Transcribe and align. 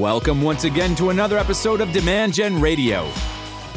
Welcome 0.00 0.40
once 0.40 0.64
again 0.64 0.94
to 0.94 1.10
another 1.10 1.36
episode 1.36 1.82
of 1.82 1.92
Demand 1.92 2.32
Gen 2.32 2.58
Radio, 2.58 3.04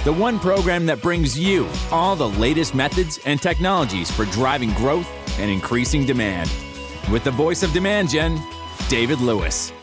the 0.06 0.14
one 0.14 0.40
program 0.40 0.86
that 0.86 1.02
brings 1.02 1.38
you 1.38 1.68
all 1.92 2.16
the 2.16 2.30
latest 2.30 2.74
methods 2.74 3.20
and 3.26 3.42
technologies 3.42 4.10
for 4.10 4.24
driving 4.28 4.72
growth 4.76 5.06
and 5.38 5.52
increasing 5.52 6.06
demand. 6.06 6.50
With 7.12 7.26
the 7.26 7.32
voice 7.32 7.62
of 7.62 7.74
Demand 7.74 8.10
Gen, 8.10 8.42
David 8.88 9.20
Lewis. 9.20 9.74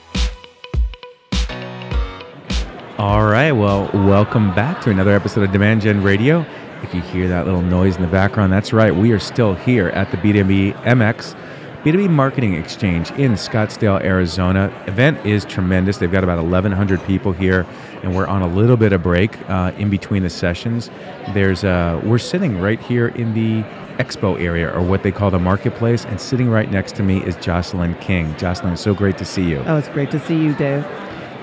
All 2.97 3.27
right, 3.27 3.53
well, 3.53 3.91
welcome 3.93 4.55
back 4.55 4.81
to 4.85 4.91
another 4.91 5.15
episode 5.15 5.45
of 5.45 5.53
Demand 5.53 5.83
Gen 5.83 6.03
Radio. 6.03 6.47
If 6.83 6.95
you 6.95 7.03
hear 7.03 7.29
that 7.29 7.45
little 7.45 7.61
noise 7.61 7.97
in 7.97 8.03
the 8.03 8.09
background, 8.09 8.51
that's 8.51 8.73
right. 8.73 8.97
We 8.97 9.13
are 9.13 9.19
still 9.19 9.57
here 9.57 9.89
at 9.91 10.11
the 10.11 10.17
B2B 10.17 10.73
MX 10.85 11.37
B2B 11.85 12.11
Marketing 12.11 12.57
Exchange 12.57 13.11
in 13.13 13.33
Scottsdale, 13.33 14.03
Arizona. 14.03 14.71
Event 14.87 15.25
is 15.25 15.47
tremendous. 15.47 15.97
They've 15.97 16.13
got 16.13 16.23
about 16.23 16.37
1,100 16.37 17.03
people 17.05 17.33
here, 17.33 17.67
and 18.03 18.15
we're 18.15 18.27
on 18.27 18.43
a 18.43 18.47
little 18.47 18.77
bit 18.77 18.93
of 18.93 19.03
break 19.03 19.35
uh, 19.49 19.73
in 19.79 19.89
between 19.89 20.23
the 20.23 20.29
sessions. 20.29 20.91
There's 21.33 21.65
uh, 21.65 21.99
we're 22.05 22.19
sitting 22.19 22.61
right 22.61 22.79
here 22.79 23.09
in 23.09 23.33
the 23.33 23.63
expo 23.97 24.39
area, 24.39 24.71
or 24.71 24.83
what 24.83 25.03
they 25.03 25.11
call 25.11 25.31
the 25.31 25.39
marketplace, 25.39 26.05
and 26.05 26.21
sitting 26.21 26.51
right 26.51 26.71
next 26.71 26.97
to 26.97 27.03
me 27.03 27.25
is 27.25 27.35
Jocelyn 27.37 27.95
King. 27.95 28.37
Jocelyn, 28.37 28.75
it's 28.75 28.83
so 28.83 28.93
great 28.93 29.17
to 29.17 29.25
see 29.25 29.49
you. 29.49 29.63
Oh, 29.65 29.79
it's 29.79 29.89
great 29.89 30.11
to 30.11 30.21
see 30.21 30.37
you, 30.37 30.55
Dave. 30.57 30.85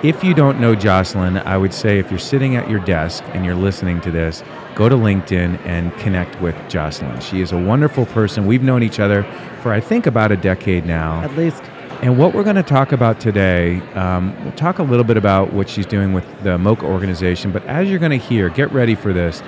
If 0.04 0.23
you 0.23 0.36
don't 0.36 0.59
know 0.59 0.76
Jocelyn, 0.76 1.38
I 1.38 1.58
would 1.58 1.73
say 1.73 1.98
if 1.98 2.12
you're 2.12 2.20
sitting 2.20 2.56
at 2.56 2.70
your 2.70 2.80
desk 2.81 3.23
and 3.30 3.44
you're 3.44 3.56
listening 3.56 4.02
to 4.02 4.12
this, 4.12 4.44
go 4.77 4.88
to 4.88 4.95
LinkedIn 4.95 5.59
and 5.66 5.91
connect 5.98 6.40
with 6.40 6.55
Jocelyn. 6.70 7.20
She 7.20 7.41
is 7.41 7.52
a 7.52 7.58
wonderful 7.58 8.05
person. 8.05 8.45
We've 8.45 8.62
known 8.62 8.84
each 8.84 9.00
other 9.00 9.23
for, 9.63 9.73
I 9.73 9.80
think, 9.80 10.05
about 10.05 10.31
a 10.31 10.38
decade 10.38 10.86
now. 10.86 11.23
At 11.23 11.36
least. 11.36 11.63
And 12.03 12.20
what 12.20 12.36
we're 12.36 12.44
going 12.44 12.58
to 12.58 12.63
talk 12.63 12.91
about 12.91 13.20
today, 13.20 13.81
um, 13.95 14.36
we'll 14.44 14.53
talk 14.53 14.78
a 14.78 14.83
little 14.83 15.03
bit 15.03 15.17
about 15.17 15.52
what 15.52 15.67
she's 15.67 15.88
doing 15.88 16.14
with 16.14 16.25
the 16.44 16.59
MOCA 16.59 16.83
organization, 16.83 17.52
but 17.52 17.66
as 17.66 17.89
you're 17.89 17.98
going 17.98 18.11
to 18.11 18.23
hear, 18.23 18.50
get 18.50 18.72
ready 18.72 18.94
for 18.94 19.14
this. 19.14 19.42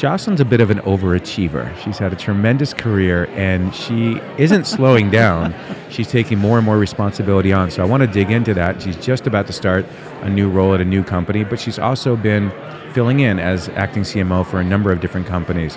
Jocelyn's 0.00 0.40
a 0.40 0.46
bit 0.46 0.62
of 0.62 0.70
an 0.70 0.78
overachiever. 0.78 1.76
She's 1.76 1.98
had 1.98 2.10
a 2.10 2.16
tremendous 2.16 2.72
career 2.72 3.26
and 3.32 3.74
she 3.74 4.18
isn't 4.38 4.66
slowing 4.66 5.10
down. 5.10 5.54
She's 5.90 6.08
taking 6.08 6.38
more 6.38 6.56
and 6.56 6.64
more 6.64 6.78
responsibility 6.78 7.52
on. 7.52 7.70
So 7.70 7.82
I 7.82 7.84
want 7.84 8.00
to 8.02 8.06
dig 8.06 8.30
into 8.30 8.54
that. 8.54 8.80
She's 8.80 8.96
just 8.96 9.26
about 9.26 9.46
to 9.48 9.52
start 9.52 9.84
a 10.22 10.30
new 10.30 10.48
role 10.48 10.72
at 10.72 10.80
a 10.80 10.86
new 10.86 11.04
company, 11.04 11.44
but 11.44 11.60
she's 11.60 11.78
also 11.78 12.16
been 12.16 12.50
filling 12.94 13.20
in 13.20 13.38
as 13.38 13.68
acting 13.70 14.04
CMO 14.04 14.46
for 14.46 14.58
a 14.58 14.64
number 14.64 14.90
of 14.90 15.02
different 15.02 15.26
companies. 15.26 15.76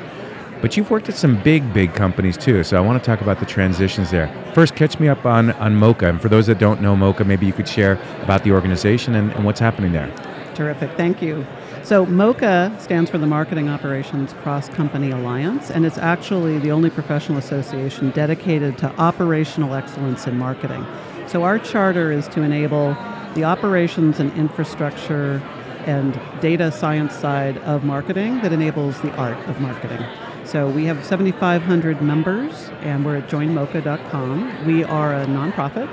But 0.61 0.77
you've 0.77 0.89
worked 0.89 1.09
at 1.09 1.15
some 1.15 1.43
big, 1.43 1.73
big 1.73 1.93
companies 1.93 2.37
too. 2.37 2.63
So 2.63 2.77
I 2.77 2.79
want 2.79 3.03
to 3.03 3.05
talk 3.05 3.19
about 3.19 3.41
the 3.41 3.45
transitions 3.45 4.09
there. 4.09 4.29
First, 4.53 4.73
catch 4.73 5.01
me 5.01 5.09
up 5.09 5.25
on, 5.25 5.51
on 5.53 5.75
MOCA. 5.75 6.07
And 6.07 6.21
for 6.21 6.29
those 6.29 6.47
that 6.47 6.59
don't 6.59 6.79
know 6.79 6.95
MOCA, 6.95 7.25
maybe 7.25 7.45
you 7.45 7.51
could 7.51 7.67
share 7.67 7.99
about 8.21 8.45
the 8.45 8.53
organization 8.53 9.15
and, 9.15 9.33
and 9.33 9.43
what's 9.43 9.59
happening 9.59 9.91
there. 9.91 10.09
Terrific. 10.55 10.91
Thank 10.95 11.21
you. 11.21 11.45
So 11.83 12.05
MOCA 12.05 12.79
stands 12.79 13.11
for 13.11 13.17
the 13.17 13.27
Marketing 13.27 13.67
Operations 13.67 14.31
Cross 14.41 14.69
Company 14.69 15.11
Alliance, 15.11 15.69
and 15.69 15.85
it's 15.85 15.97
actually 15.97 16.57
the 16.59 16.71
only 16.71 16.89
professional 16.89 17.37
association 17.37 18.09
dedicated 18.11 18.77
to 18.77 18.87
operational 18.97 19.73
excellence 19.73 20.25
in 20.25 20.37
marketing. 20.37 20.85
So 21.27 21.43
our 21.43 21.59
charter 21.59 22.09
is 22.09 22.29
to 22.29 22.41
enable 22.41 22.95
the 23.35 23.43
operations 23.43 24.21
and 24.21 24.31
infrastructure 24.37 25.41
and 25.85 26.17
data 26.39 26.71
science 26.71 27.13
side 27.15 27.57
of 27.59 27.83
marketing 27.83 28.39
that 28.43 28.53
enables 28.53 29.01
the 29.01 29.11
art 29.17 29.37
of 29.49 29.59
marketing. 29.59 30.05
So 30.45 30.69
we 30.69 30.85
have 30.85 31.03
7,500 31.03 32.01
members, 32.01 32.69
and 32.79 33.05
we're 33.05 33.17
at 33.17 33.27
joinmoca.com. 33.27 34.65
We 34.65 34.85
are 34.85 35.13
a 35.13 35.25
nonprofit, 35.25 35.89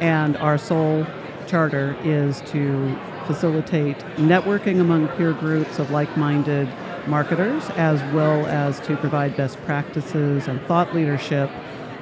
and 0.00 0.36
our 0.36 0.58
sole 0.58 1.04
charter 1.48 1.96
is 2.04 2.40
to 2.42 2.96
facilitate 3.26 3.98
networking 4.16 4.80
among 4.80 5.08
peer 5.08 5.32
groups 5.32 5.78
of 5.78 5.90
like 5.90 6.14
minded 6.16 6.68
marketers, 7.06 7.68
as 7.70 8.00
well 8.14 8.46
as 8.46 8.80
to 8.80 8.96
provide 8.96 9.36
best 9.36 9.58
practices 9.64 10.48
and 10.48 10.60
thought 10.62 10.94
leadership 10.94 11.50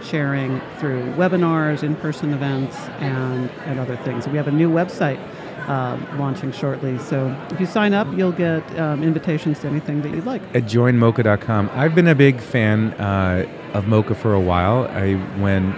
sharing 0.03 0.61
through 0.79 1.03
webinars, 1.15 1.83
in 1.83 1.95
person 1.97 2.33
events, 2.33 2.77
and, 3.01 3.51
and 3.67 3.79
other 3.79 3.97
things. 3.99 4.27
We 4.27 4.37
have 4.37 4.49
a 4.49 4.53
new 4.53 4.71
website 4.71 5.21
uh, 5.69 5.97
launching 6.17 6.53
shortly. 6.53 6.99
So 6.99 7.37
if 7.51 7.61
you 7.61 7.67
sign 7.67 7.95
up, 7.95 8.09
you'll 8.17 8.33
get 8.33 8.79
um, 8.79 9.03
invitations 9.03 9.61
to 9.61 9.69
anything 9.69 10.03
that 10.03 10.11
you'd 10.11 10.27
like. 10.27 10.43
At 10.55 10.65
joinmoca.com. 10.65 11.71
I've 11.73 11.95
been 11.95 12.09
a 12.09 12.15
big 12.15 12.41
fan 12.41 12.93
uh, 12.95 13.47
of 13.75 13.85
MOCA 13.85 14.17
for 14.17 14.35
a 14.35 14.41
while. 14.41 14.89
I 14.89 15.15
when 15.39 15.73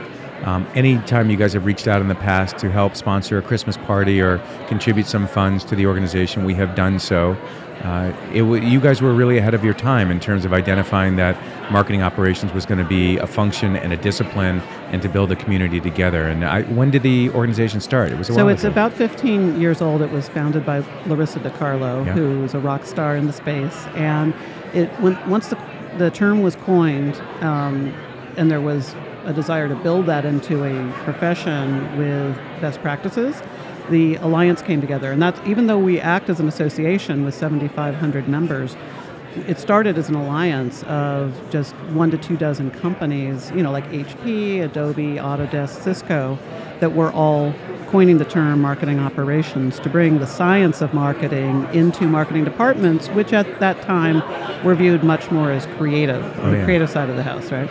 um, 0.44 0.66
anytime 0.74 1.30
you 1.30 1.36
guys 1.36 1.54
have 1.54 1.64
reached 1.64 1.88
out 1.88 2.02
in 2.02 2.08
the 2.08 2.14
past 2.14 2.58
to 2.58 2.70
help 2.70 2.96
sponsor 2.96 3.38
a 3.38 3.42
Christmas 3.42 3.76
party 3.78 4.20
or 4.20 4.38
contribute 4.68 5.06
some 5.06 5.26
funds 5.26 5.64
to 5.64 5.74
the 5.74 5.86
organization, 5.86 6.44
we 6.44 6.54
have 6.54 6.74
done 6.74 6.98
so. 6.98 7.36
Uh, 7.82 8.14
it 8.32 8.40
w- 8.40 8.62
you 8.62 8.80
guys 8.80 9.02
were 9.02 9.12
really 9.12 9.36
ahead 9.36 9.52
of 9.52 9.64
your 9.64 9.74
time 9.74 10.10
in 10.10 10.20
terms 10.20 10.44
of 10.44 10.52
identifying 10.52 11.16
that 11.16 11.36
marketing 11.72 12.02
operations 12.02 12.52
was 12.52 12.64
going 12.64 12.78
to 12.78 12.84
be 12.84 13.16
a 13.18 13.26
function 13.26 13.76
and 13.76 13.92
a 13.92 13.96
discipline 13.96 14.60
and 14.90 15.02
to 15.02 15.08
build 15.08 15.32
a 15.32 15.36
community 15.36 15.80
together. 15.80 16.28
And 16.28 16.44
I, 16.44 16.62
when 16.62 16.90
did 16.90 17.02
the 17.02 17.30
organization 17.30 17.80
start? 17.80 18.12
It 18.12 18.18
was 18.18 18.28
so 18.28 18.48
it's 18.48 18.64
ago. 18.64 18.72
about 18.72 18.92
15 18.92 19.60
years 19.60 19.82
old. 19.82 20.02
It 20.02 20.10
was 20.10 20.28
founded 20.28 20.64
by 20.64 20.78
Larissa 21.06 21.40
DiCarlo, 21.40 22.06
yeah. 22.06 22.12
who 22.12 22.44
is 22.44 22.54
a 22.54 22.58
rock 22.58 22.84
star 22.84 23.16
in 23.16 23.26
the 23.26 23.32
space. 23.32 23.86
And 23.94 24.34
it 24.72 24.88
when, 25.00 25.18
once 25.28 25.48
the, 25.48 25.58
the 25.98 26.10
term 26.10 26.42
was 26.42 26.56
coined, 26.56 27.16
um, 27.40 27.92
and 28.36 28.50
there 28.50 28.60
was 28.60 28.94
a 29.24 29.32
desire 29.32 29.68
to 29.68 29.74
build 29.76 30.06
that 30.06 30.24
into 30.24 30.64
a 30.64 30.92
profession 31.04 31.96
with 31.98 32.36
best 32.60 32.80
practices, 32.80 33.42
the 33.90 34.16
alliance 34.16 34.62
came 34.62 34.80
together. 34.80 35.12
And 35.12 35.20
that's 35.20 35.40
even 35.46 35.66
though 35.66 35.78
we 35.78 36.00
act 36.00 36.28
as 36.30 36.40
an 36.40 36.48
association 36.48 37.24
with 37.24 37.34
7,500 37.34 38.28
members, 38.28 38.76
it 39.46 39.58
started 39.58 39.98
as 39.98 40.08
an 40.08 40.14
alliance 40.14 40.84
of 40.84 41.34
just 41.50 41.74
one 41.92 42.10
to 42.10 42.18
two 42.18 42.36
dozen 42.36 42.70
companies, 42.70 43.50
you 43.50 43.62
know, 43.62 43.72
like 43.72 43.84
HP, 43.90 44.62
Adobe, 44.62 45.16
Autodesk, 45.16 45.82
Cisco, 45.82 46.38
that 46.80 46.94
were 46.94 47.10
all 47.12 47.52
coining 47.88 48.18
the 48.18 48.24
term 48.24 48.60
marketing 48.60 48.98
operations 48.98 49.78
to 49.80 49.88
bring 49.88 50.18
the 50.18 50.26
science 50.26 50.80
of 50.80 50.94
marketing 50.94 51.66
into 51.72 52.04
marketing 52.04 52.44
departments, 52.44 53.08
which 53.08 53.32
at 53.32 53.60
that 53.60 53.80
time 53.82 54.22
were 54.64 54.74
viewed 54.74 55.04
much 55.04 55.30
more 55.30 55.50
as 55.50 55.66
creative, 55.78 56.24
oh, 56.40 56.50
the 56.50 56.64
creative 56.64 56.88
side 56.90 57.08
of 57.10 57.16
the 57.16 57.22
house, 57.22 57.52
right? 57.52 57.70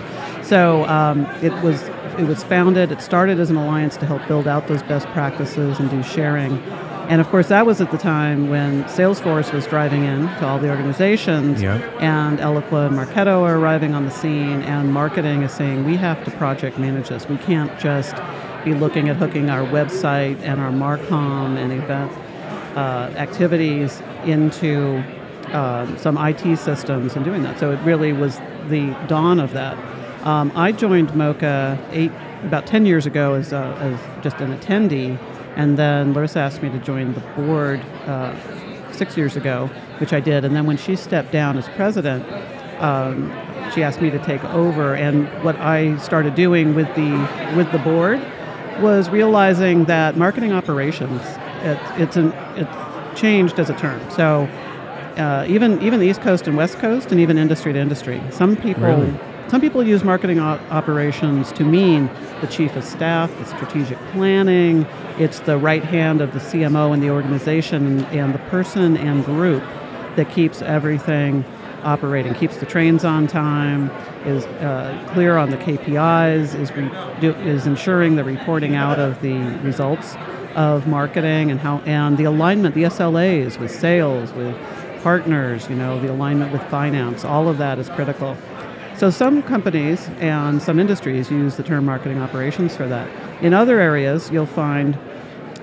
So 0.53 0.85
um, 0.85 1.25
it 1.41 1.51
was 1.63 1.81
it 2.19 2.27
was 2.27 2.43
founded. 2.43 2.91
It 2.91 3.01
started 3.01 3.39
as 3.39 3.49
an 3.49 3.55
alliance 3.55 3.97
to 3.97 4.05
help 4.05 4.27
build 4.27 4.47
out 4.47 4.67
those 4.67 4.83
best 4.83 5.07
practices 5.07 5.79
and 5.79 5.89
do 5.89 6.03
sharing. 6.03 6.59
And 7.09 7.19
of 7.19 7.27
course, 7.29 7.47
that 7.47 7.65
was 7.65 7.81
at 7.81 7.89
the 7.89 7.97
time 7.97 8.49
when 8.49 8.83
Salesforce 8.83 9.51
was 9.51 9.65
driving 9.65 10.03
in 10.03 10.27
to 10.27 10.45
all 10.45 10.59
the 10.59 10.69
organizations, 10.69 11.63
and 11.63 12.37
Eloqua 12.37 12.85
and 12.85 12.95
Marketo 12.95 13.41
are 13.41 13.57
arriving 13.57 13.95
on 13.95 14.05
the 14.05 14.11
scene, 14.11 14.61
and 14.61 14.93
marketing 14.93 15.41
is 15.41 15.51
saying 15.51 15.85
we 15.85 15.95
have 15.95 16.23
to 16.23 16.29
project 16.29 16.77
manage 16.77 17.09
this. 17.09 17.27
We 17.27 17.37
can't 17.37 17.75
just 17.79 18.13
be 18.63 18.75
looking 18.75 19.09
at 19.09 19.15
hooking 19.15 19.49
our 19.49 19.65
website 19.65 20.39
and 20.41 20.61
our 20.61 20.71
Marcom 20.71 21.57
and 21.57 21.73
event 21.73 22.11
uh, 22.77 23.11
activities 23.17 24.03
into 24.23 25.03
uh, 25.47 25.97
some 25.97 26.15
IT 26.19 26.57
systems 26.57 27.15
and 27.15 27.25
doing 27.25 27.41
that. 27.41 27.59
So 27.59 27.71
it 27.71 27.77
really 27.77 28.13
was 28.13 28.37
the 28.69 28.95
dawn 29.07 29.39
of 29.39 29.53
that. 29.53 29.75
Um, 30.23 30.51
I 30.55 30.71
joined 30.71 31.09
MOCA 31.09 31.77
eight, 31.91 32.11
about 32.43 32.65
10 32.65 32.85
years 32.85 33.05
ago 33.05 33.33
as, 33.33 33.51
a, 33.51 33.75
as 33.79 34.23
just 34.23 34.37
an 34.37 34.57
attendee, 34.57 35.19
and 35.55 35.77
then 35.77 36.13
Larissa 36.13 36.39
asked 36.39 36.63
me 36.63 36.69
to 36.69 36.79
join 36.79 37.13
the 37.13 37.19
board 37.35 37.81
uh, 38.05 38.33
six 38.93 39.17
years 39.17 39.35
ago, 39.35 39.69
which 39.99 40.13
I 40.13 40.19
did. 40.19 40.45
And 40.45 40.55
then 40.55 40.65
when 40.65 40.77
she 40.77 40.95
stepped 40.95 41.31
down 41.31 41.57
as 41.57 41.67
president, 41.69 42.25
um, 42.81 43.31
she 43.73 43.83
asked 43.83 44.01
me 44.01 44.09
to 44.11 44.19
take 44.19 44.43
over. 44.45 44.95
And 44.95 45.27
what 45.43 45.57
I 45.57 45.97
started 45.97 46.35
doing 46.35 46.73
with 46.73 46.87
the 46.95 47.11
with 47.55 47.71
the 47.71 47.79
board 47.79 48.19
was 48.81 49.09
realizing 49.09 49.85
that 49.85 50.17
marketing 50.17 50.51
operations 50.51 51.21
it, 51.63 51.79
it's 51.99 52.17
an 52.17 52.33
it's 52.55 53.19
changed 53.19 53.59
as 53.59 53.69
a 53.69 53.75
term. 53.75 54.01
So 54.11 54.45
uh, 55.17 55.45
even 55.47 55.81
even 55.81 55.99
the 55.99 56.07
East 56.07 56.21
Coast 56.21 56.47
and 56.47 56.57
West 56.57 56.77
Coast, 56.79 57.11
and 57.11 57.19
even 57.19 57.37
industry 57.37 57.73
to 57.73 57.79
industry, 57.79 58.21
some 58.31 58.55
people. 58.55 58.83
Really? 58.83 59.13
Some 59.49 59.61
people 59.61 59.83
use 59.83 60.03
marketing 60.03 60.39
operations 60.39 61.51
to 61.53 61.63
mean 61.63 62.09
the 62.41 62.47
chief 62.47 62.75
of 62.75 62.83
staff, 62.83 63.35
the 63.37 63.45
strategic 63.45 63.97
planning, 64.11 64.85
it's 65.19 65.41
the 65.41 65.57
right 65.57 65.83
hand 65.83 66.21
of 66.21 66.33
the 66.33 66.39
CMO 66.39 66.93
in 66.93 66.99
the 66.99 67.11
organization 67.11 68.03
and 68.05 68.33
the 68.33 68.39
person 68.39 68.97
and 68.97 69.23
group 69.23 69.63
that 70.15 70.29
keeps 70.31 70.61
everything 70.63 71.45
operating, 71.83 72.33
keeps 72.33 72.57
the 72.57 72.65
trains 72.65 73.03
on 73.03 73.27
time, 73.27 73.91
is 74.25 74.45
uh, 74.45 75.07
clear 75.13 75.37
on 75.37 75.51
the 75.51 75.57
KPIs, 75.57 76.59
is, 76.59 76.71
re- 76.71 77.19
do, 77.19 77.33
is 77.41 77.67
ensuring 77.67 78.15
the 78.15 78.23
reporting 78.23 78.75
out 78.75 78.99
of 78.99 79.21
the 79.21 79.37
results 79.61 80.15
of 80.55 80.87
marketing 80.87 81.51
and 81.51 81.59
how 81.59 81.79
and 81.79 82.17
the 82.17 82.23
alignment, 82.23 82.73
the 82.73 82.83
SLAs 82.83 83.59
with 83.59 83.71
sales, 83.71 84.31
with 84.33 84.55
partners, 85.03 85.69
you 85.69 85.75
know, 85.75 85.99
the 85.99 86.09
alignment 86.09 86.51
with 86.51 86.63
finance, 86.69 87.25
all 87.25 87.49
of 87.49 87.57
that 87.57 87.77
is 87.77 87.89
critical. 87.89 88.37
So 89.03 89.09
some 89.09 89.43
companies 89.43 90.07
and 90.21 90.61
some 90.61 90.79
industries 90.79 91.29
use 91.29 91.57
the 91.57 91.63
term 91.63 91.83
marketing 91.83 92.21
operations 92.21 92.73
for 92.73 92.87
that. 92.87 93.09
In 93.43 93.53
other 93.53 93.81
areas, 93.81 94.31
you'll 94.31 94.45
find 94.45 94.97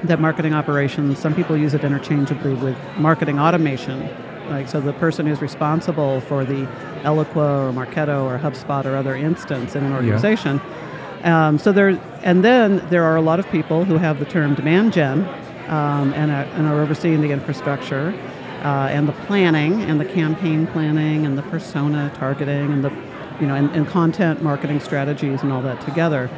that 0.04 0.20
marketing 0.20 0.52
operations, 0.52 1.18
some 1.18 1.34
people 1.34 1.56
use 1.56 1.72
it 1.72 1.82
interchangeably 1.82 2.52
with 2.52 2.76
marketing 2.98 3.38
automation. 3.38 4.10
Like 4.50 4.68
so, 4.68 4.78
the 4.78 4.92
person 4.92 5.24
who's 5.24 5.40
responsible 5.40 6.20
for 6.20 6.44
the 6.44 6.66
Eloqua 7.02 7.66
or 7.66 7.72
Marketo 7.72 8.24
or 8.24 8.38
HubSpot 8.38 8.84
or 8.84 8.94
other 8.94 9.14
instance 9.14 9.74
in 9.74 9.84
an 9.84 9.94
organization. 9.94 10.60
Yeah. 11.20 11.48
Um, 11.48 11.58
so 11.58 11.72
there, 11.72 11.98
and 12.22 12.44
then 12.44 12.86
there 12.90 13.04
are 13.04 13.16
a 13.16 13.22
lot 13.22 13.40
of 13.40 13.48
people 13.48 13.86
who 13.86 13.96
have 13.96 14.18
the 14.18 14.26
term 14.26 14.54
demand 14.54 14.92
gen 14.92 15.20
um, 15.68 16.12
and, 16.12 16.30
are, 16.30 16.44
and, 16.44 16.66
are, 16.66 16.82
overseeing 16.82 17.22
the 17.22 17.30
infrastructure 17.30 18.08
uh, 18.64 18.88
and 18.90 19.08
the 19.08 19.12
planning 19.12 19.80
and 19.80 19.98
the 19.98 20.04
campaign 20.04 20.66
planning 20.66 21.24
and 21.24 21.38
the 21.38 21.42
persona 21.44 22.12
targeting 22.16 22.70
and 22.70 22.84
the 22.84 23.09
you 23.40 23.46
know 23.46 23.54
and, 23.54 23.70
and 23.70 23.86
content 23.86 24.42
marketing 24.42 24.80
strategies 24.80 25.42
and 25.42 25.52
all 25.52 25.62
that 25.62 25.80
together. 25.82 26.30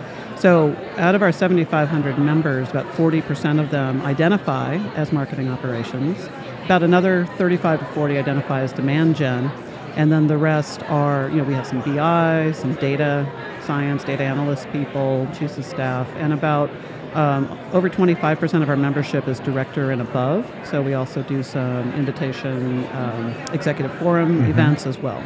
So, 0.43 0.75
out 0.97 1.15
of 1.15 1.23
our 1.23 1.31
7,500 1.31 2.19
members, 2.19 2.69
about 2.71 2.87
40% 2.95 3.61
of 3.61 3.71
them 3.71 4.03
identify 4.03 4.75
as 4.97 5.13
marketing 5.13 5.49
operations. 5.49 6.19
About 6.65 6.83
another 6.83 7.27
35 7.37 7.79
to 7.79 7.87
40 7.87 8.19
identify 8.19 8.63
as 8.63 8.73
demand 8.73 9.15
gen. 9.15 9.53
And 9.95 10.11
then 10.11 10.27
the 10.27 10.39
rest 10.39 10.83
are, 10.91 11.29
you 11.29 11.37
know, 11.37 11.45
we 11.45 11.55
have 11.55 11.67
some 11.67 11.81
BI, 11.83 12.51
some 12.53 12.75
data 12.75 13.31
science, 13.65 14.03
data 14.03 14.25
analyst 14.25 14.69
people, 14.73 15.29
chiefs 15.39 15.59
of 15.59 15.65
staff, 15.65 16.09
and 16.17 16.33
about 16.33 16.71
um, 17.15 17.59
over 17.73 17.89
25% 17.89 18.63
of 18.63 18.69
our 18.69 18.77
membership 18.77 19.29
is 19.29 19.39
director 19.39 19.91
and 19.91 20.01
above. 20.01 20.51
So 20.65 20.83
we 20.83 20.95
also 20.95 21.23
do 21.23 21.43
some 21.43 21.93
invitation 21.93 22.85
um, 22.95 23.29
executive 23.53 23.97
forum 23.99 24.39
mm-hmm. 24.39 24.51
events 24.51 24.87
as 24.87 24.99
well. 24.99 25.23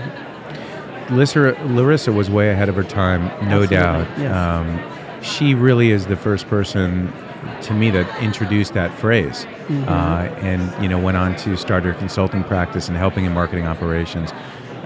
Larissa, 1.11 1.57
Larissa 1.67 2.13
was 2.13 2.31
way 2.31 2.51
ahead 2.51 2.69
of 2.69 2.75
her 2.75 2.85
time, 2.85 3.27
no 3.49 3.63
Absolutely. 3.63 3.77
doubt. 3.77 4.19
Yes. 4.19 4.35
Um, 4.35 5.23
she 5.23 5.55
really 5.55 5.91
is 5.91 6.07
the 6.07 6.17
first 6.17 6.47
person 6.49 7.13
to 7.63 7.75
me 7.75 7.91
that 7.91 8.23
introduced 8.23 8.75
that 8.75 8.93
phrase 8.99 9.45
mm-hmm. 9.45 9.89
uh, 9.89 10.25
and 10.41 10.83
you 10.83 10.89
know 10.89 10.99
went 10.99 11.17
on 11.17 11.35
to 11.37 11.57
start 11.57 11.85
her 11.85 11.93
consulting 11.95 12.45
practice 12.45 12.89
and 12.89 12.97
helping 12.97 13.25
in 13.25 13.33
marketing 13.33 13.67
operations 13.67 14.33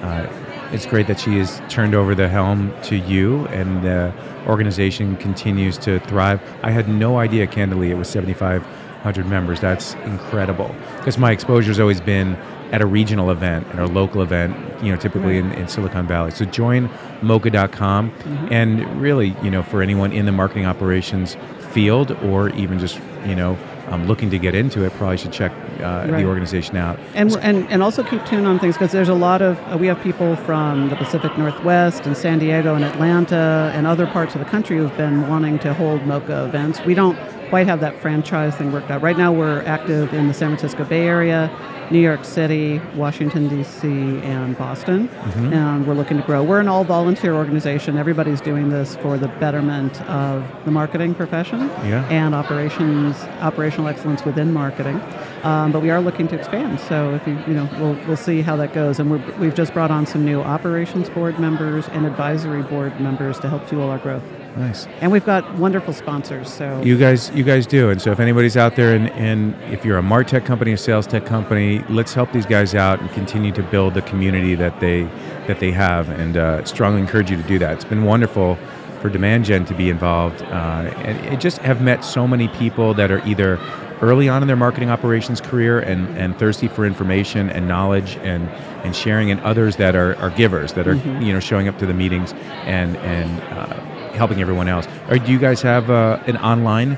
uh, 0.02 0.26
it's 0.72 0.87
great 0.87 1.06
that 1.06 1.19
she 1.19 1.38
has 1.38 1.61
turned 1.69 1.94
over 1.94 2.14
the 2.14 2.28
helm 2.28 2.72
to 2.82 2.96
you 2.96 3.46
and 3.49 3.82
the 3.82 4.12
organization 4.46 5.17
continues 5.17 5.76
to 5.76 5.99
thrive 6.00 6.40
i 6.62 6.70
had 6.70 6.88
no 6.88 7.19
idea 7.19 7.46
candidly 7.46 7.90
it 7.90 7.94
was 7.94 8.08
7500 8.08 9.26
members 9.26 9.61
that's 9.61 9.94
incredible 10.05 10.75
because 10.99 11.19
my 11.19 11.32
exposure 11.32 11.69
has 11.69 11.81
always 11.81 12.00
been 12.00 12.37
at 12.72 12.81
a 12.81 12.87
regional 12.87 13.31
event, 13.31 13.67
at 13.69 13.78
a 13.78 13.87
local 13.87 14.22
event, 14.22 14.56
you 14.82 14.90
know, 14.90 14.96
typically 14.96 15.38
in, 15.38 15.50
in 15.52 15.69
Silicon 15.69 16.06
Valley. 16.06 16.31
So 16.31 16.44
join 16.44 16.88
moca.com 17.20 18.11
mm-hmm. 18.11 18.52
and 18.52 19.00
really, 19.00 19.34
you 19.43 19.50
know, 19.50 19.62
for 19.62 19.82
anyone 19.82 20.12
in 20.12 20.26
the 20.26 20.32
marketing 20.32 20.67
operations 20.67 21.37
field 21.72 22.12
or 22.25 22.50
even 22.50 22.78
just, 22.78 23.00
you 23.26 23.34
know, 23.34 23.58
um, 23.88 24.06
looking 24.06 24.31
to 24.31 24.38
get 24.38 24.55
into 24.55 24.84
it, 24.84 24.93
probably 24.94 25.17
should 25.17 25.32
check 25.32 25.52
uh, 25.82 26.06
right. 26.06 26.21
the 26.21 26.25
organization 26.25 26.77
out. 26.77 26.99
And, 27.15 27.35
and, 27.37 27.69
and 27.69 27.82
also 27.82 28.03
keep 28.03 28.25
tuned 28.27 28.47
on 28.47 28.59
things 28.59 28.77
because 28.77 28.93
there's 28.93 29.09
a 29.09 29.15
lot 29.15 29.43
of, 29.43 29.59
uh, 29.61 29.77
we 29.79 29.87
have 29.87 30.00
people 30.03 30.37
from 30.37 30.88
the 30.88 30.97
Pacific 30.97 31.37
Northwest 31.37 32.06
and 32.06 32.17
San 32.17 32.38
Diego 32.38 32.75
and 32.75 32.85
Atlanta 32.85 33.73
and 33.75 33.87
other 33.87 34.06
parts 34.06 34.35
of 34.35 34.41
the 34.41 34.50
country 34.50 34.77
who've 34.77 34.97
been 34.97 35.29
wanting 35.29 35.59
to 35.61 35.75
hold 35.75 36.00
MOCA 36.03 36.47
events. 36.47 36.81
We 36.85 36.94
don't 36.94 37.19
quite 37.50 37.67
have 37.67 37.81
that 37.81 38.00
franchise 38.00 38.55
thing 38.55 38.73
worked 38.73 38.91
out. 38.91 39.03
Right 39.03 39.19
now, 39.19 39.32
we're 39.32 39.62
active 39.65 40.15
in 40.15 40.29
the 40.29 40.35
San 40.35 40.56
Francisco 40.56 40.85
Bay 40.85 41.06
Area, 41.06 41.50
New 41.91 41.99
York 41.99 42.25
City, 42.25 42.81
Washington, 42.94 43.49
D.C., 43.49 43.88
and 43.88 44.56
Boston. 44.56 45.09
Mm-hmm. 45.09 45.53
And 45.53 45.87
we're 45.87 45.94
looking 45.94 46.19
to 46.19 46.23
grow. 46.23 46.44
We're 46.44 46.61
an 46.61 46.69
all 46.69 46.85
volunteer 46.85 47.35
organization. 47.35 47.99
Everybody's 47.99 48.41
doing 48.41 48.69
this 48.69 48.94
for 48.97 49.19
the 49.19 49.27
betterment 49.27 50.00
of 50.03 50.47
the 50.65 50.71
marketing 50.71 51.17
profession 51.17 51.61
yeah. 51.85 52.09
and 52.09 52.35
operations, 52.35 53.17
operational 53.41 53.88
excellence 53.88 54.25
within 54.25 54.53
marketing. 54.53 55.00
Um, 55.42 55.72
but 55.72 55.81
we 55.81 55.90
are 55.90 56.00
looking 56.00 56.28
to 56.28 56.37
expand. 56.37 56.81
So 56.81 57.14
if 57.14 57.26
you, 57.26 57.34
you 57.46 57.54
know, 57.54 57.69
we'll, 57.81 57.94
we'll 58.06 58.16
see 58.16 58.42
how 58.42 58.56
that 58.56 58.75
goes. 58.75 58.98
And 58.98 59.10
we 59.10 59.46
have 59.46 59.54
just 59.54 59.72
brought 59.72 59.90
on 59.90 60.06
some 60.06 60.25
new 60.25 60.40
operations 60.40 61.08
board 61.08 61.38
members 61.38 61.88
and 61.88 62.04
advisory 62.04 62.62
board 62.62 63.00
members 63.00 63.38
to 63.40 63.48
help 63.48 63.66
fuel 63.66 63.88
our 63.88 63.98
growth. 63.98 64.22
Nice. 64.56 64.87
And 65.00 65.12
we've 65.12 65.25
got 65.25 65.54
wonderful 65.54 65.94
sponsors. 65.94 66.52
So 66.52 66.82
you 66.82 66.98
guys, 66.98 67.31
you 67.31 67.44
guys 67.44 67.66
do. 67.66 67.90
And 67.90 68.02
so 68.02 68.10
if 68.10 68.20
anybody's 68.20 68.56
out 68.56 68.76
there, 68.76 68.94
and, 68.94 69.08
and 69.10 69.54
if 69.72 69.84
you're 69.84 69.98
a 69.98 70.02
martech 70.02 70.44
company, 70.44 70.72
a 70.72 70.76
sales 70.76 71.06
tech 71.06 71.25
company, 71.25 71.84
let's 71.88 72.12
help 72.12 72.32
these 72.32 72.46
guys 72.46 72.75
out 72.75 73.00
and 73.00 73.10
continue 73.12 73.52
to 73.52 73.62
build 73.62 73.94
the 73.94 74.02
community 74.02 74.54
that 74.56 74.78
they 74.81 75.04
that 75.46 75.60
they 75.60 75.70
have. 75.70 76.08
And 76.10 76.36
uh, 76.36 76.64
strongly 76.64 77.00
encourage 77.00 77.31
you 77.31 77.36
to 77.36 77.43
do 77.44 77.58
that. 77.60 77.75
It's 77.75 77.84
been 77.84 78.04
wonderful 78.04 78.58
for 79.00 79.08
Demand 79.08 79.46
Gen 79.46 79.64
to 79.64 79.75
be 79.75 79.88
involved, 79.88 80.43
uh, 80.43 80.93
and 80.96 81.32
it 81.32 81.40
just 81.40 81.58
have 81.58 81.81
met 81.81 82.04
so 82.04 82.28
many 82.28 82.48
people 82.48 82.93
that 82.94 83.10
are 83.10 83.26
either 83.26 83.58
early 84.00 84.29
on 84.29 84.43
in 84.43 84.49
their 84.49 84.56
marketing 84.56 84.91
operations 84.91 85.41
career 85.41 85.81
and, 85.81 86.17
and 86.17 86.38
thirsty 86.38 86.69
for 86.69 86.87
information 86.87 87.50
and 87.50 87.69
knowledge 87.69 88.17
and, 88.23 88.49
and 88.85 88.97
sharing, 88.97 89.31
and 89.31 89.41
others 89.41 89.76
that 89.76 89.94
are, 89.94 90.17
are 90.17 90.31
givers 90.31 90.73
that 90.75 90.87
are 90.88 90.94
mm-hmm. 90.94 91.23
you 91.23 91.32
know 91.32 91.41
showing 91.41 91.69
up 91.69 91.79
to 91.79 91.87
the 91.87 91.94
meetings 91.94 92.32
and 92.64 92.97
and 92.99 93.41
uh, 93.52 93.81
helping 94.12 94.41
everyone 94.41 94.69
else. 94.69 94.87
Or 95.08 95.19
do 95.19 95.31
you 95.31 95.38
guys 95.38 95.62
have 95.62 95.91
uh, 95.91 96.23
an 96.26 96.37
online 96.38 96.93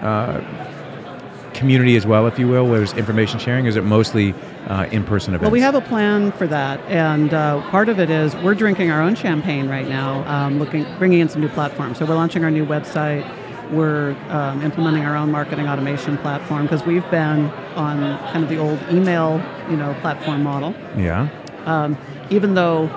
uh, 0.00 0.40
community 1.54 1.96
as 1.96 2.06
well, 2.06 2.26
if 2.26 2.38
you 2.38 2.48
will, 2.48 2.66
where 2.66 2.78
there's 2.78 2.92
information 2.94 3.38
sharing? 3.38 3.66
Or 3.66 3.68
is 3.68 3.76
it 3.76 3.84
mostly 3.84 4.34
uh, 4.66 4.86
in-person 4.90 5.34
events? 5.34 5.42
Well, 5.42 5.50
we 5.50 5.60
have 5.60 5.74
a 5.74 5.80
plan 5.80 6.32
for 6.32 6.46
that, 6.48 6.80
and 6.88 7.32
uh, 7.32 7.60
part 7.70 7.88
of 7.88 7.98
it 8.00 8.10
is 8.10 8.34
we're 8.36 8.54
drinking 8.54 8.90
our 8.90 9.00
own 9.00 9.14
champagne 9.14 9.68
right 9.68 9.88
now, 9.88 10.24
um, 10.26 10.58
looking, 10.58 10.84
bringing 10.98 11.20
in 11.20 11.28
some 11.28 11.40
new 11.40 11.48
platforms. 11.48 11.98
So 11.98 12.06
we're 12.06 12.16
launching 12.16 12.44
our 12.44 12.50
new 12.50 12.66
website. 12.66 13.24
We're 13.74 14.16
um, 14.28 14.62
implementing 14.62 15.04
our 15.04 15.16
own 15.16 15.30
marketing 15.30 15.68
automation 15.68 16.16
platform 16.18 16.62
because 16.62 16.84
we've 16.84 17.08
been 17.10 17.46
on 17.76 18.18
kind 18.32 18.44
of 18.44 18.50
the 18.50 18.58
old 18.58 18.80
email, 18.90 19.42
you 19.70 19.76
know, 19.76 19.94
platform 20.00 20.42
model. 20.42 20.74
Yeah. 20.96 21.28
Um, 21.66 21.96
even 22.30 22.54
though 22.54 22.88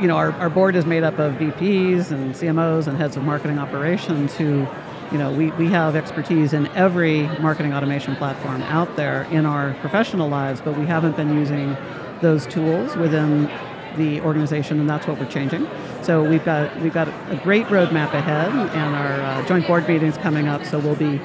you 0.00 0.06
know, 0.06 0.16
our, 0.16 0.32
our 0.32 0.50
board 0.50 0.76
is 0.76 0.86
made 0.86 1.02
up 1.02 1.18
of 1.18 1.34
VPs 1.34 2.10
and 2.10 2.34
CMOs 2.34 2.86
and 2.86 2.96
heads 2.96 3.16
of 3.16 3.24
marketing 3.24 3.58
operations 3.58 4.34
who, 4.36 4.66
you 5.10 5.18
know, 5.18 5.32
we, 5.32 5.50
we 5.52 5.66
have 5.68 5.96
expertise 5.96 6.52
in 6.52 6.66
every 6.68 7.22
marketing 7.40 7.74
automation 7.74 8.14
platform 8.16 8.62
out 8.62 8.94
there 8.96 9.22
in 9.24 9.44
our 9.44 9.74
professional 9.74 10.28
lives, 10.28 10.60
but 10.60 10.78
we 10.78 10.86
haven't 10.86 11.16
been 11.16 11.34
using 11.34 11.76
those 12.20 12.46
tools 12.46 12.96
within 12.96 13.50
the 13.96 14.20
organization, 14.20 14.78
and 14.78 14.88
that's 14.88 15.06
what 15.06 15.18
we're 15.18 15.28
changing. 15.30 15.66
So 16.02 16.22
we've 16.22 16.44
got 16.44 16.78
we've 16.80 16.94
got 16.94 17.08
a 17.08 17.40
great 17.42 17.66
roadmap 17.66 18.14
ahead, 18.14 18.50
and 18.50 18.94
our 18.94 19.20
uh, 19.20 19.46
joint 19.46 19.66
board 19.66 19.86
meetings 19.88 20.16
coming 20.18 20.48
up. 20.48 20.64
So 20.64 20.78
we'll 20.78 20.96
be 20.96 21.20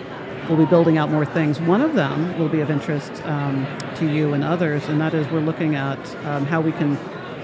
we'll 0.49 0.57
be 0.57 0.65
building 0.65 0.97
out 0.97 1.09
more 1.09 1.25
things. 1.25 1.59
One 1.61 1.81
of 1.81 1.93
them 1.93 2.37
will 2.37 2.49
be 2.49 2.59
of 2.59 2.69
interest 2.69 3.11
um, 3.25 3.65
to 3.95 4.11
you 4.11 4.33
and 4.33 4.43
others, 4.43 4.87
and 4.89 4.99
that 5.01 5.13
is 5.13 5.27
we're 5.29 5.39
looking 5.39 5.75
at 5.75 5.99
um, 6.25 6.45
how 6.45 6.61
we 6.61 6.71
can 6.73 6.97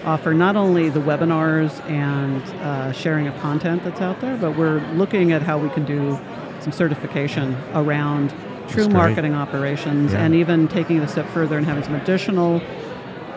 offer 0.05 0.33
not 0.33 0.55
only 0.55 0.89
the 0.89 1.00
webinars 1.00 1.79
and 1.89 2.41
uh, 2.62 2.91
sharing 2.91 3.27
of 3.27 3.38
content 3.39 3.83
that's 3.83 4.01
out 4.01 4.19
there, 4.21 4.38
but 4.38 4.57
we're 4.57 4.79
looking 4.93 5.31
at 5.31 5.41
how 5.41 5.57
we 5.57 5.69
can 5.69 5.86
do 5.86 6.17
some 6.62 6.71
certification 6.71 7.55
around 7.74 8.33
true 8.69 8.88
marketing 8.88 9.33
operations 9.33 10.13
yeah. 10.13 10.24
and 10.24 10.36
even 10.36 10.67
taking 10.67 10.98
it 10.98 11.03
a 11.03 11.07
step 11.07 11.27
further 11.29 11.57
and 11.57 11.65
having 11.65 11.83
some 11.83 11.95
additional 11.95 12.62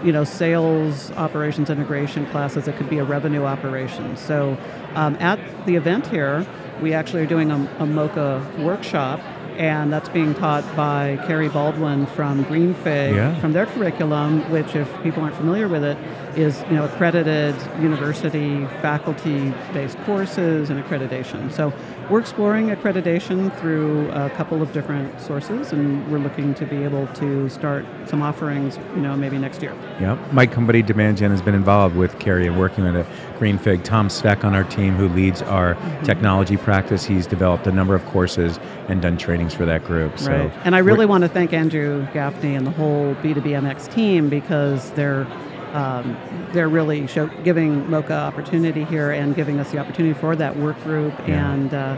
you 0.04 0.12
know 0.12 0.24
sales 0.24 1.10
operations 1.12 1.70
integration 1.70 2.26
classes 2.26 2.68
It 2.68 2.76
could 2.76 2.90
be 2.90 2.98
a 2.98 3.04
revenue 3.04 3.44
operation 3.44 4.16
so 4.16 4.56
um, 4.94 5.16
at 5.16 5.38
the 5.66 5.76
event 5.76 6.06
here 6.06 6.46
we 6.80 6.92
actually 6.92 7.22
are 7.22 7.26
doing 7.26 7.50
a, 7.50 7.56
a 7.78 7.86
MOCA 7.86 8.64
workshop 8.64 9.20
and 9.56 9.92
that's 9.92 10.08
being 10.08 10.34
taught 10.34 10.64
by 10.74 11.18
Carrie 11.26 11.48
Baldwin 11.48 12.06
from 12.06 12.44
Greenfig 12.44 13.14
yeah. 13.14 13.38
from 13.40 13.52
their 13.52 13.66
curriculum, 13.66 14.50
which, 14.50 14.74
if 14.74 14.88
people 15.02 15.22
aren't 15.22 15.36
familiar 15.36 15.68
with 15.68 15.84
it, 15.84 15.98
is 16.36 16.62
you 16.70 16.76
know 16.76 16.84
accredited 16.84 17.54
university 17.80 18.66
faculty-based 18.80 19.98
courses 20.00 20.70
and 20.70 20.82
accreditation. 20.82 21.52
So 21.52 21.72
we're 22.12 22.20
exploring 22.20 22.68
accreditation 22.68 23.50
through 23.58 24.10
a 24.10 24.28
couple 24.30 24.60
of 24.60 24.70
different 24.74 25.18
sources, 25.18 25.72
and 25.72 26.06
we're 26.12 26.18
looking 26.18 26.52
to 26.52 26.66
be 26.66 26.84
able 26.84 27.06
to 27.14 27.48
start 27.48 27.86
some 28.04 28.20
offerings, 28.20 28.76
you 28.94 29.00
know, 29.00 29.16
maybe 29.16 29.38
next 29.38 29.62
year. 29.62 29.74
Yeah, 29.98 30.18
my 30.30 30.46
company 30.46 30.82
Demand 30.82 31.16
Gen 31.16 31.30
has 31.30 31.40
been 31.40 31.54
involved 31.54 31.96
with 31.96 32.18
Carrie 32.18 32.46
and 32.46 32.60
working 32.60 32.84
with 32.84 32.96
a 32.96 33.06
Greenfig. 33.38 33.82
Tom 33.82 34.08
Sveck 34.08 34.44
on 34.44 34.54
our 34.54 34.64
team, 34.64 34.94
who 34.94 35.08
leads 35.08 35.40
our 35.40 35.74
mm-hmm. 35.74 36.04
technology 36.04 36.58
practice, 36.58 37.06
he's 37.06 37.26
developed 37.26 37.66
a 37.66 37.72
number 37.72 37.94
of 37.94 38.04
courses 38.06 38.60
and 38.88 39.00
done 39.00 39.16
trainings 39.16 39.54
for 39.54 39.64
that 39.64 39.82
group. 39.82 40.18
So 40.18 40.32
right. 40.32 40.52
And 40.64 40.76
I 40.76 40.80
really 40.80 41.06
want 41.06 41.22
to 41.22 41.28
thank 41.28 41.54
Andrew 41.54 42.06
Gaffney 42.12 42.54
and 42.54 42.66
the 42.66 42.72
whole 42.72 43.14
B2BMX 43.16 43.90
team 43.90 44.28
because 44.28 44.90
they're 44.90 45.26
um, 45.72 46.16
they're 46.52 46.68
really 46.68 47.06
show, 47.06 47.26
giving 47.42 47.86
MOCA 47.88 48.12
opportunity 48.12 48.84
here 48.84 49.10
and 49.10 49.34
giving 49.34 49.58
us 49.58 49.70
the 49.72 49.78
opportunity 49.78 50.18
for 50.18 50.36
that 50.36 50.56
work 50.56 50.80
group 50.84 51.14
yeah. 51.26 51.52
and 51.52 51.74
uh, 51.74 51.96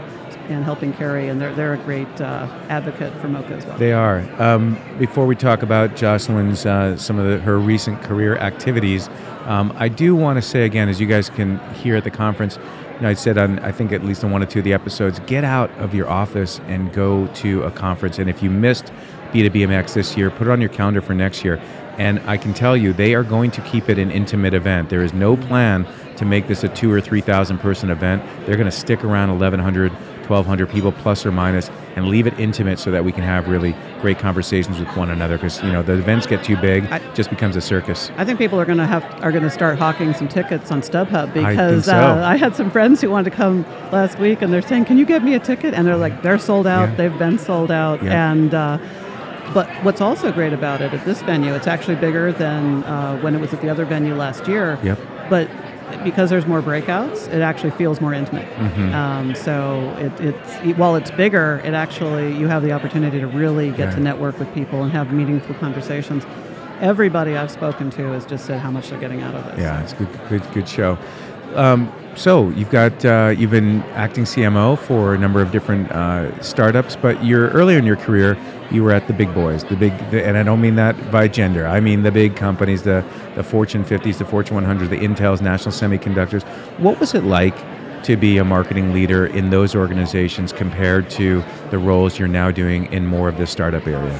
and 0.49 0.63
helping 0.63 0.93
Carrie, 0.93 1.27
and 1.27 1.41
they're, 1.41 1.53
they're 1.55 1.73
a 1.73 1.77
great 1.77 2.21
uh, 2.21 2.47
advocate 2.69 3.11
for 3.19 3.27
MOCA 3.27 3.51
as 3.51 3.65
well. 3.65 3.77
They 3.77 3.93
are. 3.93 4.19
Um, 4.39 4.77
before 4.99 5.25
we 5.25 5.35
talk 5.35 5.63
about 5.63 5.95
Jocelyn's 5.95 6.65
uh, 6.65 6.97
some 6.97 7.17
of 7.17 7.25
the, 7.25 7.39
her 7.39 7.57
recent 7.57 8.01
career 8.03 8.37
activities, 8.37 9.09
um, 9.45 9.73
I 9.75 9.89
do 9.89 10.15
want 10.15 10.37
to 10.37 10.41
say 10.41 10.65
again, 10.65 10.89
as 10.89 11.01
you 11.01 11.07
guys 11.07 11.29
can 11.29 11.57
hear 11.73 11.95
at 11.95 12.03
the 12.03 12.11
conference, 12.11 12.57
you 12.95 13.01
know, 13.01 13.09
I 13.09 13.13
said 13.13 13.37
on 13.37 13.59
I 13.59 13.71
think 13.71 13.91
at 13.91 14.03
least 14.03 14.23
on 14.23 14.31
one 14.31 14.41
or 14.41 14.45
two 14.45 14.59
of 14.59 14.65
the 14.65 14.73
episodes, 14.73 15.19
get 15.21 15.43
out 15.43 15.71
of 15.79 15.93
your 15.93 16.07
office 16.09 16.59
and 16.67 16.93
go 16.93 17.27
to 17.27 17.63
a 17.63 17.71
conference. 17.71 18.19
And 18.19 18.29
if 18.29 18.41
you 18.41 18.49
missed 18.49 18.91
B2BMX 19.33 19.93
this 19.93 20.15
year, 20.15 20.29
put 20.29 20.47
it 20.47 20.51
on 20.51 20.61
your 20.61 20.69
calendar 20.69 21.01
for 21.01 21.13
next 21.13 21.43
year. 21.43 21.61
And 21.97 22.19
I 22.21 22.37
can 22.37 22.53
tell 22.53 22.75
you, 22.75 22.93
they 22.93 23.13
are 23.13 23.23
going 23.23 23.51
to 23.51 23.61
keep 23.61 23.89
it 23.89 23.97
an 23.97 24.11
intimate 24.11 24.53
event. 24.53 24.89
There 24.89 25.03
is 25.03 25.13
no 25.13 25.37
plan 25.37 25.87
to 26.17 26.25
make 26.25 26.47
this 26.47 26.63
a 26.63 26.69
two 26.69 26.91
or 26.91 27.01
three 27.01 27.21
thousand 27.21 27.59
person 27.59 27.89
event. 27.89 28.23
They're 28.45 28.57
going 28.57 28.69
to 28.69 28.71
stick 28.71 29.03
around 29.03 29.29
1,100, 29.29 29.91
1,200 29.91 30.69
people 30.69 30.91
plus 30.91 31.25
or 31.25 31.31
minus, 31.31 31.69
and 31.95 32.07
leave 32.07 32.27
it 32.27 32.37
intimate 32.39 32.79
so 32.79 32.91
that 32.91 33.03
we 33.03 33.11
can 33.11 33.23
have 33.23 33.47
really 33.47 33.75
great 34.01 34.19
conversations 34.19 34.79
with 34.79 34.87
one 34.95 35.09
another. 35.09 35.37
Because 35.37 35.61
you 35.61 35.71
know 35.71 35.83
the 35.83 35.93
events 35.93 36.27
get 36.27 36.43
too 36.43 36.57
big, 36.57 36.85
it 36.85 37.15
just 37.15 37.29
becomes 37.29 37.55
a 37.55 37.61
circus. 37.61 38.11
I 38.17 38.25
think 38.25 38.39
people 38.39 38.59
are 38.59 38.65
going 38.65 38.77
to 38.77 38.85
have 38.85 39.03
are 39.23 39.31
going 39.31 39.43
to 39.43 39.49
start 39.49 39.77
hawking 39.77 40.13
some 40.13 40.27
tickets 40.27 40.71
on 40.71 40.81
StubHub 40.81 41.33
because 41.33 41.87
I, 41.87 41.91
so. 41.91 41.97
uh, 41.97 42.25
I 42.25 42.37
had 42.37 42.55
some 42.55 42.71
friends 42.71 43.01
who 43.01 43.09
wanted 43.09 43.29
to 43.31 43.35
come 43.35 43.63
last 43.91 44.19
week, 44.19 44.41
and 44.41 44.53
they're 44.53 44.61
saying, 44.61 44.85
"Can 44.85 44.97
you 44.97 45.05
get 45.05 45.23
me 45.23 45.33
a 45.33 45.39
ticket?" 45.39 45.73
And 45.73 45.85
they're 45.87 45.97
like, 45.97 46.21
"They're 46.21 46.39
sold 46.39 46.67
out. 46.67 46.89
Yeah. 46.89 46.95
They've 46.95 47.19
been 47.19 47.39
sold 47.39 47.71
out." 47.71 48.03
Yeah. 48.03 48.31
And 48.31 48.53
uh, 48.53 48.77
but 49.53 49.69
what's 49.83 50.01
also 50.01 50.31
great 50.31 50.53
about 50.53 50.81
it 50.81 50.93
at 50.93 51.05
this 51.05 51.21
venue, 51.21 51.53
it's 51.53 51.67
actually 51.67 51.95
bigger 51.95 52.31
than 52.31 52.83
uh, 52.83 53.19
when 53.19 53.35
it 53.35 53.41
was 53.41 53.53
at 53.53 53.61
the 53.61 53.69
other 53.69 53.85
venue 53.85 54.15
last 54.15 54.47
year. 54.47 54.79
Yep. 54.83 54.99
But 55.29 55.49
because 56.03 56.29
there's 56.29 56.45
more 56.45 56.61
breakouts, 56.61 57.27
it 57.31 57.41
actually 57.41 57.71
feels 57.71 58.01
more 58.01 58.13
intimate. 58.13 58.47
Mm-hmm. 58.53 58.93
Um, 58.93 59.35
so 59.35 59.95
it, 59.99 60.19
it's 60.19 60.77
while 60.77 60.95
it's 60.95 61.11
bigger, 61.11 61.61
it 61.63 61.73
actually 61.73 62.35
you 62.37 62.47
have 62.47 62.63
the 62.63 62.71
opportunity 62.71 63.19
to 63.19 63.27
really 63.27 63.71
get 63.71 63.93
to 63.93 63.99
network 63.99 64.39
with 64.39 64.51
people 64.53 64.83
and 64.83 64.91
have 64.91 65.13
meaningful 65.13 65.55
conversations. 65.55 66.23
Everybody 66.81 67.37
I've 67.37 67.51
spoken 67.51 67.89
to 67.91 68.03
has 68.11 68.25
just 68.25 68.45
said 68.45 68.59
how 68.59 68.71
much 68.71 68.89
they're 68.89 68.99
getting 68.99 69.21
out 69.21 69.35
of 69.35 69.45
this. 69.45 69.59
Yeah, 69.59 69.81
it's 69.81 69.93
a 69.93 69.95
good, 69.95 70.29
good, 70.29 70.53
good 70.53 70.67
show. 70.67 70.97
Um, 71.53 71.91
so 72.15 72.49
you've 72.49 72.69
got 72.69 73.05
uh, 73.05 73.33
you've 73.37 73.51
been 73.51 73.81
acting 73.93 74.23
CMO 74.23 74.77
for 74.77 75.13
a 75.13 75.17
number 75.17 75.41
of 75.41 75.51
different 75.51 75.91
uh, 75.91 76.41
startups, 76.41 76.95
but 76.95 77.23
you're 77.23 77.49
earlier 77.49 77.77
in 77.77 77.85
your 77.85 77.95
career 77.95 78.37
you 78.71 78.83
were 78.83 78.91
at 78.91 79.07
the 79.07 79.13
big 79.13 79.33
boys, 79.33 79.63
the 79.63 79.75
big, 79.75 79.97
the, 80.11 80.25
and 80.25 80.37
I 80.37 80.43
don't 80.43 80.61
mean 80.61 80.75
that 80.75 81.11
by 81.11 81.27
gender. 81.27 81.67
I 81.67 81.79
mean 81.79 82.03
the 82.03 82.11
big 82.11 82.35
companies, 82.35 82.83
the 82.83 83.05
the 83.35 83.43
Fortune 83.43 83.83
50s, 83.83 84.17
the 84.17 84.25
Fortune 84.25 84.55
100, 84.55 84.89
the 84.89 84.97
Intels, 84.97 85.41
National 85.41 85.71
Semiconductors. 85.71 86.43
What 86.79 86.99
was 86.99 87.13
it 87.13 87.23
like 87.23 87.55
to 88.03 88.15
be 88.15 88.37
a 88.37 88.45
marketing 88.45 88.93
leader 88.93 89.25
in 89.25 89.49
those 89.49 89.75
organizations 89.75 90.53
compared 90.53 91.09
to 91.09 91.43
the 91.69 91.77
roles 91.77 92.17
you're 92.17 92.27
now 92.27 92.51
doing 92.51 92.91
in 92.93 93.05
more 93.05 93.27
of 93.27 93.37
the 93.37 93.47
startup 93.47 93.87
area? 93.87 94.17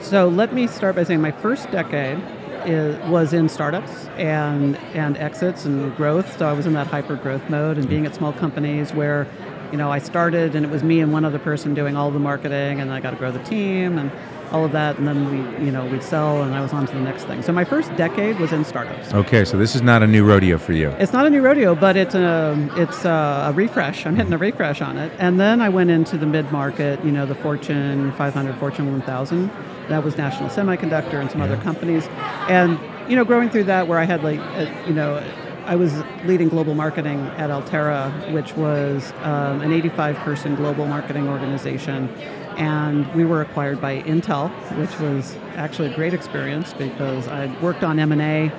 So 0.00 0.28
let 0.28 0.52
me 0.52 0.66
start 0.66 0.96
by 0.96 1.04
saying 1.04 1.20
my 1.20 1.32
first 1.32 1.70
decade 1.70 2.18
is, 2.66 2.98
was 3.08 3.32
in 3.32 3.48
startups 3.48 4.06
and 4.16 4.76
and 4.94 5.16
exits 5.16 5.64
and 5.64 5.94
growth. 5.96 6.38
So 6.38 6.48
I 6.48 6.52
was 6.52 6.66
in 6.66 6.72
that 6.74 6.86
hyper 6.86 7.16
growth 7.16 7.48
mode 7.48 7.76
and 7.76 7.86
hmm. 7.86 7.90
being 7.90 8.06
at 8.06 8.14
small 8.14 8.32
companies 8.32 8.92
where, 8.92 9.26
you 9.70 9.78
know, 9.78 9.90
I 9.90 9.98
started 9.98 10.54
and 10.54 10.64
it 10.64 10.70
was 10.70 10.82
me 10.82 11.00
and 11.00 11.12
one 11.12 11.24
other 11.24 11.38
person 11.38 11.74
doing 11.74 11.96
all 11.96 12.10
the 12.10 12.18
marketing, 12.18 12.80
and 12.80 12.92
I 12.92 13.00
got 13.00 13.10
to 13.10 13.16
grow 13.16 13.30
the 13.30 13.42
team 13.44 13.98
and 13.98 14.10
all 14.50 14.64
of 14.64 14.72
that, 14.72 14.98
and 14.98 15.06
then 15.06 15.30
we, 15.30 15.64
you 15.64 15.70
know, 15.70 15.84
we'd 15.86 16.02
sell, 16.02 16.42
and 16.42 16.54
I 16.54 16.60
was 16.60 16.72
on 16.72 16.86
to 16.86 16.92
the 16.92 17.00
next 17.00 17.24
thing. 17.24 17.42
So 17.42 17.52
my 17.52 17.64
first 17.64 17.94
decade 17.96 18.38
was 18.38 18.52
in 18.52 18.64
startups. 18.64 19.12
Okay, 19.12 19.44
so 19.44 19.58
this 19.58 19.74
is 19.74 19.82
not 19.82 20.02
a 20.02 20.06
new 20.06 20.24
rodeo 20.24 20.58
for 20.58 20.72
you. 20.72 20.88
It's 20.92 21.12
not 21.12 21.26
a 21.26 21.30
new 21.30 21.42
rodeo, 21.42 21.74
but 21.74 21.96
it's 21.96 22.14
a 22.14 22.70
it's 22.76 23.04
a, 23.04 23.48
a 23.48 23.52
refresh. 23.52 24.06
I'm 24.06 24.16
hitting 24.16 24.32
a 24.32 24.38
refresh 24.38 24.80
on 24.80 24.96
it, 24.96 25.12
and 25.18 25.38
then 25.38 25.60
I 25.60 25.68
went 25.68 25.90
into 25.90 26.16
the 26.16 26.26
mid 26.26 26.50
market. 26.50 27.04
You 27.04 27.12
know, 27.12 27.26
the 27.26 27.34
Fortune 27.34 28.12
500, 28.12 28.56
Fortune 28.58 28.90
1000. 28.90 29.50
That 29.88 30.04
was 30.04 30.16
National 30.16 30.48
Semiconductor 30.50 31.20
and 31.20 31.30
some 31.30 31.40
other 31.40 31.56
companies, 31.58 32.06
and 32.48 32.78
you 33.08 33.16
know, 33.16 33.24
growing 33.24 33.48
through 33.50 33.64
that, 33.64 33.88
where 33.88 33.98
I 33.98 34.04
had 34.04 34.22
like, 34.22 34.40
uh, 34.40 34.70
you 34.86 34.94
know. 34.94 35.22
I 35.68 35.76
was 35.76 36.02
leading 36.24 36.48
global 36.48 36.74
marketing 36.74 37.20
at 37.36 37.50
Altera, 37.50 38.10
which 38.30 38.56
was 38.56 39.12
um, 39.20 39.60
an 39.60 39.70
85 39.70 40.16
person 40.16 40.54
global 40.54 40.86
marketing 40.86 41.28
organization. 41.28 42.08
And 42.56 43.06
we 43.14 43.26
were 43.26 43.42
acquired 43.42 43.78
by 43.78 44.00
Intel, 44.00 44.50
which 44.78 44.98
was 44.98 45.36
actually 45.56 45.92
a 45.92 45.94
great 45.94 46.14
experience 46.14 46.72
because 46.72 47.28
I'd 47.28 47.60
worked 47.60 47.84
on 47.84 47.98
M&A 47.98 48.50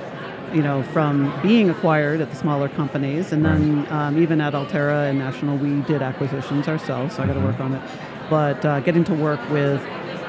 you 0.53 0.61
know, 0.61 0.83
from 0.83 1.33
being 1.41 1.69
acquired 1.71 2.21
at 2.21 2.29
the 2.29 2.35
smaller 2.35 2.69
companies, 2.69 3.31
and 3.31 3.45
then 3.45 3.85
um, 3.91 4.19
even 4.19 4.41
at 4.41 4.55
Altera 4.55 5.03
and 5.03 5.19
National, 5.19 5.55
we 5.57 5.81
did 5.81 6.01
acquisitions 6.01 6.67
ourselves. 6.67 7.15
So 7.15 7.23
I 7.23 7.27
got 7.27 7.33
to 7.33 7.39
work 7.39 7.59
on 7.59 7.75
it. 7.75 7.81
But 8.31 8.65
uh, 8.65 8.79
getting 8.79 9.03
to 9.05 9.13
work 9.13 9.39
with 9.51 9.79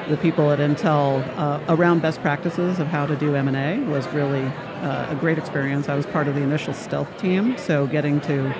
the 0.09 0.17
people 0.17 0.51
at 0.51 0.59
Intel 0.59 1.25
uh, 1.37 1.59
around 1.69 2.01
best 2.01 2.21
practices 2.21 2.79
of 2.79 2.87
how 2.87 3.05
to 3.05 3.15
do 3.15 3.35
M&A 3.35 3.79
was 3.89 4.07
really 4.09 4.43
uh, 4.43 5.11
a 5.11 5.15
great 5.15 5.37
experience. 5.37 5.89
I 5.89 5.95
was 5.95 6.05
part 6.05 6.27
of 6.27 6.35
the 6.35 6.41
initial 6.41 6.73
stealth 6.73 7.15
team, 7.17 7.57
so 7.57 7.87
getting 7.87 8.19
to, 8.21 8.53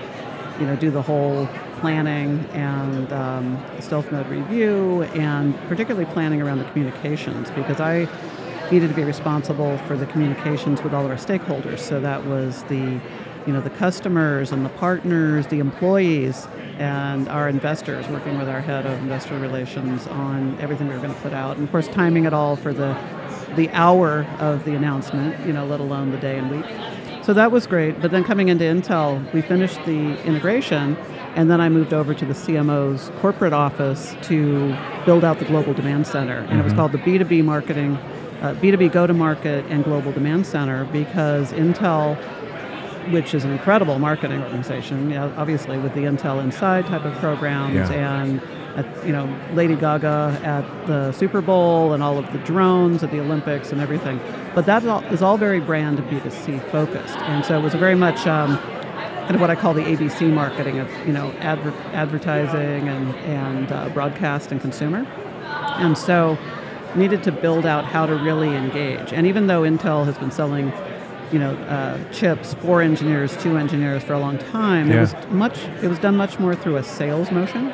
you 0.59 0.65
know, 0.65 0.75
do 0.75 0.91
the 0.91 1.01
whole 1.01 1.47
planning 1.79 2.45
and 2.53 3.11
um, 3.11 3.63
stealth 3.79 4.11
mode 4.11 4.27
review, 4.27 5.03
and 5.15 5.57
particularly 5.67 6.05
planning 6.13 6.41
around 6.41 6.59
the 6.59 6.65
communications 6.65 7.49
because 7.51 7.79
I 7.79 8.07
needed 8.71 8.87
to 8.87 8.95
be 8.95 9.03
responsible 9.03 9.77
for 9.79 9.97
the 9.97 10.05
communications 10.05 10.81
with 10.81 10.93
all 10.93 11.03
of 11.03 11.11
our 11.11 11.17
stakeholders. 11.17 11.79
So 11.79 11.99
that 11.99 12.25
was 12.25 12.63
the, 12.63 13.01
you 13.45 13.53
know, 13.53 13.59
the 13.59 13.71
customers 13.71 14.51
and 14.51 14.63
the 14.63 14.69
partners, 14.69 15.47
the 15.47 15.59
employees, 15.59 16.47
and 16.77 17.27
our 17.29 17.47
investors, 17.47 18.07
working 18.07 18.37
with 18.37 18.47
our 18.49 18.61
head 18.61 18.85
of 18.85 18.93
investor 18.99 19.37
relations 19.39 20.07
on 20.07 20.57
everything 20.59 20.87
we 20.87 20.93
were 20.93 21.01
going 21.01 21.13
to 21.13 21.21
put 21.21 21.33
out, 21.33 21.57
and 21.57 21.65
of 21.65 21.71
course 21.71 21.87
timing 21.87 22.25
it 22.25 22.33
all 22.33 22.55
for 22.55 22.73
the, 22.73 22.97
the 23.55 23.69
hour 23.71 24.25
of 24.39 24.63
the 24.65 24.75
announcement, 24.75 25.45
you 25.45 25.53
know, 25.53 25.65
let 25.65 25.79
alone 25.79 26.11
the 26.11 26.17
day 26.17 26.37
and 26.37 26.49
week. 26.51 26.65
So 27.23 27.33
that 27.33 27.51
was 27.51 27.67
great. 27.67 28.01
But 28.01 28.11
then 28.11 28.23
coming 28.23 28.49
into 28.49 28.63
Intel, 28.63 29.31
we 29.33 29.41
finished 29.41 29.77
the 29.85 30.21
integration, 30.23 30.97
and 31.35 31.49
then 31.49 31.61
I 31.61 31.69
moved 31.69 31.93
over 31.93 32.13
to 32.13 32.25
the 32.25 32.33
CMO's 32.33 33.11
corporate 33.19 33.53
office 33.53 34.15
to 34.23 34.75
build 35.05 35.23
out 35.23 35.39
the 35.39 35.45
global 35.45 35.73
demand 35.73 36.07
center, 36.07 36.39
and 36.49 36.59
it 36.59 36.63
was 36.63 36.73
called 36.73 36.91
the 36.91 36.97
B2B 36.97 37.43
marketing 37.43 37.97
uh, 38.41 38.55
B2B 38.55 38.91
go 38.91 39.05
to 39.05 39.13
market 39.13 39.63
and 39.69 39.83
global 39.83 40.11
demand 40.11 40.47
center 40.47 40.85
because 40.85 41.53
Intel, 41.53 42.17
which 43.09 43.33
is 43.33 43.43
an 43.43 43.51
incredible 43.51 43.99
marketing 43.99 44.41
organization, 44.41 45.09
you 45.09 45.15
know, 45.15 45.33
obviously 45.37 45.77
with 45.77 45.93
the 45.93 46.01
Intel 46.01 46.43
Inside 46.43 46.85
type 46.85 47.03
of 47.05 47.13
programs 47.15 47.89
Yeah. 47.89 48.21
and 48.23 48.41
at, 48.77 49.05
you 49.05 49.11
know 49.11 49.27
Lady 49.53 49.75
Gaga 49.75 50.39
at 50.43 50.87
the 50.87 51.11
Super 51.11 51.41
Bowl 51.41 51.91
and 51.93 52.01
all 52.01 52.17
of 52.17 52.31
the 52.31 52.37
drones 52.39 53.03
at 53.03 53.11
the 53.11 53.19
Olympics 53.19 53.71
and 53.73 53.81
everything, 53.81 54.19
but 54.55 54.65
that 54.65 54.81
is 54.83 54.87
all, 54.87 55.03
is 55.05 55.21
all 55.21 55.37
very 55.37 55.59
brand 55.59 55.99
B2C 55.99 56.69
focused, 56.71 57.17
and 57.17 57.43
so 57.43 57.57
it 57.59 57.61
was 57.61 57.73
very 57.73 57.95
much. 57.95 58.25
Um, 58.27 58.57
kind 59.21 59.35
of 59.35 59.41
what 59.41 59.51
I 59.51 59.55
call 59.55 59.73
the 59.73 59.83
ABC 59.83 60.33
marketing 60.33 60.79
of 60.79 60.89
you 61.05 61.13
know 61.13 61.31
adver- 61.39 61.73
advertising 61.93 62.87
and 62.89 63.15
and 63.17 63.71
uh, 63.71 63.89
broadcast 63.89 64.51
and 64.51 64.59
consumer, 64.61 65.05
and 65.77 65.97
so 65.97 66.37
needed 66.95 67.23
to 67.23 67.31
build 67.31 67.65
out 67.65 67.85
how 67.85 68.05
to 68.05 68.15
really 68.15 68.55
engage. 68.55 69.13
And 69.13 69.27
even 69.27 69.47
though 69.47 69.61
Intel 69.61 70.05
has 70.05 70.17
been 70.17 70.31
selling, 70.31 70.71
you 71.31 71.39
know, 71.39 71.51
uh, 71.53 71.97
chips 72.11 72.53
for 72.55 72.81
engineers 72.81 73.35
to 73.37 73.57
engineers 73.57 74.03
for 74.03 74.13
a 74.13 74.19
long 74.19 74.37
time, 74.37 74.89
Yeah. 74.89 74.97
it 74.97 74.99
was 75.01 75.15
much. 75.29 75.59
It 75.81 75.87
was 75.87 75.97
done 75.99 76.17
much 76.17 76.39
more 76.39 76.55
through 76.55 76.75
a 76.77 76.83
sales 76.83 77.31
motion 77.31 77.71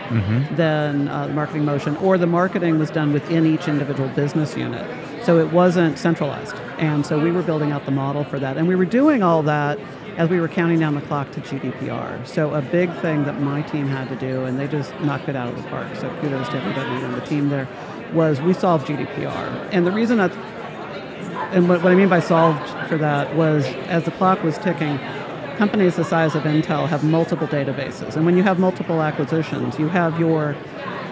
than 0.56 1.08
uh, 1.08 1.28
the 1.28 1.34
marketing 1.34 1.66
motion, 1.66 1.96
or 1.98 2.18
the 2.18 2.28
marketing 2.28 2.78
was 2.80 2.90
done 2.90 3.14
within 3.14 3.46
each 3.46 3.68
individual 3.68 4.10
business 4.10 4.56
unit. 4.56 4.86
So 5.24 5.40
it 5.40 5.52
wasn't 5.52 5.98
centralized. 5.98 6.56
And 6.78 7.06
so 7.06 7.20
we 7.20 7.32
were 7.32 7.42
building 7.42 7.72
out 7.72 7.86
the 7.86 7.92
model 7.92 8.24
for 8.24 8.40
that, 8.40 8.58
and 8.58 8.68
we 8.68 8.76
were 8.76 8.86
doing 8.86 9.24
all 9.24 9.42
that 9.44 9.80
as 10.18 10.30
we 10.30 10.40
were 10.40 10.48
counting 10.48 10.80
down 10.80 10.96
the 10.96 11.02
clock 11.02 11.32
to 11.32 11.42
GDPR. 11.42 12.26
So 12.26 12.54
a 12.54 12.62
big 12.62 12.92
thing 13.02 13.24
that 13.26 13.40
my 13.42 13.62
team 13.64 13.88
had 13.88 14.10
to 14.10 14.16
do, 14.16 14.46
and 14.46 14.58
they 14.60 14.68
just 14.68 14.92
knocked 15.02 15.30
it 15.30 15.36
out 15.36 15.48
of 15.50 15.56
the 15.62 15.68
park. 15.70 15.88
So 15.96 16.10
kudos 16.22 16.48
to 16.50 16.58
everybody 16.58 17.04
on 17.04 17.12
the 17.12 17.22
team 17.22 17.50
there, 17.50 17.68
was 18.14 18.40
we 18.42 18.54
solved 18.54 18.88
GDPR. 18.88 19.68
And 19.72 19.86
the 19.86 19.92
reason 19.92 20.18
that, 20.18 20.32
and 21.52 21.70
what, 21.70 21.82
what 21.82 21.92
I 21.92 21.96
mean 21.96 22.10
by 22.10 22.20
solved 22.20 22.68
for 22.90 22.98
that 22.98 23.36
was 23.36 23.66
as 23.88 24.04
the 24.04 24.12
clock 24.12 24.44
was 24.44 24.58
ticking, 24.58 25.00
companies 25.58 25.96
the 25.96 26.04
size 26.04 26.36
of 26.36 26.44
Intel 26.44 26.88
have 26.88 27.04
multiple 27.04 27.48
databases. 27.48 28.16
And 28.16 28.26
when 28.26 28.38
you 28.38 28.44
have 28.44 28.60
multiple 28.60 29.02
acquisitions, 29.02 29.80
you 29.80 29.88
have 29.88 30.20
your, 30.20 30.56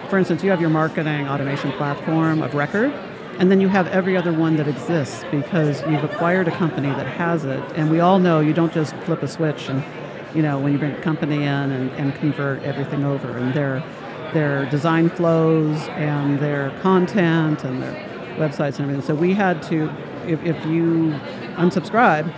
for 0.08 0.18
instance, 0.18 0.42
you 0.44 0.50
have 0.50 0.60
your 0.60 0.70
marketing 0.70 1.28
automation 1.28 1.72
platform 1.72 2.42
of 2.42 2.54
record, 2.54 2.92
and 3.38 3.50
then 3.50 3.60
you 3.60 3.68
have 3.68 3.88
every 3.88 4.16
other 4.16 4.32
one 4.32 4.56
that 4.56 4.68
exists 4.68 5.24
because 5.30 5.82
you've 5.82 6.04
acquired 6.04 6.48
a 6.48 6.52
company 6.52 6.88
that 6.88 7.06
has 7.06 7.44
it. 7.44 7.62
And 7.74 7.90
we 7.90 8.00
all 8.00 8.18
know 8.18 8.40
you 8.40 8.54
don't 8.54 8.72
just 8.72 8.94
flip 8.98 9.22
a 9.22 9.28
switch 9.28 9.68
and, 9.68 9.84
you 10.34 10.42
know, 10.42 10.58
when 10.58 10.72
you 10.72 10.78
bring 10.78 10.92
a 10.92 11.02
company 11.02 11.36
in 11.36 11.42
and, 11.42 11.90
and 11.92 12.14
convert 12.14 12.62
everything 12.62 13.04
over 13.04 13.36
and 13.36 13.52
their, 13.52 13.82
their 14.32 14.64
design 14.70 15.10
flows 15.10 15.76
and 15.88 16.38
their 16.38 16.70
content 16.80 17.64
and 17.64 17.82
their 17.82 17.92
websites 18.36 18.78
and 18.78 18.82
everything. 18.82 19.02
So 19.02 19.14
we 19.14 19.34
had 19.34 19.62
to, 19.64 19.90
if, 20.28 20.42
if 20.44 20.56
you 20.66 21.14
unsubscribe, 21.56 22.32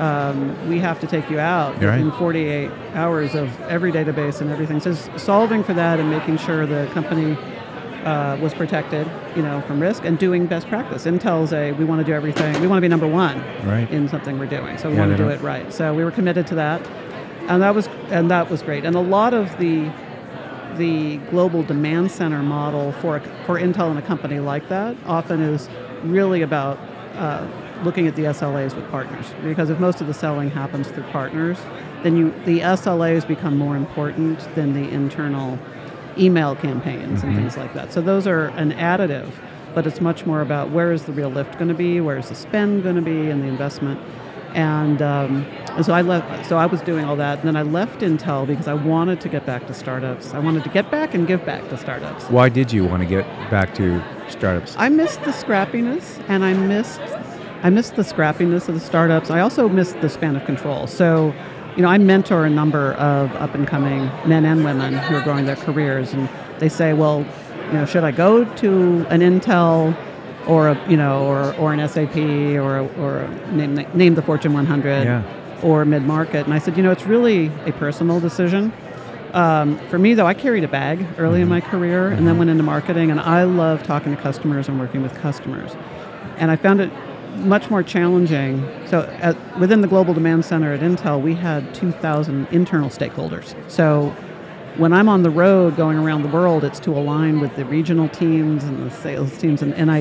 um, 0.00 0.68
we 0.68 0.78
have 0.80 0.98
to 1.00 1.06
take 1.06 1.30
you 1.30 1.38
out 1.38 1.80
You're 1.80 1.90
right. 1.90 2.02
within 2.04 2.18
48 2.18 2.70
hours 2.94 3.34
of 3.34 3.48
every 3.62 3.92
database 3.92 4.40
and 4.40 4.50
everything. 4.50 4.80
So 4.80 4.92
solving 5.16 5.62
for 5.62 5.72
that 5.74 6.00
and 6.00 6.10
making 6.10 6.38
sure 6.38 6.66
the 6.66 6.88
company 6.92 7.36
uh, 8.04 8.36
was 8.40 8.52
protected, 8.54 9.08
you 9.36 9.42
know, 9.42 9.60
from 9.62 9.80
risk 9.80 10.04
and 10.04 10.18
doing 10.18 10.46
best 10.46 10.66
practice. 10.66 11.04
Intel's 11.06 11.52
a 11.52 11.72
we 11.72 11.84
want 11.84 12.00
to 12.00 12.04
do 12.04 12.12
everything. 12.12 12.60
We 12.60 12.66
want 12.66 12.78
to 12.78 12.82
be 12.82 12.88
number 12.88 13.06
one 13.06 13.38
Right. 13.64 13.88
in 13.90 14.08
something 14.08 14.38
we're 14.38 14.46
doing. 14.46 14.76
So 14.78 14.88
we 14.90 14.94
Yeah, 14.96 15.00
want 15.02 15.12
to 15.12 15.16
do 15.16 15.22
don't- 15.24 15.32
it 15.32 15.40
right. 15.42 15.72
So 15.72 15.94
we 15.94 16.04
were 16.04 16.10
committed 16.10 16.46
to 16.48 16.54
that. 16.56 16.80
and 17.48 17.62
that 17.62 17.74
was 17.74 17.88
and 18.10 18.30
that 18.30 18.50
was 18.50 18.62
great. 18.62 18.84
And 18.84 18.96
a 18.96 19.00
lot 19.00 19.32
of 19.34 19.56
the 19.58 19.90
the 20.76 21.18
global 21.30 21.62
demand 21.62 22.10
center 22.10 22.42
model 22.42 22.92
for 22.92 23.20
for 23.46 23.58
Intel 23.60 23.90
and 23.90 23.98
a 23.98 24.02
company 24.02 24.40
like 24.40 24.68
that 24.70 24.96
often 25.06 25.40
is 25.40 25.68
really 26.02 26.42
about 26.42 26.78
uh, 27.16 27.46
looking 27.82 28.06
at 28.06 28.16
the 28.16 28.24
SLAs 28.24 28.74
with 28.74 28.88
partners. 28.90 29.26
Because 29.42 29.70
if 29.70 29.78
most 29.78 30.00
of 30.00 30.06
the 30.06 30.14
selling 30.14 30.50
happens 30.50 30.88
through 30.88 31.04
partners, 31.04 31.58
then 32.02 32.16
you 32.16 32.34
the 32.44 32.60
SLAs 32.60 33.26
become 33.26 33.56
more 33.56 33.76
important 33.76 34.38
than 34.54 34.72
the 34.72 34.88
internal 34.90 35.58
email 36.18 36.54
campaigns 36.54 37.20
mm-hmm. 37.20 37.28
and 37.28 37.36
things 37.36 37.56
like 37.56 37.74
that. 37.74 37.92
So 37.92 38.00
those 38.00 38.26
are 38.26 38.46
an 38.48 38.72
additive, 38.72 39.30
but 39.74 39.86
it's 39.86 40.00
much 40.00 40.26
more 40.26 40.40
about 40.40 40.70
where 40.70 40.92
is 40.92 41.04
the 41.04 41.12
real 41.12 41.30
lift 41.30 41.54
going 41.54 41.68
to 41.68 41.74
be, 41.74 42.00
where 42.00 42.18
is 42.18 42.28
the 42.28 42.34
spend 42.34 42.82
going 42.82 42.96
to 42.96 43.02
be, 43.02 43.30
and 43.30 43.42
the 43.42 43.48
investment. 43.48 44.00
And, 44.54 45.02
um, 45.02 45.44
and 45.70 45.84
so 45.84 45.92
I 45.92 46.02
left. 46.02 46.46
So 46.48 46.56
I 46.56 46.66
was 46.66 46.80
doing 46.82 47.04
all 47.04 47.16
that, 47.16 47.38
and 47.40 47.48
then 47.48 47.56
I 47.56 47.62
left 47.62 48.00
Intel 48.00 48.46
because 48.46 48.68
I 48.68 48.74
wanted 48.74 49.20
to 49.22 49.28
get 49.28 49.44
back 49.44 49.66
to 49.66 49.74
startups. 49.74 50.32
I 50.32 50.38
wanted 50.38 50.62
to 50.64 50.70
get 50.70 50.90
back 50.90 51.12
and 51.14 51.26
give 51.26 51.44
back 51.44 51.68
to 51.70 51.76
startups. 51.76 52.26
Why 52.26 52.48
did 52.48 52.72
you 52.72 52.84
want 52.84 53.02
to 53.02 53.08
get 53.08 53.26
back 53.50 53.74
to 53.74 54.00
startups? 54.28 54.76
I 54.78 54.88
missed 54.88 55.22
the 55.22 55.32
scrappiness, 55.32 56.22
and 56.28 56.44
I 56.44 56.54
missed 56.54 57.00
I 57.64 57.70
missed 57.70 57.96
the 57.96 58.02
scrappiness 58.02 58.68
of 58.68 58.74
the 58.74 58.80
startups. 58.80 59.30
I 59.30 59.40
also 59.40 59.70
missed 59.70 59.98
the 60.02 60.10
span 60.10 60.36
of 60.36 60.44
control. 60.44 60.86
So, 60.86 61.34
you 61.76 61.82
know, 61.82 61.88
I 61.88 61.96
mentor 61.96 62.44
a 62.44 62.50
number 62.50 62.92
of 62.92 63.34
up 63.36 63.54
and 63.54 63.66
coming 63.66 64.04
men 64.28 64.44
and 64.44 64.62
women 64.62 64.92
who 64.92 65.16
are 65.16 65.22
growing 65.22 65.46
their 65.46 65.56
careers, 65.56 66.12
and 66.12 66.28
they 66.58 66.68
say, 66.68 66.92
well, 66.92 67.26
you 67.68 67.72
know, 67.72 67.86
should 67.86 68.04
I 68.04 68.10
go 68.10 68.44
to 68.44 69.06
an 69.08 69.20
Intel 69.20 69.96
or 70.46 70.68
a, 70.68 70.90
you 70.90 70.96
know, 70.96 71.24
or, 71.24 71.54
or 71.56 71.72
an 71.72 71.88
SAP 71.88 72.16
or 72.16 72.78
a, 72.78 72.86
or 72.98 73.18
a, 73.18 73.52
name 73.52 73.74
name 73.94 74.14
the 74.14 74.22
Fortune 74.22 74.52
100 74.52 75.04
yeah. 75.04 75.60
or 75.62 75.84
mid 75.84 76.02
market? 76.02 76.44
And 76.44 76.54
I 76.54 76.58
said, 76.58 76.76
you 76.76 76.82
know, 76.82 76.90
it's 76.90 77.04
really 77.04 77.46
a 77.66 77.72
personal 77.72 78.20
decision. 78.20 78.72
Um, 79.32 79.78
for 79.88 79.98
me, 79.98 80.14
though, 80.14 80.26
I 80.26 80.34
carried 80.34 80.62
a 80.62 80.68
bag 80.68 81.04
early 81.18 81.34
mm-hmm. 81.34 81.42
in 81.42 81.48
my 81.48 81.60
career 81.60 82.08
and 82.08 82.18
then 82.18 82.26
mm-hmm. 82.26 82.38
went 82.38 82.50
into 82.50 82.62
marketing, 82.62 83.10
and 83.10 83.18
I 83.18 83.42
love 83.42 83.82
talking 83.82 84.14
to 84.14 84.22
customers 84.22 84.68
and 84.68 84.78
working 84.78 85.02
with 85.02 85.12
customers. 85.16 85.72
And 86.36 86.50
I 86.50 86.56
found 86.56 86.80
it 86.80 86.90
much 87.38 87.68
more 87.68 87.82
challenging. 87.82 88.64
So, 88.86 89.02
at, 89.20 89.36
within 89.58 89.80
the 89.80 89.88
Global 89.88 90.14
Demand 90.14 90.44
Center 90.44 90.72
at 90.72 90.80
Intel, 90.80 91.20
we 91.20 91.34
had 91.34 91.74
2,000 91.74 92.46
internal 92.52 92.88
stakeholders. 92.90 93.54
So, 93.68 94.14
when 94.76 94.92
I'm 94.92 95.08
on 95.08 95.22
the 95.22 95.30
road 95.30 95.76
going 95.76 95.98
around 95.98 96.22
the 96.22 96.28
world, 96.28 96.64
it's 96.64 96.80
to 96.80 96.90
align 96.90 97.40
with 97.40 97.54
the 97.56 97.64
regional 97.64 98.08
teams 98.08 98.64
and 98.64 98.84
the 98.84 98.90
sales 98.90 99.36
teams. 99.38 99.62
And, 99.62 99.72
and 99.74 99.90
I, 99.90 100.00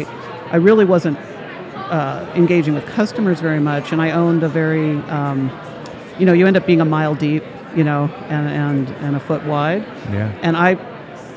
I 0.53 0.57
really 0.57 0.85
wasn't 0.85 1.17
uh, 1.17 2.31
engaging 2.35 2.75
with 2.75 2.85
customers 2.85 3.39
very 3.39 3.59
much. 3.59 3.91
And 3.91 3.99
I 3.99 4.11
owned 4.11 4.43
a 4.43 4.47
very, 4.47 4.97
um, 5.09 5.51
you 6.19 6.27
know, 6.27 6.33
you 6.33 6.45
end 6.45 6.55
up 6.55 6.67
being 6.67 6.79
a 6.79 6.85
mile 6.85 7.15
deep, 7.15 7.43
you 7.75 7.83
know, 7.83 8.05
and, 8.29 8.47
and, 8.47 8.89
and 9.03 9.15
a 9.15 9.19
foot 9.19 9.43
wide. 9.45 9.81
Yeah. 10.11 10.31
And 10.43 10.55
I, 10.55 10.77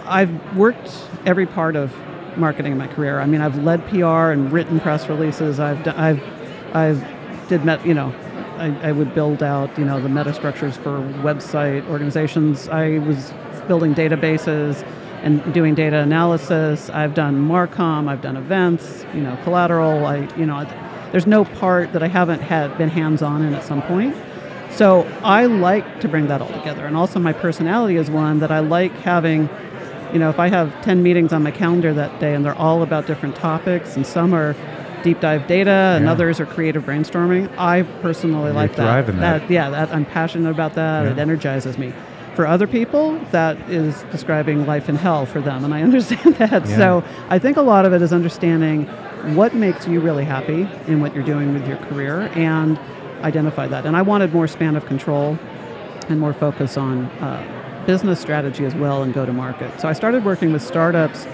I've 0.04 0.54
worked 0.54 0.92
every 1.24 1.46
part 1.46 1.76
of 1.76 1.94
marketing 2.36 2.72
in 2.72 2.78
my 2.78 2.88
career. 2.88 3.18
I 3.18 3.24
mean, 3.24 3.40
I've 3.40 3.56
led 3.64 3.88
PR 3.88 4.32
and 4.32 4.52
written 4.52 4.80
press 4.80 5.08
releases. 5.08 5.58
I've 5.58 5.82
done, 5.82 5.96
I've 5.96 6.22
I've 6.74 7.48
did 7.48 7.64
met 7.64 7.84
you 7.86 7.94
know. 7.94 8.14
I, 8.58 8.88
I 8.88 8.92
would 8.92 9.14
build 9.14 9.42
out, 9.42 9.78
you 9.78 9.84
know, 9.84 10.00
the 10.00 10.08
meta 10.08 10.32
structures 10.32 10.76
for 10.78 11.00
website 11.22 11.86
organizations. 11.88 12.68
I 12.68 12.98
was 12.98 13.34
building 13.66 13.94
databases 13.94 14.82
and 15.26 15.52
doing 15.52 15.74
data 15.74 15.98
analysis. 15.98 16.88
I've 16.90 17.14
done 17.14 17.36
Marcom. 17.36 18.08
I've 18.08 18.22
done 18.22 18.36
events. 18.36 19.04
You 19.12 19.20
know, 19.20 19.36
collateral. 19.42 20.06
I, 20.06 20.28
you 20.36 20.46
know, 20.46 20.64
there's 21.10 21.26
no 21.26 21.44
part 21.44 21.92
that 21.92 22.02
I 22.02 22.08
haven't 22.08 22.40
had 22.40 22.78
been 22.78 22.88
hands-on 22.88 23.42
in 23.42 23.52
at 23.52 23.64
some 23.64 23.82
point. 23.82 24.14
So 24.70 25.02
I 25.22 25.46
like 25.46 26.00
to 26.00 26.08
bring 26.08 26.28
that 26.28 26.40
all 26.40 26.52
together, 26.52 26.86
and 26.86 26.96
also 26.96 27.18
my 27.18 27.32
personality 27.32 27.96
is 27.96 28.10
one 28.10 28.38
that 28.38 28.50
I 28.50 28.60
like 28.60 28.92
having 28.92 29.48
you 30.12 30.20
know, 30.20 30.30
if 30.30 30.38
I 30.38 30.48
have 30.48 30.72
10 30.82 31.02
meetings 31.02 31.32
on 31.32 31.42
my 31.42 31.50
calendar 31.50 31.92
that 31.92 32.20
day 32.20 32.34
and 32.34 32.44
they're 32.44 32.54
all 32.54 32.82
about 32.82 33.06
different 33.06 33.34
topics 33.34 33.96
and 33.96 34.06
some 34.06 34.32
are 34.32 34.54
deep 35.02 35.20
dive 35.20 35.46
data 35.46 35.70
and 35.70 36.04
yeah. 36.04 36.12
others 36.12 36.40
are 36.40 36.46
creative 36.46 36.84
brainstorming, 36.84 37.52
I 37.58 37.82
personally 38.02 38.44
You're 38.44 38.52
like 38.52 38.76
that. 38.76 39.06
that. 39.06 39.16
that. 39.16 39.50
Yeah, 39.50 39.70
that 39.70 39.92
I'm 39.92 40.04
passionate 40.04 40.50
about 40.50 40.74
that. 40.74 41.04
Yeah. 41.04 41.10
It 41.10 41.18
energizes 41.18 41.76
me. 41.76 41.92
For 42.36 42.46
other 42.46 42.66
people, 42.66 43.18
that 43.32 43.58
is 43.70 44.02
describing 44.12 44.66
life 44.66 44.90
in 44.90 44.94
hell 44.94 45.24
for 45.24 45.40
them, 45.40 45.64
and 45.64 45.72
I 45.72 45.80
understand 45.82 46.34
that. 46.36 46.68
Yeah. 46.68 46.76
So 46.76 47.04
I 47.30 47.38
think 47.38 47.56
a 47.56 47.62
lot 47.62 47.86
of 47.86 47.94
it 47.94 48.02
is 48.02 48.12
understanding 48.12 48.86
what 49.34 49.54
makes 49.54 49.88
you 49.88 50.00
really 50.00 50.24
happy 50.24 50.68
in 50.86 51.00
what 51.00 51.14
you're 51.14 51.24
doing 51.24 51.54
with 51.54 51.66
your 51.66 51.78
career 51.78 52.30
and 52.34 52.78
identify 53.22 53.66
that. 53.66 53.86
And 53.86 53.96
I 53.96 54.02
wanted 54.02 54.34
more 54.34 54.46
span 54.46 54.76
of 54.76 54.84
control 54.84 55.38
and 56.08 56.20
more 56.20 56.34
focus 56.34 56.76
on 56.76 57.06
uh, 57.06 57.84
business 57.86 58.20
strategy 58.20 58.66
as 58.66 58.74
well 58.74 59.02
and 59.02 59.14
go 59.14 59.24
to 59.24 59.32
market. 59.32 59.80
So 59.80 59.88
I 59.88 59.94
started 59.94 60.22
working 60.22 60.52
with 60.52 60.62
startups 60.62 61.26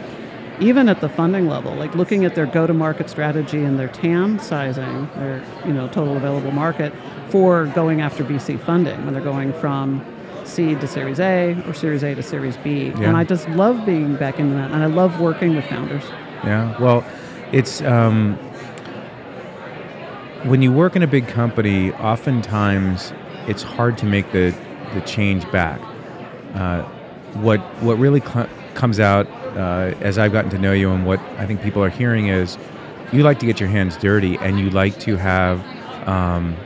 even 0.60 0.88
at 0.88 1.00
the 1.00 1.08
funding 1.08 1.48
level, 1.48 1.74
like 1.74 1.94
looking 1.96 2.24
at 2.24 2.36
their 2.36 2.46
go-to-market 2.46 3.10
strategy 3.10 3.64
and 3.64 3.78
their 3.78 3.88
TAM 3.88 4.38
sizing, 4.38 5.08
their 5.16 5.44
you 5.66 5.72
know 5.72 5.88
total 5.88 6.16
available 6.16 6.52
market 6.52 6.92
for 7.30 7.66
going 7.66 8.00
after 8.00 8.22
VC 8.22 8.60
funding 8.60 9.04
when 9.04 9.14
they're 9.14 9.22
going 9.22 9.52
from 9.54 10.04
seed 10.52 10.80
to 10.80 10.86
Series 10.86 11.20
A 11.20 11.56
or 11.66 11.74
Series 11.74 12.02
A 12.02 12.14
to 12.14 12.22
Series 12.22 12.56
B. 12.58 12.86
Yeah. 12.86 13.08
And 13.08 13.16
I 13.16 13.24
just 13.24 13.48
love 13.50 13.84
being 13.86 14.16
back 14.16 14.38
in 14.38 14.54
that, 14.54 14.70
and 14.70 14.82
I 14.82 14.86
love 14.86 15.20
working 15.20 15.56
with 15.56 15.64
founders. 15.66 16.04
Yeah, 16.44 16.78
well, 16.80 17.04
it's 17.52 17.80
um, 17.82 18.36
when 20.44 20.62
you 20.62 20.72
work 20.72 20.96
in 20.96 21.02
a 21.02 21.06
big 21.06 21.28
company, 21.28 21.92
oftentimes 21.94 23.12
it's 23.46 23.62
hard 23.62 23.98
to 23.98 24.06
make 24.06 24.30
the 24.32 24.54
the 24.94 25.00
change 25.02 25.50
back 25.50 25.80
uh, 26.54 26.82
what 27.34 27.60
what 27.82 27.98
really 27.98 28.20
cl- 28.20 28.48
comes 28.74 29.00
out 29.00 29.26
uh, 29.56 29.94
as 30.00 30.18
I've 30.18 30.32
gotten 30.32 30.50
to 30.50 30.58
know 30.58 30.72
you 30.72 30.90
and 30.90 31.06
what 31.06 31.20
I 31.38 31.46
think 31.46 31.62
people 31.62 31.82
are 31.82 31.90
hearing 31.90 32.28
is 32.28 32.58
you 33.12 33.22
like 33.22 33.38
to 33.40 33.46
get 33.46 33.60
your 33.60 33.68
hands 33.68 33.96
dirty 33.96 34.36
and 34.38 34.58
you 34.58 34.70
like 34.70 34.98
to 35.00 35.16
have 35.16 35.64
um, 36.08 36.56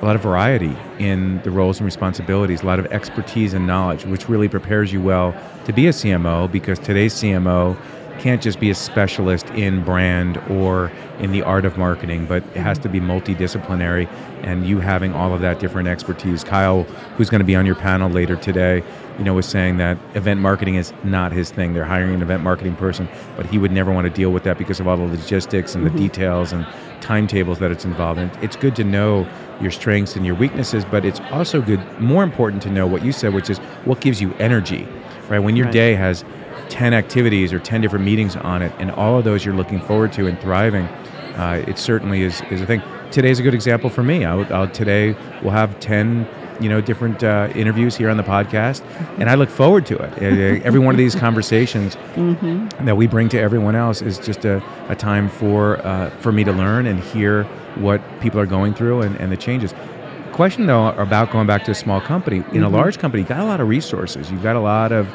a 0.00 0.04
lot 0.04 0.14
of 0.14 0.22
variety 0.22 0.76
in 0.98 1.42
the 1.42 1.50
roles 1.50 1.78
and 1.78 1.84
responsibilities, 1.84 2.62
a 2.62 2.66
lot 2.66 2.78
of 2.78 2.86
expertise 2.86 3.52
and 3.52 3.66
knowledge, 3.66 4.04
which 4.04 4.28
really 4.28 4.48
prepares 4.48 4.92
you 4.92 5.02
well 5.02 5.34
to 5.64 5.72
be 5.72 5.88
a 5.88 5.90
CMO 5.90 6.50
because 6.50 6.78
today's 6.78 7.14
CMO 7.14 7.76
can't 8.18 8.42
just 8.42 8.60
be 8.60 8.70
a 8.70 8.74
specialist 8.74 9.48
in 9.50 9.82
brand 9.84 10.38
or 10.50 10.90
in 11.20 11.32
the 11.32 11.42
art 11.42 11.64
of 11.64 11.78
marketing, 11.78 12.26
but 12.26 12.42
it 12.54 12.56
has 12.56 12.78
to 12.80 12.88
be 12.88 13.00
multidisciplinary 13.00 14.08
and 14.42 14.66
you 14.66 14.80
having 14.80 15.12
all 15.12 15.34
of 15.34 15.40
that 15.40 15.58
different 15.60 15.88
expertise. 15.88 16.44
Kyle, 16.44 16.82
who's 17.16 17.30
going 17.30 17.40
to 17.40 17.44
be 17.44 17.56
on 17.56 17.66
your 17.66 17.74
panel 17.74 18.10
later 18.10 18.36
today, 18.36 18.82
you 19.18 19.24
know, 19.24 19.34
was 19.34 19.46
saying 19.46 19.78
that 19.78 19.98
event 20.14 20.40
marketing 20.40 20.76
is 20.76 20.92
not 21.04 21.32
his 21.32 21.50
thing. 21.50 21.74
They're 21.74 21.84
hiring 21.84 22.14
an 22.14 22.22
event 22.22 22.42
marketing 22.42 22.76
person, 22.76 23.08
but 23.36 23.46
he 23.46 23.58
would 23.58 23.72
never 23.72 23.92
want 23.92 24.06
to 24.06 24.12
deal 24.12 24.30
with 24.30 24.44
that 24.44 24.58
because 24.58 24.80
of 24.80 24.86
all 24.86 24.96
the 24.96 25.04
logistics 25.04 25.74
and 25.74 25.84
the 25.84 25.90
mm-hmm. 25.90 25.98
details 25.98 26.52
and 26.52 26.66
timetables 27.00 27.58
that 27.58 27.70
it's 27.70 27.84
involved 27.84 28.20
in. 28.20 28.30
It's 28.42 28.56
good 28.56 28.76
to 28.76 28.84
know 28.84 29.28
your 29.60 29.70
strengths 29.70 30.16
and 30.16 30.24
your 30.24 30.34
weaknesses, 30.34 30.84
but 30.84 31.04
it's 31.04 31.20
also 31.30 31.60
good, 31.60 31.80
more 32.00 32.22
important 32.22 32.62
to 32.62 32.70
know 32.70 32.86
what 32.86 33.04
you 33.04 33.12
said, 33.12 33.34
which 33.34 33.50
is 33.50 33.58
what 33.84 34.00
gives 34.00 34.20
you 34.20 34.32
energy, 34.34 34.86
right? 35.28 35.38
When 35.38 35.56
your 35.56 35.66
right. 35.66 35.72
day 35.72 35.94
has 35.94 36.24
10 36.68 36.94
activities 36.94 37.52
or 37.52 37.58
10 37.58 37.80
different 37.80 38.04
meetings 38.04 38.36
on 38.36 38.62
it, 38.62 38.72
and 38.78 38.90
all 38.92 39.18
of 39.18 39.24
those 39.24 39.44
you're 39.44 39.54
looking 39.54 39.80
forward 39.80 40.12
to 40.14 40.26
and 40.26 40.40
thriving, 40.40 40.84
uh, 41.36 41.64
it 41.66 41.78
certainly 41.78 42.22
is, 42.22 42.42
is 42.50 42.60
a 42.60 42.66
thing. 42.66 42.82
Today's 43.10 43.38
a 43.38 43.42
good 43.42 43.54
example 43.54 43.90
for 43.90 44.02
me. 44.02 44.24
I'll, 44.24 44.52
I'll 44.52 44.68
today 44.68 45.16
we'll 45.42 45.52
have 45.52 45.78
10 45.80 46.28
you 46.60 46.68
know 46.68 46.80
different 46.80 47.22
uh, 47.22 47.48
interviews 47.54 47.96
here 47.96 48.10
on 48.10 48.16
the 48.16 48.22
podcast 48.22 48.82
and 49.18 49.30
i 49.30 49.34
look 49.34 49.48
forward 49.48 49.86
to 49.86 49.96
it 49.96 50.62
every 50.64 50.80
one 50.80 50.94
of 50.94 50.98
these 50.98 51.14
conversations 51.14 51.96
mm-hmm. 52.14 52.84
that 52.84 52.96
we 52.96 53.06
bring 53.06 53.28
to 53.28 53.38
everyone 53.38 53.74
else 53.74 54.02
is 54.02 54.18
just 54.18 54.44
a, 54.44 54.62
a 54.88 54.96
time 54.96 55.28
for 55.28 55.78
uh, 55.86 56.10
for 56.20 56.32
me 56.32 56.44
to 56.44 56.52
learn 56.52 56.86
and 56.86 57.00
hear 57.00 57.44
what 57.76 58.00
people 58.20 58.40
are 58.40 58.46
going 58.46 58.74
through 58.74 59.02
and, 59.02 59.16
and 59.16 59.30
the 59.30 59.36
changes 59.36 59.74
question 60.32 60.66
though 60.66 60.88
about 60.90 61.30
going 61.30 61.46
back 61.46 61.64
to 61.64 61.70
a 61.70 61.74
small 61.74 62.00
company 62.00 62.36
in 62.36 62.42
mm-hmm. 62.42 62.64
a 62.64 62.68
large 62.68 62.98
company 62.98 63.22
you've 63.22 63.28
got 63.28 63.40
a 63.40 63.44
lot 63.44 63.60
of 63.60 63.68
resources 63.68 64.30
you've 64.30 64.42
got 64.42 64.56
a 64.56 64.60
lot 64.60 64.92
of 64.92 65.08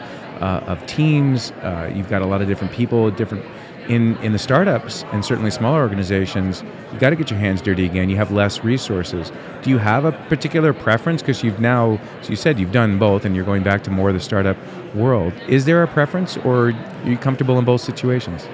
uh, 0.43 0.63
of 0.67 0.85
teams. 0.85 1.51
Uh, 1.61 1.91
you've 1.95 2.09
got 2.09 2.21
a 2.21 2.25
lot 2.25 2.41
of 2.41 2.47
different 2.47 2.73
people, 2.73 3.09
different 3.11 3.45
in 3.89 4.17
in 4.17 4.31
the 4.33 4.39
startups 4.39 5.03
and 5.11 5.23
certainly 5.23 5.51
smaller 5.51 5.81
organizations. 5.81 6.63
You 6.91 6.99
got 6.99 7.09
to 7.11 7.15
get 7.15 7.29
your 7.29 7.39
hands 7.39 7.61
dirty 7.61 7.85
again. 7.85 8.09
You 8.09 8.17
have 8.17 8.31
less 8.31 8.63
resources. 8.63 9.31
Do 9.61 9.69
you 9.69 9.77
have 9.77 10.05
a 10.05 10.11
particular 10.11 10.73
preference? 10.73 11.21
Because 11.21 11.43
you've 11.43 11.59
now, 11.59 11.99
as 12.21 12.29
you 12.29 12.35
said, 12.35 12.59
you've 12.59 12.71
done 12.71 12.99
both, 12.99 13.25
and 13.25 13.35
you're 13.35 13.45
going 13.45 13.63
back 13.63 13.83
to 13.83 13.91
more 13.91 14.09
of 14.09 14.15
the 14.15 14.21
startup 14.21 14.57
world. 14.93 15.33
Is 15.47 15.65
there 15.65 15.81
a 15.83 15.87
preference, 15.87 16.37
or 16.37 16.69
are 16.69 16.69
you 17.05 17.17
comfortable 17.17 17.57
in 17.57 17.65
both 17.65 17.81
situations? 17.81 18.47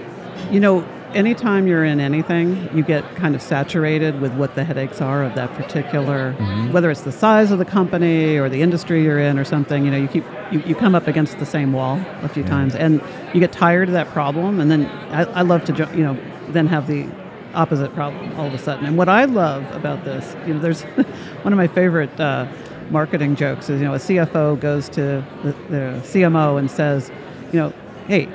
You 0.51 0.59
know, 0.59 0.87
anytime 1.13 1.67
you're 1.67 1.83
in 1.83 1.99
anything, 1.99 2.69
you 2.75 2.83
get 2.83 3.03
kind 3.15 3.35
of 3.35 3.41
saturated 3.41 4.19
with 4.21 4.33
what 4.33 4.55
the 4.55 4.63
headaches 4.63 5.01
are 5.01 5.23
of 5.23 5.35
that 5.35 5.53
particular, 5.53 6.33
mm-hmm. 6.33 6.71
whether 6.71 6.89
it's 6.91 7.01
the 7.01 7.11
size 7.11 7.51
of 7.51 7.59
the 7.59 7.65
company 7.65 8.37
or 8.37 8.49
the 8.49 8.61
industry 8.61 9.03
you're 9.03 9.19
in 9.19 9.37
or 9.37 9.45
something. 9.45 9.85
You 9.85 9.91
know, 9.91 9.97
you 9.97 10.07
keep 10.07 10.25
you, 10.51 10.59
you 10.61 10.75
come 10.75 10.95
up 10.95 11.07
against 11.07 11.39
the 11.39 11.45
same 11.45 11.73
wall 11.73 11.99
a 12.21 12.29
few 12.29 12.43
yeah. 12.43 12.49
times, 12.49 12.75
and 12.75 13.01
you 13.33 13.39
get 13.39 13.51
tired 13.51 13.89
of 13.89 13.93
that 13.93 14.07
problem. 14.09 14.59
And 14.59 14.69
then 14.69 14.85
I, 15.11 15.23
I 15.25 15.41
love 15.41 15.65
to, 15.65 15.89
you 15.95 16.03
know, 16.03 16.17
then 16.49 16.67
have 16.67 16.87
the 16.87 17.07
opposite 17.53 17.93
problem 17.93 18.31
all 18.39 18.47
of 18.47 18.53
a 18.53 18.59
sudden. 18.59 18.85
And 18.85 18.97
what 18.97 19.09
I 19.09 19.25
love 19.25 19.69
about 19.75 20.05
this, 20.05 20.35
you 20.47 20.53
know, 20.53 20.59
there's 20.59 20.81
one 21.43 21.53
of 21.53 21.57
my 21.57 21.67
favorite. 21.67 22.19
Uh, 22.19 22.47
marketing 22.89 23.35
jokes 23.35 23.69
is, 23.69 23.79
you 23.79 23.85
know, 23.85 23.93
a 23.93 23.99
CFO 23.99 24.59
goes 24.59 24.89
to 24.89 25.23
the, 25.43 25.51
the 25.69 26.01
CMO 26.03 26.57
and 26.57 26.71
says, 26.71 27.11
you 27.51 27.59
know, 27.59 27.73
hey, 28.07 28.27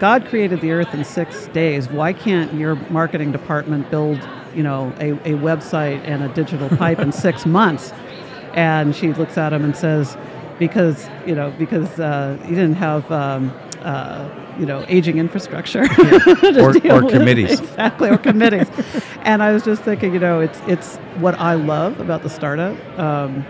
God 0.00 0.26
created 0.26 0.62
the 0.62 0.72
earth 0.72 0.94
in 0.94 1.04
six 1.04 1.46
days. 1.48 1.88
Why 1.90 2.14
can't 2.14 2.54
your 2.54 2.74
marketing 2.90 3.32
department 3.32 3.90
build, 3.90 4.18
you 4.54 4.62
know, 4.62 4.92
a, 4.98 5.10
a 5.10 5.36
website 5.38 6.00
and 6.06 6.24
a 6.24 6.28
digital 6.28 6.68
pipe 6.76 6.98
in 6.98 7.12
six 7.12 7.44
months? 7.44 7.92
And 8.54 8.96
she 8.96 9.12
looks 9.12 9.36
at 9.36 9.52
him 9.52 9.62
and 9.62 9.76
says, 9.76 10.16
because, 10.58 11.06
you 11.26 11.34
know, 11.34 11.52
because 11.58 12.00
uh, 12.00 12.38
he 12.44 12.54
didn't 12.54 12.74
have, 12.74 13.12
um, 13.12 13.52
uh, 13.80 14.28
you 14.58 14.64
know, 14.64 14.86
aging 14.88 15.18
infrastructure. 15.18 15.82
or, 16.58 16.70
or 16.90 17.08
committees. 17.08 17.60
Exactly, 17.60 18.08
or 18.08 18.16
committees. 18.16 18.68
and 19.22 19.42
I 19.42 19.52
was 19.52 19.62
just 19.62 19.82
thinking, 19.82 20.14
you 20.14 20.20
know, 20.20 20.40
it's, 20.40 20.58
it's 20.66 20.96
what 21.18 21.38
I 21.38 21.54
love 21.54 22.00
about 22.00 22.22
the 22.22 22.30
startup 22.30 22.76
um, 22.98 23.44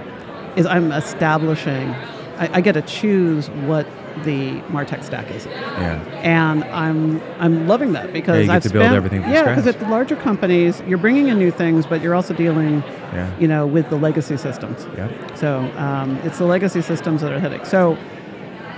is 0.57 0.67
I'm 0.67 0.91
establishing, 0.91 1.95
I, 2.41 2.49
I 2.55 2.61
get 2.63 2.73
to 2.73 2.83
choose 2.83 3.49
what 3.51 3.87
the 4.25 4.53
Martech 4.73 5.05
stack 5.05 5.31
is. 5.31 5.47
Yeah. 5.47 6.03
And 6.23 6.65
I'm 6.65 7.23
I'm 7.39 7.69
loving 7.69 7.93
that 7.93 8.13
because 8.13 8.35
Yeah, 8.37 8.41
you 8.41 8.47
get 8.47 8.57
I've 8.57 8.63
to 8.65 8.71
build 8.71 8.93
everything 8.93 9.23
from 9.23 9.31
yeah 9.31 9.45
because 9.45 9.67
at 9.67 9.79
the 9.79 9.89
larger 9.89 10.17
companies 10.17 10.83
you're 10.87 10.99
bringing 10.99 11.29
in 11.29 11.39
new 11.39 11.51
things 11.53 11.87
but 11.87 12.03
you're 12.03 12.15
also 12.15 12.35
dealing 12.35 12.83
Yeah. 13.13 13.31
you 13.39 13.47
know 13.47 13.67
with 13.67 13.89
the 13.91 13.97
legacy 13.97 14.37
systems. 14.37 14.87
Yep. 14.97 15.37
So 15.37 15.59
um, 15.77 16.17
it's 16.25 16.39
the 16.39 16.47
legacy 16.47 16.83
systems 16.83 17.21
that 17.21 17.31
are 17.33 17.39
headache. 17.39 17.67
So 17.67 17.97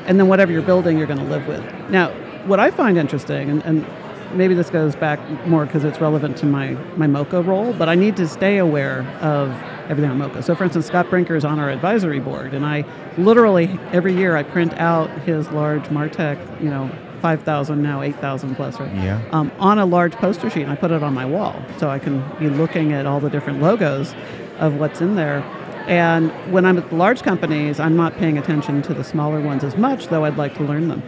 and 0.07 0.19
then 0.19 0.29
whatever 0.29 0.53
you're 0.53 0.63
building 0.63 0.99
you're 0.99 1.07
going 1.07 1.21
to 1.21 1.25
live 1.25 1.47
with. 1.47 1.65
Now 1.89 2.11
what 2.47 2.59
I 2.61 2.71
find 2.73 2.99
interesting 2.99 3.49
and, 3.49 3.65
and 3.65 3.87
maybe 4.35 4.55
this 4.55 4.71
goes 4.71 4.97
back 4.97 5.21
more 5.47 5.67
because 5.67 5.85
it's 5.85 6.01
relevant 6.01 6.37
to 6.39 6.47
my 6.47 6.73
my 6.97 7.07
MOCA 7.07 7.47
role, 7.47 7.73
but 7.75 7.89
I 7.89 7.95
need 7.95 8.17
to 8.17 8.27
stay 8.29 8.59
aware 8.59 9.03
of 9.21 9.49
everything 9.89 10.11
on 10.11 10.19
MOCA. 10.19 10.43
So, 10.43 10.55
for 10.55 10.65
instance, 10.65 10.87
Scott 10.87 11.09
Brinker 11.11 11.37
is 11.37 11.45
on 11.45 11.59
our 11.59 11.71
advisory 11.71 12.21
board, 12.21 12.55
and 12.55 12.65
I 12.65 12.85
literally 13.19 13.79
every 13.93 14.15
year 14.15 14.37
I 14.37 14.43
print 14.43 14.73
out 14.75 15.11
his 15.23 15.49
large 15.51 15.85
Martech, 15.85 16.39
you 16.63 16.71
know, 16.71 16.91
five 17.21 17.43
thousand 17.43 17.83
now 17.83 18.03
eight 18.03 18.17
thousand 18.17 18.55
plus, 18.57 18.79
right? 18.81 18.93
Yeah. 18.95 19.23
Um, 19.33 19.53
on 19.59 19.79
a 19.79 19.87
large 19.87 20.13
poster 20.15 20.51
sheet, 20.51 20.63
and 20.63 20.73
I 20.73 20.77
put 20.77 20.91
it 20.91 21.03
on 21.03 21.15
my 21.15 21.25
wall 21.25 21.63
so 21.79 21.89
I 21.89 21.99
can 21.99 22.21
be 22.39 22.49
looking 22.49 22.93
at 22.93 23.07
all 23.07 23.21
the 23.21 23.31
different 23.31 23.61
logos 23.61 24.15
of 24.59 24.77
what's 24.77 25.01
in 25.01 25.15
there. 25.17 25.43
And 25.89 26.31
when 26.53 26.65
I'm 26.65 26.79
at 26.79 26.91
the 26.91 26.97
large 26.97 27.23
companies, 27.23 27.81
I'm 27.81 27.97
not 27.97 28.17
paying 28.17 28.39
attention 28.39 28.83
to 28.83 28.95
the 28.95 29.03
smaller 29.03 29.41
ones 29.41 29.65
as 29.65 29.77
much, 29.77 30.09
though 30.09 30.25
I'd 30.25 30.37
like 30.37 30.55
to 30.57 30.63
learn 30.63 30.87
them. 30.89 31.03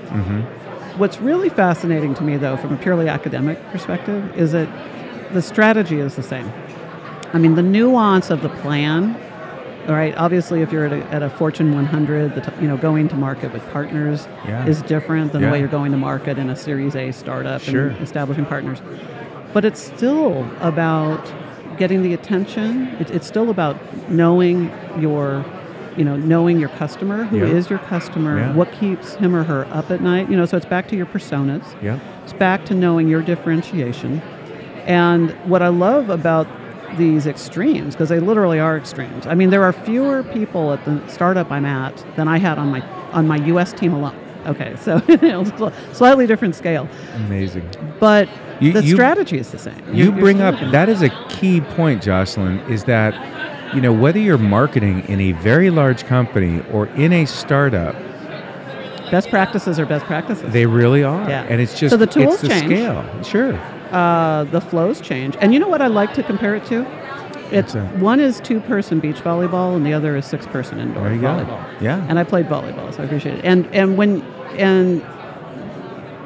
What's 0.96 1.20
really 1.20 1.48
fascinating 1.48 2.14
to 2.14 2.22
me, 2.22 2.36
though, 2.36 2.56
from 2.56 2.72
a 2.72 2.76
purely 2.76 3.08
academic 3.08 3.60
perspective, 3.70 4.36
is 4.36 4.50
that 4.52 4.68
the 5.32 5.42
strategy 5.42 5.98
is 6.00 6.16
the 6.16 6.22
same. 6.22 6.52
I 7.34 7.38
mean, 7.38 7.54
the 7.56 7.62
nuance 7.62 8.30
of 8.30 8.42
the 8.42 8.48
plan, 8.48 9.16
all 9.88 9.94
right, 9.94 10.14
obviously, 10.16 10.62
if 10.62 10.70
you're 10.72 10.86
at 10.86 10.92
a, 10.92 11.02
at 11.12 11.22
a 11.22 11.28
Fortune 11.30 11.74
100, 11.74 12.34
the 12.36 12.40
t- 12.40 12.52
you 12.62 12.68
know, 12.68 12.76
going 12.76 13.08
to 13.08 13.16
market 13.16 13.52
with 13.52 13.62
partners 13.72 14.26
Yeah. 14.46 14.64
is 14.66 14.80
different 14.82 15.32
than 15.32 15.42
Yeah. 15.42 15.48
the 15.48 15.52
way 15.52 15.58
you're 15.58 15.68
going 15.68 15.90
to 15.92 15.98
market 15.98 16.38
in 16.38 16.48
a 16.48 16.56
Series 16.56 16.94
A 16.94 17.10
startup 17.12 17.60
Sure. 17.60 17.88
and 17.88 18.00
establishing 18.00 18.44
partners. 18.46 18.80
But 19.52 19.64
it's 19.64 19.80
still 19.82 20.46
about 20.60 21.20
getting 21.76 22.02
the 22.02 22.14
attention. 22.14 22.86
It, 23.00 23.10
it's 23.10 23.26
still 23.26 23.50
about 23.50 23.76
knowing 24.08 24.70
your, 24.98 25.44
you 25.96 26.04
know, 26.04 26.16
knowing 26.16 26.60
your 26.60 26.68
customer. 26.70 27.24
Who 27.24 27.42
is 27.44 27.66
Yeah. 27.66 27.70
your 27.70 27.78
customer? 27.80 28.38
Yeah. 28.38 28.52
What 28.54 28.70
keeps 28.72 29.16
him 29.16 29.34
or 29.34 29.42
her 29.42 29.66
up 29.72 29.90
at 29.90 30.00
night? 30.00 30.30
You 30.30 30.36
know, 30.36 30.46
so 30.46 30.56
it's 30.56 30.66
back 30.66 30.86
to 30.88 30.96
your 30.96 31.06
personas. 31.06 31.64
Yep. 31.82 31.98
It's 32.22 32.32
back 32.32 32.64
to 32.66 32.74
knowing 32.74 33.08
your 33.08 33.22
differentiation. 33.22 34.22
And 34.86 35.30
what 35.44 35.62
I 35.62 35.68
love 35.68 36.10
about 36.10 36.46
these 36.96 37.26
extremes, 37.26 37.94
because 37.94 38.08
they 38.08 38.20
literally 38.20 38.60
are 38.60 38.76
extremes. 38.76 39.26
I 39.26 39.34
mean, 39.34 39.50
there 39.50 39.62
are 39.64 39.72
fewer 39.72 40.22
people 40.22 40.72
at 40.72 40.84
the 40.84 41.06
startup 41.08 41.50
I'm 41.50 41.64
at 41.64 42.04
than 42.16 42.28
I 42.28 42.38
had 42.38 42.58
on 42.58 42.68
my 42.68 42.80
on 43.12 43.26
my 43.26 43.36
U.S. 43.46 43.72
team 43.72 43.92
alone. 43.94 44.16
Okay, 44.46 44.76
so 44.76 45.00
you 45.08 45.44
slightly 45.94 46.26
different 46.26 46.54
scale, 46.54 46.86
Amazing. 47.16 47.68
but 47.98 48.28
You- 48.60 48.72
the 48.72 48.84
you- 48.84 48.94
strategy 48.94 49.38
is 49.38 49.50
the 49.50 49.58
same. 49.58 49.82
You 49.92 50.04
you're 50.04 50.12
bring 50.12 50.40
up 50.42 50.54
that 50.72 50.88
is 50.88 51.00
a 51.02 51.08
key 51.30 51.60
point, 51.62 52.02
Jocelyn, 52.02 52.58
is 52.70 52.84
that 52.84 53.14
you 53.74 53.80
know 53.80 53.92
whether 53.92 54.18
you're 54.18 54.36
marketing 54.38 55.00
in 55.08 55.20
a 55.20 55.32
very 55.32 55.70
large 55.70 56.04
company 56.04 56.62
or 56.72 56.86
in 56.88 57.12
a 57.12 57.24
startup, 57.24 57.94
best 59.10 59.30
practices 59.30 59.78
are 59.78 59.86
best 59.86 60.04
practices. 60.06 60.52
they 60.52 60.66
really 60.66 61.02
are. 61.02 61.28
Yeah. 61.28 61.46
And 61.48 61.60
it's 61.60 61.78
just 61.78 61.90
So 61.92 61.96
the 61.96 62.06
tools 62.06 62.34
it's 62.34 62.42
the 62.42 62.48
change. 62.48 62.64
scale. 62.66 63.22
Sure. 63.22 63.52
Uh, 63.94 64.44
the 64.44 64.60
flows 64.60 65.00
change. 65.00 65.36
And 65.40 65.52
you 65.54 65.60
know 65.60 65.68
what 65.68 65.80
I 65.82 65.86
like 65.86 66.12
to 66.14 66.22
compare 66.22 66.54
it 66.56 66.64
to? 66.66 66.84
It's 67.50 67.74
one 68.00 68.18
is 68.20 68.40
two 68.40 68.60
person 68.60 68.98
beach 69.00 69.16
volleyball 69.16 69.76
and 69.76 69.84
the 69.86 69.92
other 69.92 70.16
is 70.16 70.24
six 70.26 70.46
person 70.46 70.80
indoor 70.80 71.04
There 71.04 71.14
you 71.14 71.20
go. 71.20 71.28
volleyball. 71.28 71.80
Yeah. 71.80 72.04
And 72.08 72.18
I 72.18 72.24
played 72.24 72.46
volleyball, 72.46 72.92
so 72.94 73.02
I 73.02 73.06
appreciate 73.06 73.38
it. 73.38 73.44
And 73.44 73.66
and 73.72 73.96
when 73.96 74.22
and 74.56 75.02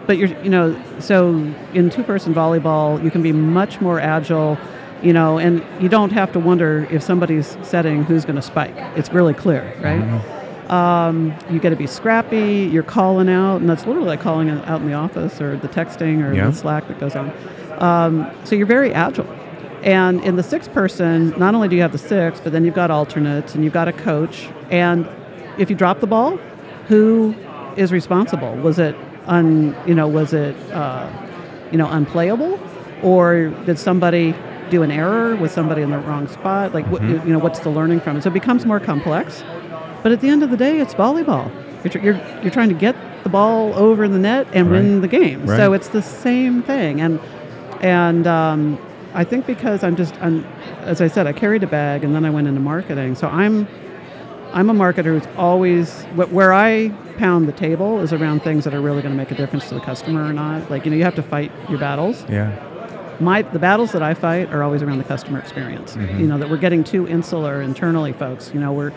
but 0.06 0.16
you're 0.16 0.28
you 0.42 0.48
know 0.48 0.80
so 1.00 1.34
in 1.74 1.90
two 1.90 2.02
person 2.04 2.32
volleyball 2.32 3.02
you 3.02 3.10
can 3.10 3.22
be 3.22 3.32
much 3.32 3.80
more 3.80 4.00
agile, 4.00 4.56
you 5.02 5.12
know, 5.12 5.38
and 5.38 5.62
you 5.82 5.88
don't 5.88 6.12
have 6.12 6.32
to 6.32 6.38
wonder 6.40 6.86
if 6.90 7.02
somebody's 7.02 7.58
setting 7.62 8.04
who's 8.04 8.24
going 8.24 8.36
to 8.36 8.42
spike. 8.42 8.74
It's 8.96 9.10
really 9.12 9.34
clear, 9.34 9.64
right? 9.82 10.00
Mm-hmm. 10.00 10.37
Um, 10.68 11.34
you 11.50 11.58
got 11.60 11.70
to 11.70 11.76
be 11.76 11.86
scrappy. 11.86 12.68
You're 12.72 12.82
calling 12.82 13.28
out, 13.28 13.56
and 13.56 13.68
that's 13.68 13.86
literally 13.86 14.08
like 14.08 14.20
calling 14.20 14.50
out 14.50 14.80
in 14.80 14.86
the 14.86 14.92
office 14.94 15.40
or 15.40 15.56
the 15.56 15.68
texting 15.68 16.22
or 16.28 16.34
Yeah. 16.34 16.48
the 16.48 16.52
Slack 16.52 16.88
that 16.88 16.98
goes 17.00 17.16
on. 17.16 17.32
Um, 17.78 18.30
so 18.44 18.54
you're 18.54 18.66
very 18.66 18.92
agile. 18.92 19.26
And 19.82 20.22
in 20.24 20.36
the 20.36 20.42
six 20.42 20.68
person, 20.68 21.32
not 21.38 21.54
only 21.54 21.68
do 21.68 21.76
you 21.76 21.82
have 21.82 21.92
the 21.92 21.98
six, 21.98 22.40
but 22.40 22.52
then 22.52 22.64
you've 22.64 22.74
got 22.74 22.90
alternates 22.90 23.54
and 23.54 23.62
you've 23.64 23.72
got 23.72 23.88
a 23.88 23.92
coach. 23.92 24.48
And 24.70 25.08
if 25.56 25.70
you 25.70 25.76
drop 25.76 26.00
the 26.00 26.06
ball, 26.06 26.36
who 26.88 27.34
is 27.76 27.92
responsible? 27.92 28.54
Was 28.56 28.78
it 28.78 28.96
un, 29.26 29.76
you 29.86 29.94
know, 29.94 30.08
was 30.08 30.32
it 30.32 30.56
uh, 30.72 31.08
you 31.70 31.78
know 31.78 31.88
unplayable, 31.88 32.58
or 33.02 33.48
did 33.66 33.78
somebody 33.78 34.34
do 34.70 34.82
an 34.82 34.90
error? 34.90 35.36
Was 35.36 35.52
somebody 35.52 35.82
in 35.82 35.90
the 35.90 35.98
wrong 35.98 36.26
spot? 36.28 36.74
Like 36.74 36.86
what, 36.86 37.00
you 37.02 37.18
know, 37.32 37.38
what's 37.38 37.60
the 37.60 37.70
learning 37.70 38.00
from 38.00 38.16
it? 38.16 38.22
So 38.24 38.30
it 38.30 38.34
becomes 38.34 38.66
more 38.66 38.80
complex. 38.80 39.42
But 40.02 40.12
at 40.12 40.20
the 40.20 40.28
end 40.28 40.42
of 40.42 40.50
the 40.50 40.56
day, 40.56 40.78
it's 40.80 40.94
volleyball. 40.94 41.50
You're, 41.84 42.02
you're, 42.02 42.42
you're 42.42 42.50
trying 42.50 42.68
to 42.70 42.74
get 42.74 42.96
the 43.24 43.28
ball 43.28 43.74
over 43.74 44.08
the 44.08 44.18
net 44.18 44.46
and 44.52 44.70
win 44.70 45.00
the 45.00 45.08
game. 45.08 45.46
Right. 45.46 45.56
So 45.56 45.72
it's 45.72 45.88
the 45.88 46.02
same 46.02 46.62
thing. 46.62 47.00
And 47.00 47.20
and 47.80 48.26
um, 48.26 48.78
I 49.14 49.24
think 49.24 49.46
because 49.46 49.84
I'm 49.84 49.94
just, 49.96 50.14
I'm, 50.20 50.44
as 50.82 51.00
I 51.00 51.06
said, 51.06 51.26
I 51.28 51.32
carried 51.32 51.62
a 51.62 51.66
bag 51.68 52.02
and 52.04 52.14
then 52.14 52.24
I 52.24 52.30
went 52.30 52.48
into 52.48 52.60
marketing. 52.60 53.14
So 53.14 53.28
I'm 53.28 53.68
I'm 54.52 54.70
a 54.70 54.74
marketer 54.74 55.18
who's 55.20 55.36
always 55.36 56.02
where 56.14 56.52
I 56.52 56.88
pound 57.18 57.46
the 57.48 57.52
table 57.52 58.00
is 58.00 58.12
around 58.12 58.40
things 58.42 58.64
that 58.64 58.74
are 58.74 58.80
really 58.80 59.02
going 59.02 59.12
to 59.12 59.16
make 59.16 59.30
a 59.30 59.34
difference 59.34 59.68
to 59.68 59.74
the 59.74 59.80
customer 59.80 60.24
or 60.24 60.32
not. 60.32 60.70
Like 60.70 60.84
you 60.84 60.90
know, 60.90 60.96
you 60.96 61.04
have 61.04 61.16
to 61.16 61.22
fight 61.22 61.52
your 61.68 61.78
battles 61.78 62.24
Yeah. 62.28 62.50
my 63.20 63.42
the 63.42 63.58
battles 63.58 63.92
that 63.92 64.02
I 64.02 64.14
fight 64.14 64.50
are 64.52 64.62
always 64.62 64.82
around 64.82 64.98
the 64.98 65.04
customer 65.04 65.38
experience. 65.38 65.94
Mm-hmm. 65.96 66.20
You 66.20 66.26
know 66.26 66.38
that 66.38 66.48
we're 66.48 66.56
getting 66.56 66.82
too 66.82 67.06
insular 67.06 67.60
internally, 67.60 68.12
folks. 68.12 68.50
You 68.54 68.60
know 68.60 68.72
we're 68.72 68.92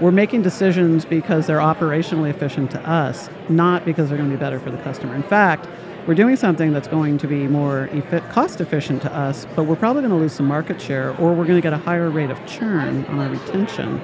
we're 0.00 0.10
making 0.10 0.42
decisions 0.42 1.04
because 1.04 1.46
they're 1.46 1.58
operationally 1.58 2.30
efficient 2.30 2.70
to 2.70 2.80
us, 2.88 3.28
not 3.48 3.84
because 3.84 4.08
they're 4.08 4.18
going 4.18 4.30
to 4.30 4.36
be 4.36 4.40
better 4.40 4.58
for 4.58 4.70
the 4.70 4.78
customer. 4.78 5.14
In 5.14 5.22
fact, 5.22 5.68
we're 6.06 6.14
doing 6.14 6.36
something 6.36 6.72
that's 6.72 6.88
going 6.88 7.18
to 7.18 7.28
be 7.28 7.46
more 7.46 7.88
cost 8.30 8.60
efficient 8.60 9.02
to 9.02 9.14
us, 9.14 9.46
but 9.54 9.64
we're 9.64 9.76
probably 9.76 10.02
going 10.02 10.12
to 10.12 10.16
lose 10.16 10.32
some 10.32 10.46
market 10.46 10.80
share, 10.80 11.10
or 11.18 11.34
we're 11.34 11.44
going 11.44 11.58
to 11.58 11.60
get 11.60 11.74
a 11.74 11.78
higher 11.78 12.08
rate 12.08 12.30
of 12.30 12.44
churn 12.46 13.04
on 13.06 13.18
our 13.18 13.28
retention. 13.28 14.00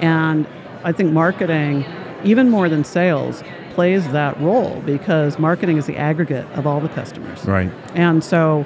And 0.00 0.46
I 0.82 0.92
think 0.92 1.12
marketing, 1.12 1.84
even 2.24 2.48
more 2.48 2.68
than 2.68 2.84
sales, 2.84 3.42
plays 3.70 4.10
that 4.12 4.40
role 4.40 4.80
because 4.86 5.38
marketing 5.38 5.76
is 5.76 5.84
the 5.84 5.96
aggregate 5.98 6.46
of 6.52 6.66
all 6.66 6.80
the 6.80 6.88
customers. 6.88 7.44
Right. 7.44 7.70
And 7.94 8.24
so 8.24 8.64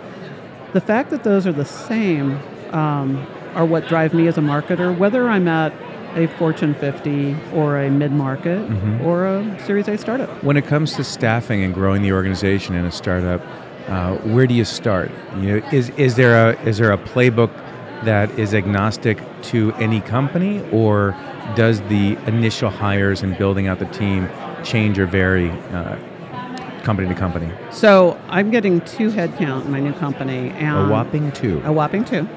the 0.73 0.81
fact 0.81 1.11
that 1.11 1.25
those 1.25 1.49
are 1.49 1.53
the 1.53 1.65
same 1.65 2.39
um, 2.71 3.27
are 3.55 3.67
what 3.67 3.89
drive 3.89 4.15
me 4.15 4.29
as 4.29 4.39
a 4.39 4.41
marketer, 4.41 4.97
whether 4.97 5.29
I'm 5.29 5.49
at 5.49 5.73
a 6.15 6.27
Fortune 6.39 6.75
50 6.75 7.37
or 7.55 7.79
a 7.79 7.91
mid 7.91 8.13
market 8.13 8.59
or 9.03 9.27
a 9.27 9.61
Series 9.67 9.89
A 9.89 9.97
startup. 9.97 10.43
When 10.43 10.57
it 10.57 10.67
comes 10.67 10.95
to 10.97 11.05
staffing 11.05 11.63
and 11.63 11.73
growing 11.75 12.03
the 12.03 12.13
organization 12.13 12.75
in 12.75 12.85
a 12.85 12.93
startup, 12.93 13.41
uh, 13.89 14.17
where 14.19 14.47
do 14.47 14.55
you 14.55 14.65
start? 14.65 15.11
You 15.37 15.61
know, 15.61 15.69
is 15.73 15.91
is 15.91 16.17
there 16.17 16.51
a 16.51 16.61
is 16.63 16.79
there 16.79 16.93
a 16.93 16.99
playbook 16.99 17.51
that 18.05 18.31
is 18.39 18.55
agnostic 18.55 19.19
to 19.43 19.73
any 19.75 20.01
company, 20.01 20.63
or 20.71 21.15
does 21.55 21.81
the 21.83 22.17
initial 22.27 22.71
hires 22.71 23.23
and 23.23 23.37
building 23.37 23.67
out 23.67 23.79
the 23.79 23.87
team 23.87 24.29
change 24.65 24.99
or 24.99 25.07
vary 25.07 25.51
uh, 25.51 25.97
company 26.83 27.09
to 27.09 27.15
company? 27.15 27.51
So 27.71 28.19
I'm 28.29 28.51
getting 28.51 28.81
two 28.83 29.11
headcount 29.11 29.67
in 29.67 29.71
my 29.71 29.81
new 29.81 29.93
company. 29.95 30.51
And 30.51 30.87
a 30.87 30.89
whopping 30.89 31.33
two. 31.33 31.61
A 31.65 31.73
whopping 31.73 32.05
two, 32.05 32.29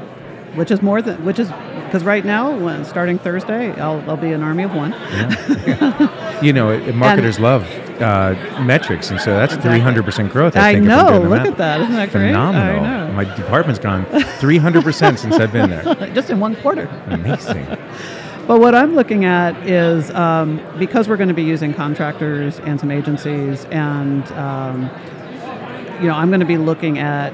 which 0.55 0.71
is 0.71 0.81
more 0.81 1.01
than, 1.01 1.23
which 1.25 1.39
is, 1.39 1.49
because 1.85 2.03
right 2.03 2.23
now, 2.25 2.57
when, 2.57 2.85
starting 2.85 3.19
Thursday, 3.19 3.71
I'll, 3.79 4.07
I'll 4.09 4.17
be 4.17 4.31
an 4.31 4.41
army 4.43 4.63
of 4.63 4.73
one. 4.73 4.93
You 6.43 6.51
know, 6.51 6.71
it- 6.71 6.93
marketers 6.93 7.39
love 7.39 7.63
uh, 8.01 8.35
metrics, 8.65 9.09
and 9.11 9.21
so 9.21 9.33
that's 9.33 9.55
three 9.55 9.79
hundred 9.79 10.03
percent 10.03 10.29
growth. 10.29 10.57
I, 10.57 10.71
I 10.71 10.73
think, 10.73 10.87
know. 10.87 11.21
Look 11.21 11.47
at 11.47 11.55
that. 11.57 11.79
Isn't 11.79 11.93
that 11.93 12.11
great? 12.11 12.27
Phenomenal. 12.27 12.83
I 12.83 13.07
know. 13.07 13.13
My 13.13 13.23
department's 13.35 13.79
gone 13.79 14.05
three 14.39 14.57
hundred 14.57 14.83
percent 14.83 15.19
since 15.19 15.35
I've 15.35 15.53
been 15.53 15.69
there. 15.69 15.83
Just 16.13 16.29
in 16.29 16.41
one 16.41 16.55
quarter. 16.57 16.89
Amazing. 17.07 17.65
But 18.45 18.59
what 18.59 18.75
I'm 18.75 18.93
looking 18.93 19.23
at 19.23 19.55
is 19.65 20.11
um, 20.11 20.59
because 20.77 21.07
we're 21.07 21.15
going 21.15 21.29
to 21.29 21.33
be 21.33 21.43
using 21.43 21.73
contractors 21.73 22.59
and 22.59 22.77
some 22.77 22.91
agencies, 22.91 23.63
and 23.71 24.29
um, 24.33 24.81
you 26.01 26.07
know, 26.09 26.13
I'm 26.15 26.27
going 26.27 26.41
to 26.41 26.45
be 26.45 26.57
looking 26.57 26.99
at 26.99 27.31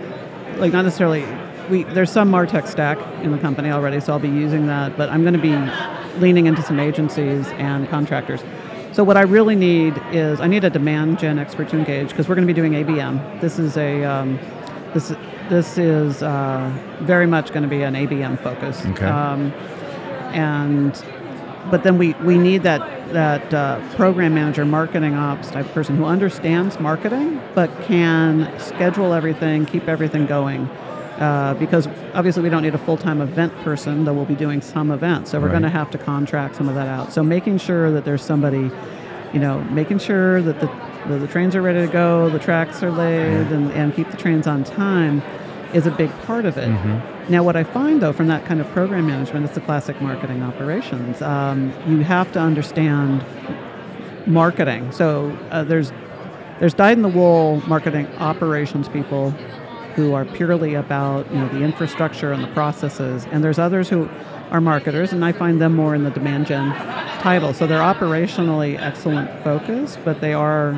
like 0.60 0.72
not 0.72 0.84
necessarily 0.84 1.24
we 1.70 1.84
there's 1.84 2.12
some 2.12 2.32
Martech 2.32 2.68
stack 2.68 2.98
in 3.24 3.32
the 3.32 3.38
company 3.38 3.70
already, 3.70 4.00
so 4.00 4.14
I'll 4.14 4.20
be 4.20 4.28
using 4.28 4.68
that. 4.68 4.98
But 4.98 5.10
I'm 5.10 5.22
going 5.22 5.34
to 5.34 5.40
be 5.40 5.56
leaning 6.20 6.46
into 6.48 6.62
some 6.62 6.80
agencies 6.80 7.48
and 7.54 7.88
contractors. 7.90 8.42
So 8.92 9.04
what 9.04 9.18
I 9.18 9.22
really 9.22 9.56
need 9.56 10.02
is 10.12 10.42
I 10.42 10.48
need 10.48 10.64
a 10.64 10.70
demand 10.70 11.20
gen 11.20 11.40
expert 11.40 11.70
to 11.70 11.78
engage 11.78 12.10
because 12.10 12.28
we're 12.28 12.36
going 12.36 12.48
to 12.48 12.54
be 12.54 12.60
doing 12.60 12.74
ABM. 12.74 13.40
This 13.40 13.60
is 13.60 13.78
a 13.78 14.04
um, 14.04 14.40
this 14.94 15.14
this 15.50 15.78
is 15.78 16.24
uh, 16.24 16.72
very 17.02 17.28
much 17.28 17.50
going 17.50 17.64
to 17.64 17.70
be 17.70 17.82
an 17.84 17.94
ABM 17.94 18.42
focus. 18.42 18.86
Okay. 18.86 19.06
Um, 19.06 19.52
and 20.34 20.94
but 21.70 21.84
then 21.84 21.98
we, 21.98 22.14
we 22.16 22.38
need 22.38 22.64
that 22.64 22.98
that 23.14 23.54
uh, 23.54 23.80
program 23.96 24.36
manager, 24.36 24.66
marketing 24.66 25.16
ops 25.16 25.50
type 25.50 25.66
person 25.74 25.98
who 25.98 26.06
understands 26.06 26.80
marketing 26.80 27.42
but 27.56 27.70
can 27.84 28.52
schedule 28.60 29.14
everything, 29.14 29.66
keep 29.66 29.88
everything 29.88 30.26
going. 30.28 30.70
Uh, 31.20 31.54
because 31.56 31.86
obviously 32.14 32.42
we 32.42 32.50
don't 32.50 32.64
need 32.64 32.74
a 32.74 32.78
full-time 32.78 33.20
event 33.20 33.54
person, 33.58 34.06
though 34.06 34.14
we'll 34.14 34.24
be 34.24 34.36
doing 34.36 34.62
some 34.62 34.90
events. 34.90 35.32
So 35.32 35.38
we're 35.40 35.48
Right. 35.48 35.52
going 35.52 35.64
to 35.64 35.70
have 35.70 35.92
to 35.92 35.98
contract 35.98 36.56
some 36.56 36.70
of 36.70 36.76
that 36.76 36.88
out. 36.88 37.12
So 37.12 37.22
making 37.24 37.58
sure 37.58 37.92
that 37.92 38.06
there's 38.06 38.22
somebody, 38.24 38.72
you 39.34 39.40
know, 39.40 39.60
making 39.70 40.00
sure 40.00 40.42
that 40.42 40.62
the, 40.62 40.70
the, 41.10 41.18
the 41.20 41.28
trains 41.28 41.56
are 41.58 41.62
ready 41.62 41.86
to 41.86 41.92
go, 41.92 42.30
the 42.30 42.40
tracks 42.40 42.82
are 42.84 42.92
laid, 42.92 43.48
and, 43.52 43.70
and 43.74 43.94
keep 43.94 44.10
the 44.12 44.18
trains 44.18 44.48
on 44.48 44.64
time 44.64 45.22
is 45.74 45.86
a 45.86 45.92
big 45.92 46.10
part 46.22 46.46
of 46.46 46.58
it. 46.58 46.70
Now, 47.30 47.44
what 47.44 47.56
I 47.58 47.64
find 47.64 48.02
though 48.02 48.14
from 48.14 48.28
that 48.28 48.46
kind 48.46 48.60
of 48.62 48.68
program 48.72 49.06
management, 49.06 49.46
it's 49.46 49.56
the 49.56 49.62
classic 49.62 50.02
marketing 50.02 50.42
operations. 50.42 51.22
Um, 51.22 51.74
you 51.86 52.00
have 52.00 52.32
to 52.32 52.40
understand 52.40 53.24
marketing. 54.26 54.92
So 54.92 55.38
uh, 55.52 55.64
there's 55.64 55.92
there's 56.60 56.74
dyed-in-the-wool 56.74 57.64
marketing 57.68 58.08
operations 58.18 58.90
people 58.90 59.34
who 59.96 60.14
are 60.14 60.26
purely 60.26 60.74
about 60.76 61.30
you 61.32 61.40
know 61.40 61.48
the 61.50 61.62
infrastructure 61.64 62.32
and 62.32 62.44
the 62.44 62.48
processes, 62.50 63.28
and 63.32 63.44
there's 63.44 63.60
others 63.60 63.90
who 63.90 64.10
are 64.52 64.62
marketers, 64.62 65.12
and 65.14 65.24
I 65.24 65.32
find 65.32 65.62
them 65.62 65.76
more 65.76 65.94
in 65.96 66.04
the 66.04 66.10
demand 66.12 66.48
gen 66.48 66.72
title. 67.22 67.54
So 67.54 67.68
they're 67.68 67.80
operationally 67.82 68.80
excellent 68.80 69.30
focus, 69.44 69.98
but 70.04 70.22
they 70.22 70.34
are 70.34 70.74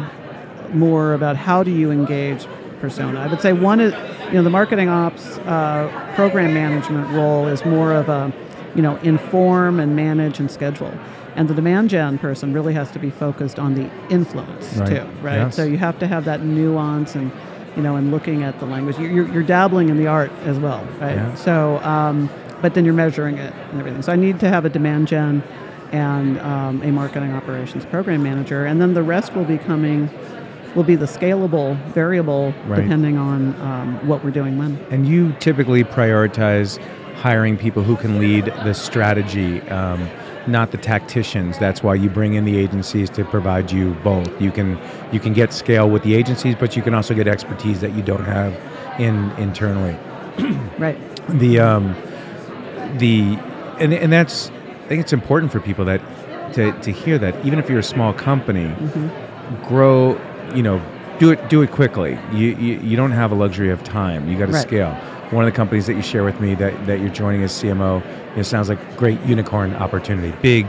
more 0.74 1.14
about 1.14 1.38
how 1.38 1.64
do 1.64 1.72
you 1.72 1.92
engage 1.92 2.46
persona. 2.80 3.20
I 3.20 3.28
would 3.28 3.42
say 3.42 3.54
one 3.54 3.80
is, 3.80 3.94
you 4.28 4.34
know, 4.34 4.44
the 4.44 4.50
marketing 4.50 4.90
ops 4.90 5.38
uh, 5.40 6.12
program 6.16 6.54
management 6.54 7.08
role 7.12 7.48
is 7.48 7.64
more 7.66 7.94
of 7.94 8.10
a, 8.10 8.34
you 8.76 8.82
know, 8.82 8.96
inform 8.98 9.80
and 9.80 9.96
manage 9.96 10.40
and 10.40 10.50
schedule. 10.50 10.92
And 11.36 11.48
the 11.48 11.54
demand 11.54 11.90
gen 11.90 12.18
person 12.18 12.52
really 12.52 12.74
has 12.74 12.90
to 12.92 13.00
be 13.00 13.10
focused 13.10 13.60
on 13.60 13.76
the 13.76 13.90
influence 14.10 14.76
Right. 14.78 14.90
too, 14.90 15.04
right? 15.22 15.36
Yes. 15.38 15.56
So 15.56 15.64
you 15.64 15.78
have 15.78 15.98
to 16.00 16.08
have 16.08 16.26
that 16.26 16.42
nuance 16.44 17.16
and, 17.16 17.32
you 17.76 17.82
know, 17.82 17.96
and 17.96 18.12
looking 18.12 18.44
at 18.44 18.60
the 18.60 18.66
language. 18.66 18.98
You're, 19.00 19.12
you're, 19.12 19.34
you're 19.34 19.44
dabbling 19.44 19.90
in 19.90 19.98
the 19.98 20.08
art 20.08 20.32
as 20.46 20.60
well, 20.60 20.84
right? 21.00 21.16
Yeah. 21.16 21.36
So, 21.36 21.78
um, 21.80 22.30
but 22.62 22.74
then 22.74 22.86
you're 22.86 22.94
measuring 22.94 23.38
it 23.38 23.54
and 23.72 23.80
everything. 23.80 24.02
So 24.02 24.12
I 24.12 24.16
need 24.16 24.40
to 24.42 24.50
have 24.50 24.66
a 24.66 24.70
demand 24.70 25.08
gen 25.08 25.42
and 25.92 26.40
um, 26.40 26.82
a 26.84 26.92
marketing 26.92 27.34
operations 27.34 27.86
program 27.86 28.24
manager, 28.24 28.66
and 28.66 28.80
then 28.82 28.94
the 28.94 29.04
rest 29.04 29.34
will 29.36 29.44
be 29.46 29.58
coming, 29.58 30.10
will 30.76 30.84
be 30.84 30.96
the 30.96 31.06
scalable 31.06 31.76
variable 31.88 32.54
Right. 32.66 32.82
depending 32.82 33.18
on 33.18 33.60
um, 33.62 34.08
what 34.08 34.24
we're 34.24 34.32
doing 34.32 34.58
when. 34.58 34.78
And 34.90 35.06
you 35.08 35.34
typically 35.40 35.84
prioritize 35.84 36.78
hiring 37.16 37.58
people 37.58 37.84
who 37.84 37.96
can 37.98 38.20
lead 38.20 38.46
the 38.46 38.74
strategy, 38.74 39.62
um, 39.70 40.08
not 40.48 40.72
the 40.72 40.78
tacticians. 40.78 41.58
That's 41.60 41.84
why 41.84 41.96
you 41.96 42.10
bring 42.10 42.34
in 42.34 42.46
the 42.46 42.58
agencies 42.58 43.10
to 43.12 43.24
provide 43.26 43.72
you 43.72 43.94
both. 44.04 44.42
You 44.42 44.52
can 44.52 44.80
you 45.12 45.20
can 45.20 45.34
get 45.34 45.54
scale 45.54 45.90
with 45.90 46.04
the 46.04 46.16
agencies, 46.16 46.56
but 46.56 46.76
you 46.76 46.82
can 46.82 46.94
also 46.94 47.14
get 47.14 47.28
expertise 47.28 47.82
that 47.82 47.94
you 47.94 48.02
don't 48.02 48.26
have 48.26 48.54
in 49.00 49.32
internally. 49.38 49.98
Right. 50.80 50.98
The 51.30 51.60
um, 51.60 51.96
the 52.98 53.38
and 53.80 53.94
and 53.94 54.12
that's 54.12 54.50
I 54.50 54.88
think 54.88 55.02
it's 55.02 55.14
important 55.14 55.52
for 55.52 55.60
people 55.60 55.86
that 55.86 56.02
to, 56.54 56.72
to 56.82 56.92
hear 56.92 57.18
that 57.20 57.46
even 57.46 57.60
if 57.60 57.70
you're 57.70 57.80
a 57.80 57.84
small 57.84 58.14
company, 58.14 58.74
grow 59.68 60.20
you 60.56 60.64
know 60.64 60.82
do 61.20 61.32
it 61.32 61.50
do 61.50 61.62
it 61.62 61.72
quickly. 61.72 62.18
You 62.34 62.56
you, 62.56 62.80
you 62.80 62.98
don't 62.98 63.12
have 63.12 63.32
a 63.32 63.36
luxury 63.36 63.70
of 63.70 63.84
time. 63.84 64.28
You 64.28 64.38
got 64.40 64.48
to 64.48 64.54
Right. 64.54 64.68
scale. 64.68 64.98
One 65.32 65.46
of 65.46 65.52
the 65.52 65.56
companies 65.56 65.88
that 65.88 65.96
you 65.96 66.02
share 66.02 66.24
with 66.26 66.40
me 66.42 66.56
that, 66.56 66.86
that 66.88 67.00
you're 67.00 67.10
joining 67.10 67.42
as 67.44 67.52
CMO, 67.54 68.04
it 68.38 68.44
sounds 68.44 68.68
like 68.68 68.80
a 68.82 68.96
great 68.98 69.20
unicorn 69.22 69.74
opportunity, 69.76 70.36
big, 70.42 70.68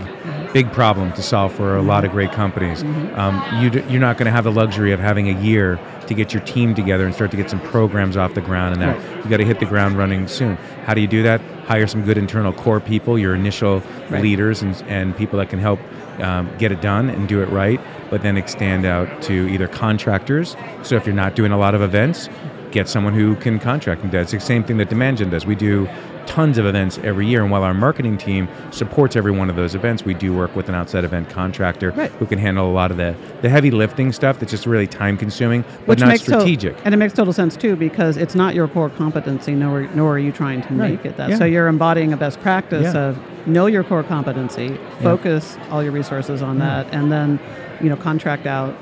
big 0.52 0.70
problem 0.72 1.12
to 1.14 1.22
solve 1.22 1.52
for 1.52 1.76
a 1.76 1.82
lot 1.82 2.04
of 2.04 2.12
great 2.12 2.30
companies. 2.30 2.82
Um, 2.84 3.42
you, 3.60 3.70
d- 3.70 3.82
you're 3.88 4.00
not 4.00 4.18
going 4.18 4.26
to 4.26 4.30
have 4.32 4.44
the 4.44 4.52
luxury 4.52 4.92
of 4.92 5.00
having 5.00 5.28
a 5.28 5.40
year 5.42 5.80
to 6.06 6.14
get 6.14 6.32
your 6.32 6.42
team 6.44 6.74
together 6.76 7.04
and 7.06 7.12
start 7.14 7.32
to 7.32 7.36
get 7.36 7.50
some 7.50 7.60
programs 7.60 8.16
off 8.16 8.34
the 8.34 8.40
ground 8.40 8.74
and 8.74 8.82
that. 8.82 8.96
Right. 8.98 9.24
You 9.24 9.30
got 9.30 9.36
to 9.38 9.44
hit 9.44 9.58
the 9.58 9.66
ground 9.66 9.98
running 9.98 10.28
soon. 10.28 10.54
How 10.84 10.94
do 10.94 11.00
you 11.00 11.08
do 11.08 11.24
that? 11.24 11.40
Hire 11.66 11.86
some 11.88 12.04
good 12.04 12.18
internal 12.18 12.52
core 12.52 12.80
people, 12.80 13.18
your 13.18 13.34
initial 13.34 13.80
Right. 14.10 14.22
leaders 14.22 14.62
and, 14.62 14.76
and 14.88 15.16
people 15.16 15.38
that 15.38 15.48
can 15.48 15.58
help 15.58 15.80
um, 16.20 16.50
get 16.58 16.70
it 16.70 16.80
done 16.82 17.08
and 17.08 17.26
do 17.28 17.40
it 17.42 17.48
right, 17.48 17.80
but 18.10 18.20
then 18.22 18.36
extend 18.36 18.84
out 18.84 19.22
to 19.22 19.48
either 19.48 19.66
contractors. 19.66 20.54
So 20.82 20.96
if 20.96 21.06
you're 21.06 21.14
not 21.16 21.34
doing 21.34 21.50
a 21.52 21.58
lot 21.58 21.74
of 21.74 21.80
events, 21.80 22.28
get 22.72 22.88
someone 22.88 23.12
who 23.14 23.36
can 23.36 23.58
contract 23.60 24.02
and 24.02 24.10
do 24.10 24.18
it. 24.18 24.22
It's 24.22 24.32
the 24.32 24.40
same 24.40 24.64
thing 24.64 24.78
that 24.78 24.88
Demand 24.88 25.18
Gen 25.18 25.30
does. 25.30 25.46
We 25.46 25.54
do 25.54 25.88
tons 26.26 26.56
of 26.56 26.64
events 26.64 26.98
every 26.98 27.26
year, 27.26 27.42
and 27.42 27.50
while 27.50 27.64
our 27.64 27.74
marketing 27.74 28.16
team 28.16 28.48
supports 28.70 29.16
every 29.16 29.32
one 29.32 29.50
of 29.50 29.56
those 29.56 29.74
events, 29.74 30.04
we 30.04 30.14
do 30.14 30.32
work 30.32 30.54
with 30.54 30.68
an 30.68 30.74
outside 30.74 31.04
event 31.04 31.28
contractor 31.28 31.90
Right. 31.90 32.10
who 32.12 32.26
can 32.26 32.38
handle 32.38 32.70
a 32.70 32.72
lot 32.72 32.90
of 32.92 32.96
the, 32.96 33.14
the 33.42 33.48
heavy 33.48 33.70
lifting 33.72 34.12
stuff 34.12 34.38
that's 34.38 34.52
just 34.52 34.64
really 34.64 34.86
time 34.86 35.16
consuming, 35.16 35.62
but 35.80 35.88
Which 35.88 36.00
not 36.00 36.18
strategic. 36.18 36.76
and 36.84 36.94
it 36.94 36.96
makes 36.96 37.12
total 37.12 37.32
sense 37.32 37.56
too 37.56 37.74
because 37.76 38.16
it's 38.16 38.34
not 38.36 38.54
your 38.54 38.68
core 38.68 38.88
competency, 38.88 39.52
nor, 39.54 39.82
nor 39.94 40.14
are 40.14 40.18
you 40.18 40.30
trying 40.32 40.62
to 40.62 40.74
Right. 40.74 40.92
make 40.92 41.04
it 41.04 41.16
that. 41.16 41.30
Yeah. 41.30 41.36
So 41.38 41.44
you're 41.44 41.66
embodying 41.68 42.12
a 42.12 42.16
best 42.16 42.40
practice 42.40 42.94
Yeah. 42.94 43.00
of 43.08 43.18
know 43.46 43.66
your 43.66 43.82
core 43.82 44.04
competency, 44.04 44.78
focus 45.02 45.58
all 45.70 45.82
your 45.82 45.92
resources 45.92 46.40
on 46.40 46.58
that, 46.60 46.86
and 46.92 47.10
then 47.10 47.40
you 47.80 47.88
know 47.88 47.96
contract 47.96 48.46
out 48.46 48.74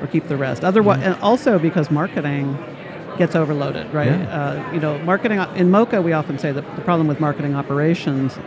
or 0.00 0.06
keep 0.06 0.28
the 0.28 0.36
rest. 0.36 0.64
Otherwise, 0.64 1.02
and 1.02 1.14
also 1.20 1.58
because 1.58 1.90
marketing 1.90 2.56
gets 3.18 3.34
overloaded, 3.34 3.92
right? 3.92 4.08
Yeah. 4.08 4.40
Uh, 4.68 4.72
you 4.72 4.80
know, 4.80 4.98
marketing 5.00 5.38
in 5.56 5.70
MOCA, 5.70 6.02
we 6.02 6.12
often 6.12 6.38
say 6.38 6.52
that 6.52 6.64
the 6.76 6.82
problem 6.82 7.06
with 7.08 7.20
marketing 7.20 7.54
operations. 7.54 8.38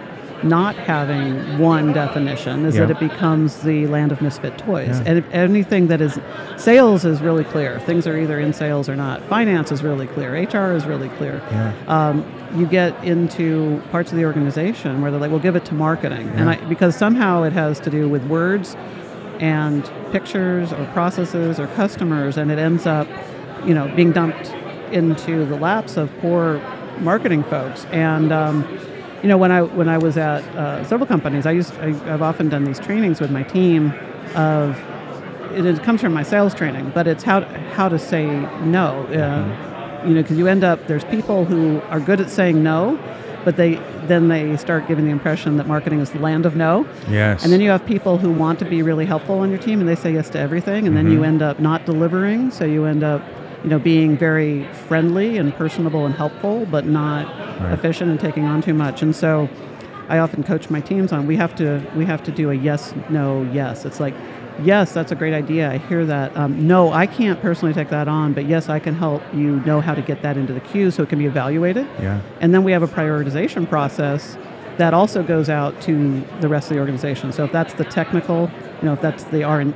Not 0.41 0.75
having 0.75 1.59
one 1.59 1.91
definition 1.91 2.65
is 2.65 2.73
Yeah. 2.77 2.85
that 2.85 2.91
it 2.91 2.99
becomes 3.09 3.61
the 3.61 3.87
land 3.87 4.13
of 4.13 4.21
misfit 4.21 4.57
toys. 4.57 4.87
Yeah. 5.01 5.03
And 5.05 5.17
if 5.17 5.25
anything 5.33 5.87
that 5.87 5.99
is 5.99 6.17
sales 6.55 7.03
is 7.03 7.21
really 7.21 7.43
clear. 7.43 7.77
Things 7.79 8.07
are 8.07 8.17
either 8.17 8.39
in 8.39 8.53
sales 8.53 8.87
or 8.87 8.95
not. 8.95 9.21
Finance 9.23 9.69
is 9.73 9.83
really 9.83 10.07
clear. 10.07 10.31
HR 10.33 10.71
is 10.73 10.85
really 10.85 11.09
clear. 11.09 11.41
Yeah. 11.51 11.73
Um, 11.89 12.23
you 12.55 12.65
get 12.67 12.93
into 13.03 13.81
parts 13.91 14.11
of 14.13 14.17
the 14.17 14.23
organization 14.23 15.01
where 15.01 15.11
they're 15.11 15.19
like, 15.19 15.29
"We'll 15.29 15.41
give 15.41 15.57
it 15.57 15.65
to 15.65 15.73
marketing," 15.73 16.31
and 16.37 16.49
I, 16.51 16.55
because 16.69 16.95
somehow 16.95 17.43
it 17.43 17.51
has 17.51 17.77
to 17.81 17.89
do 17.89 18.07
with 18.07 18.23
words 18.27 18.77
and 19.41 19.89
pictures 20.13 20.71
or 20.71 20.85
processes 20.93 21.59
or 21.59 21.67
customers, 21.67 22.37
and 22.37 22.49
it 22.49 22.59
ends 22.59 22.85
up, 22.87 23.07
you 23.65 23.73
know, 23.73 23.93
being 23.95 24.11
dumped 24.11 24.49
into 24.91 25.45
the 25.45 25.55
laps 25.55 25.97
of 25.97 26.11
poor 26.19 26.59
marketing 26.99 27.43
folks. 27.43 27.85
And 27.85 28.31
um, 28.31 28.67
you 29.21 29.29
know, 29.29 29.37
when 29.37 29.51
I 29.51 29.61
when 29.61 29.89
I 29.89 29.97
was 29.97 30.17
at 30.17 30.43
uh, 30.55 30.83
several 30.85 31.07
companies, 31.07 31.45
I 31.45 31.51
used 31.51 31.73
I, 31.75 31.89
I've 32.13 32.21
often 32.21 32.49
done 32.49 32.63
these 32.63 32.79
trainings 32.79 33.19
with 33.19 33.31
my 33.31 33.43
team 33.43 33.93
of 34.35 34.79
it, 35.53 35.65
it 35.65 35.83
comes 35.83 36.01
from 36.01 36.13
my 36.13 36.23
sales 36.23 36.53
training, 36.53 36.91
but 36.93 37.07
it's 37.07 37.23
how 37.23 37.41
how 37.73 37.89
to 37.89 37.99
say 37.99 38.25
no. 38.63 39.03
Uh, 39.07 40.03
you 40.05 40.13
know, 40.13 40.21
because 40.21 40.37
you 40.37 40.47
end 40.47 40.63
up 40.63 40.87
there's 40.87 41.03
people 41.05 41.45
who 41.45 41.81
are 41.89 41.99
good 41.99 42.21
at 42.21 42.29
saying 42.29 42.63
no, 42.63 42.97
but 43.43 43.57
they 43.57 43.75
then 44.07 44.27
they 44.27 44.55
start 44.57 44.87
giving 44.87 45.05
the 45.05 45.11
impression 45.11 45.57
that 45.57 45.67
marketing 45.67 45.99
is 45.99 46.11
the 46.11 46.19
land 46.19 46.45
of 46.45 46.55
no. 46.55 46.87
Yes. 47.09 47.43
And 47.43 47.51
then 47.51 47.61
you 47.61 47.69
have 47.69 47.85
people 47.85 48.17
who 48.17 48.31
want 48.31 48.59
to 48.59 48.65
be 48.65 48.81
really 48.81 49.05
helpful 49.05 49.39
on 49.39 49.49
your 49.49 49.59
team, 49.59 49.79
and 49.79 49.87
they 49.87 49.95
say 49.95 50.13
yes 50.13 50.29
to 50.31 50.39
everything, 50.39 50.87
and 50.87 50.95
then 50.95 51.11
you 51.11 51.23
end 51.23 51.41
up 51.41 51.59
not 51.59 51.85
delivering. 51.85 52.51
So 52.51 52.65
you 52.65 52.85
end 52.85 53.03
up, 53.03 53.21
you 53.63 53.69
know, 53.69 53.79
being 53.79 54.17
very 54.17 54.63
friendly 54.87 55.37
and 55.37 55.53
personable 55.55 56.05
and 56.05 56.15
helpful, 56.15 56.65
but 56.71 56.85
not 56.85 57.25
Right. 57.59 57.73
efficient 57.73 58.09
and 58.09 58.19
taking 58.19 58.45
on 58.45 58.61
too 58.61 58.73
much. 58.73 59.01
And 59.01 59.13
so, 59.15 59.49
I 60.07 60.17
often 60.17 60.43
coach 60.43 60.69
my 60.71 60.79
teams 60.81 61.11
on 61.13 61.27
we 61.27 61.35
have 61.35 61.53
to 61.57 61.81
we 61.95 62.03
have 62.05 62.23
to 62.23 62.31
do 62.31 62.49
a 62.49 62.53
yes 62.55 62.93
no 63.09 63.47
yes. 63.53 63.85
It's 63.85 63.99
like 63.99 64.15
yes 64.63 64.91
that's 64.93 65.11
a 65.11 65.15
great 65.15 65.33
idea. 65.35 65.69
I 65.71 65.77
hear 65.77 66.03
that. 66.05 66.35
Um, 66.35 66.67
no, 66.67 66.91
I 66.91 67.05
can't 67.05 67.39
personally 67.41 67.73
take 67.75 67.89
that 67.89 68.07
on, 68.07 68.33
but 68.33 68.45
yes 68.47 68.69
I 68.69 68.79
can 68.79 68.95
help 68.95 69.21
you 69.33 69.59
know 69.67 69.81
how 69.81 69.93
to 69.93 70.01
get 70.01 70.21
that 70.23 70.35
into 70.35 70.51
the 70.53 70.61
queue 70.61 70.89
so 70.89 71.03
it 71.03 71.09
can 71.09 71.19
be 71.19 71.25
evaluated. 71.27 71.85
Yeah. 72.01 72.21
And 72.41 72.53
then 72.55 72.63
we 72.63 72.71
have 72.71 72.81
a 72.81 72.87
prioritization 72.87 73.69
process 73.69 74.35
that 74.77 74.93
also 74.95 75.21
goes 75.21 75.47
out 75.49 75.79
to 75.81 76.23
the 76.39 76.47
rest 76.47 76.71
of 76.71 76.75
the 76.75 76.79
organization. 76.79 77.31
So 77.31 77.43
if 77.43 77.51
that's 77.51 77.73
the 77.75 77.83
technical, 77.83 78.49
you 78.81 78.85
know, 78.87 78.93
if 78.93 79.01
that's 79.01 79.25
the 79.25 79.43
R 79.43 79.59
and 79.59 79.75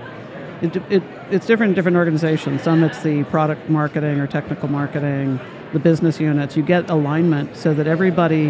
it, 0.63 0.76
it, 0.89 1.04
it's 1.30 1.45
different 1.45 1.71
in 1.71 1.76
different 1.76 1.97
organizations. 1.97 2.63
Some 2.63 2.84
it's 2.84 3.04
the 3.04 3.26
product 3.26 3.69
marketing 3.69 4.19
or 4.19 4.28
technical 4.28 4.69
marketing, 4.69 5.39
the 5.73 5.80
business 5.80 6.19
units. 6.19 6.56
You 6.56 6.63
get 6.63 6.89
alignment 6.89 7.58
so 7.58 7.73
that 7.73 7.86
everybody, 7.86 8.47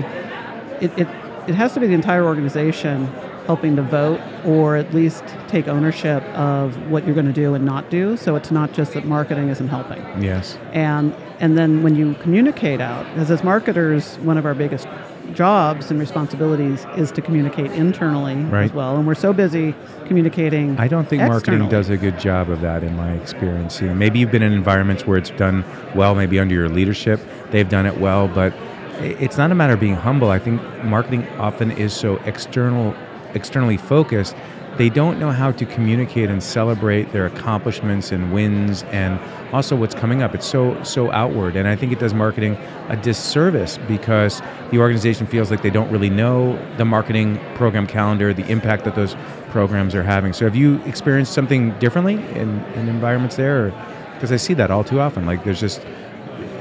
it, 0.80 0.92
it, 0.98 1.08
it 1.48 1.56
has 1.56 1.74
to 1.74 1.80
be 1.80 1.88
the 1.88 1.94
entire 1.94 2.24
organization 2.24 3.08
helping 3.48 3.76
to 3.76 3.82
vote 3.82 4.22
or 4.46 4.78
at 4.78 4.94
least 4.94 5.24
take 5.48 5.68
ownership 5.68 6.24
of 6.36 6.90
what 6.90 7.04
you're 7.06 7.16
going 7.16 7.26
to 7.26 7.34
do 7.34 7.56
and 7.56 7.66
not 7.66 7.90
do. 7.90 8.16
So 8.16 8.36
it's 8.36 8.52
not 8.52 8.74
just 8.74 8.94
that 8.94 9.06
marketing 9.06 9.50
isn't 9.50 9.68
helping. 9.68 10.02
Yes. 10.22 10.58
And 10.72 11.14
and 11.40 11.58
then 11.58 11.84
when 11.84 11.96
you 11.96 12.14
communicate 12.22 12.80
out, 12.80 13.06
as 13.18 13.32
as 13.32 13.44
marketers, 13.44 14.16
one 14.20 14.38
of 14.38 14.46
our 14.46 14.54
biggest 14.54 14.88
jobs 15.34 15.90
and 15.90 16.00
responsibilities 16.00 16.86
is 16.98 17.12
to 17.14 17.22
communicate 17.22 17.72
internally 17.72 18.36
right. 18.36 18.66
as 18.66 18.74
well. 18.74 18.98
And 18.98 19.08
we're 19.08 19.16
so 19.16 19.34
busy 19.34 19.74
communicating. 20.06 20.78
I 20.78 20.88
don't 20.88 21.08
think 21.08 21.24
marketing 21.24 21.70
does 21.70 21.90
a 21.90 21.98
good 21.98 22.20
job 22.20 22.50
of 22.50 22.62
that 22.62 22.84
in 22.84 22.96
my 22.96 23.14
experience. 23.14 23.82
You 23.82 23.88
know, 23.88 23.96
maybe 23.96 24.20
you've 24.20 24.32
been 24.32 24.44
in 24.44 24.54
environments 24.54 25.08
where 25.08 25.18
it's 25.18 25.32
done 25.32 25.64
well, 25.96 26.16
maybe 26.16 26.40
under 26.40 26.54
your 26.54 26.70
leadership, 26.70 27.20
they've 27.52 27.70
done 27.70 27.86
it 27.86 27.98
well, 28.00 28.28
but 28.28 28.54
it's 29.00 29.38
not 29.38 29.52
a 29.52 29.56
matter 29.56 29.74
of 29.74 29.80
being 29.80 29.96
humble. 29.96 30.30
I 30.30 30.40
think 30.40 30.62
marketing 30.84 31.28
often 31.40 31.72
is 31.72 31.94
so 31.94 32.18
external 32.26 32.96
externally 33.34 33.78
focused 33.78 34.36
they 34.78 34.90
don't 34.90 35.20
know 35.20 35.30
how 35.30 35.52
to 35.52 35.66
communicate 35.66 36.30
and 36.30 36.42
celebrate 36.42 37.12
their 37.12 37.26
accomplishments 37.26 38.12
and 38.12 38.34
wins 38.34 38.84
and 38.84 39.20
also 39.54 39.76
what's 39.76 39.94
coming 39.94 40.24
up 40.24 40.34
it's 40.34 40.48
so 40.48 40.82
so 40.84 41.12
outward 41.12 41.56
and 41.56 41.68
i 41.68 41.76
think 41.76 41.92
it 41.92 42.00
does 42.00 42.14
marketing 42.14 42.56
a 42.90 42.98
disservice 42.98 43.78
because 43.88 44.42
the 44.72 44.80
organization 44.80 45.28
feels 45.28 45.52
like 45.52 45.62
they 45.62 45.70
don't 45.70 45.92
really 45.92 46.10
know 46.10 46.58
the 46.78 46.86
marketing 46.86 47.40
program 47.56 47.86
calendar 47.86 48.34
the 48.34 48.48
impact 48.50 48.84
that 48.84 48.96
those 48.96 49.16
programs 49.50 49.94
are 49.94 50.04
having 50.04 50.34
so 50.34 50.46
have 50.46 50.56
you 50.56 50.82
experienced 50.84 51.34
something 51.34 51.78
differently 51.80 52.16
in, 52.16 52.60
in 52.76 52.90
environments 52.90 53.36
there 53.36 53.70
because 54.16 54.32
i 54.32 54.38
see 54.38 54.54
that 54.54 54.72
all 54.72 54.84
too 54.84 55.00
often 55.00 55.26
like 55.26 55.44
there's 55.44 55.60
just 55.60 55.86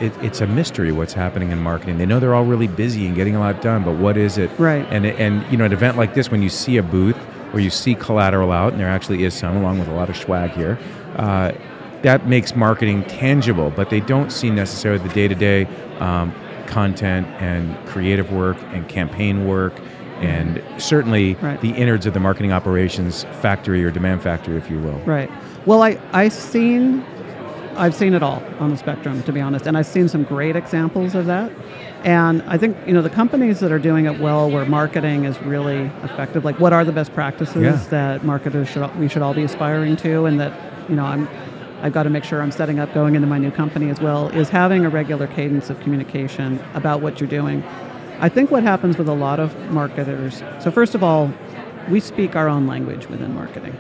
it, 0.01 0.13
it's 0.21 0.41
a 0.41 0.47
mystery 0.49 0.91
what's 0.91 1.13
happening 1.13 1.53
in 1.53 1.61
marketing. 1.61 1.99
They 1.99 2.07
know 2.07 2.19
they're 2.19 2.35
all 2.35 2.45
really 2.45 2.67
busy 2.67 3.07
and 3.07 3.15
getting 3.15 3.37
a 3.37 3.39
lot 3.39 3.63
done, 3.63 3.85
but 3.85 3.97
what 3.99 4.17
is 4.17 4.37
it? 4.37 4.51
Right. 4.59 4.85
And 4.91 5.07
and 5.07 5.49
you 5.49 5.57
know, 5.57 5.65
an 5.65 5.73
event 5.73 5.97
like 5.97 6.15
this, 6.15 6.29
when 6.29 6.43
you 6.43 6.49
see 6.49 6.77
a 6.77 6.83
booth 6.83 7.17
where 7.53 7.63
you 7.63 7.71
see 7.71 7.95
collateral 7.95 8.51
out, 8.51 8.73
and 8.73 8.81
there 8.81 8.89
actually 8.89 9.25
is 9.25 9.35
some, 9.35 9.57
along 9.57 9.79
with 9.79 9.89
a 9.89 9.95
lot 9.95 10.11
of 10.11 10.17
swag 10.17 10.51
here. 10.51 10.79
Uh, 11.17 11.53
that 12.03 12.27
makes 12.27 12.57
marketing 12.57 13.05
tangible, 13.05 13.71
but 13.71 13.91
they 13.91 14.01
don't 14.01 14.33
see 14.33 14.51
necessarily 14.51 15.07
the 15.07 15.15
day-to-day 15.15 15.67
um, 16.01 16.35
content 16.67 17.27
and 17.41 17.77
creative 17.87 18.33
work 18.33 18.57
and 18.73 18.89
campaign 18.89 19.47
work 19.47 19.75
and 20.23 20.63
certainly 20.79 21.35
right. 21.35 21.61
the 21.61 21.71
innards 21.71 22.07
of 22.07 22.15
the 22.15 22.21
marketing 22.21 22.53
operations 22.53 23.25
factory 23.41 23.85
or 23.85 23.91
demand 23.91 24.23
factory, 24.23 24.57
if 24.57 24.71
you 24.71 24.79
will. 24.79 24.99
Right. 25.01 25.31
Well, 25.67 25.83
I 25.83 25.99
I've 26.13 26.33
seen 26.33 27.05
I've 27.77 27.95
seen 27.95 28.15
it 28.15 28.23
all 28.23 28.43
on 28.61 28.71
the 28.71 28.77
spectrum, 28.77 29.23
to 29.23 29.33
be 29.33 29.41
honest, 29.41 29.67
and 29.67 29.77
I've 29.77 29.87
seen 29.87 30.09
some 30.09 30.25
great 30.25 30.57
examples 30.57 31.15
of 31.15 31.27
that. 31.27 31.51
And 32.05 32.43
I 32.43 32.59
think 32.59 32.77
you 32.87 32.93
know 32.93 33.03
the 33.03 33.11
companies 33.11 33.61
that 33.61 33.71
are 33.73 33.79
doing 33.79 34.07
it 34.07 34.19
well, 34.21 34.51
where 34.51 34.65
marketing 34.65 35.25
is 35.25 35.41
really 35.43 35.85
effective. 36.03 36.45
Like, 36.45 36.59
what 36.59 36.73
are 36.73 36.85
the 36.85 36.93
best 36.93 37.15
practices 37.15 37.57
yeah. 37.63 37.85
that 37.91 38.25
marketers 38.25 38.69
should 38.69 38.95
we 38.99 39.09
should 39.09 39.23
all 39.23 39.35
be 39.35 39.45
aspiring 39.45 39.97
to, 39.99 40.27
and 40.27 40.41
that 40.41 40.53
you 40.89 40.97
know 40.97 41.05
I'm 41.05 41.29
I've 41.81 41.93
got 41.93 42.03
to 42.05 42.11
make 42.11 42.25
sure 42.25 42.43
I'm 42.43 42.53
setting 42.53 42.79
up 42.79 42.93
going 42.93 43.15
into 43.15 43.27
my 43.27 43.39
new 43.39 43.51
company 43.51 43.89
as 43.89 44.01
well. 44.01 44.29
Is 44.29 44.49
having 44.49 44.85
a 44.85 44.91
regular 44.91 45.27
cadence 45.27 45.71
of 45.71 45.79
communication 45.81 46.63
about 46.75 47.01
what 47.01 47.21
you're 47.21 47.31
doing. 47.31 47.63
I 48.19 48.29
think 48.29 48.51
what 48.51 48.63
happens 48.63 48.99
with 48.99 49.09
a 49.09 49.15
lot 49.15 49.41
of 49.41 49.57
marketers. 49.71 50.43
So 50.61 50.71
first 50.71 50.95
of 50.95 51.03
all, 51.03 51.33
we 51.89 52.01
speak 52.01 52.37
our 52.37 52.49
own 52.49 52.67
language 52.67 53.09
within 53.09 53.35
marketing, 53.35 53.77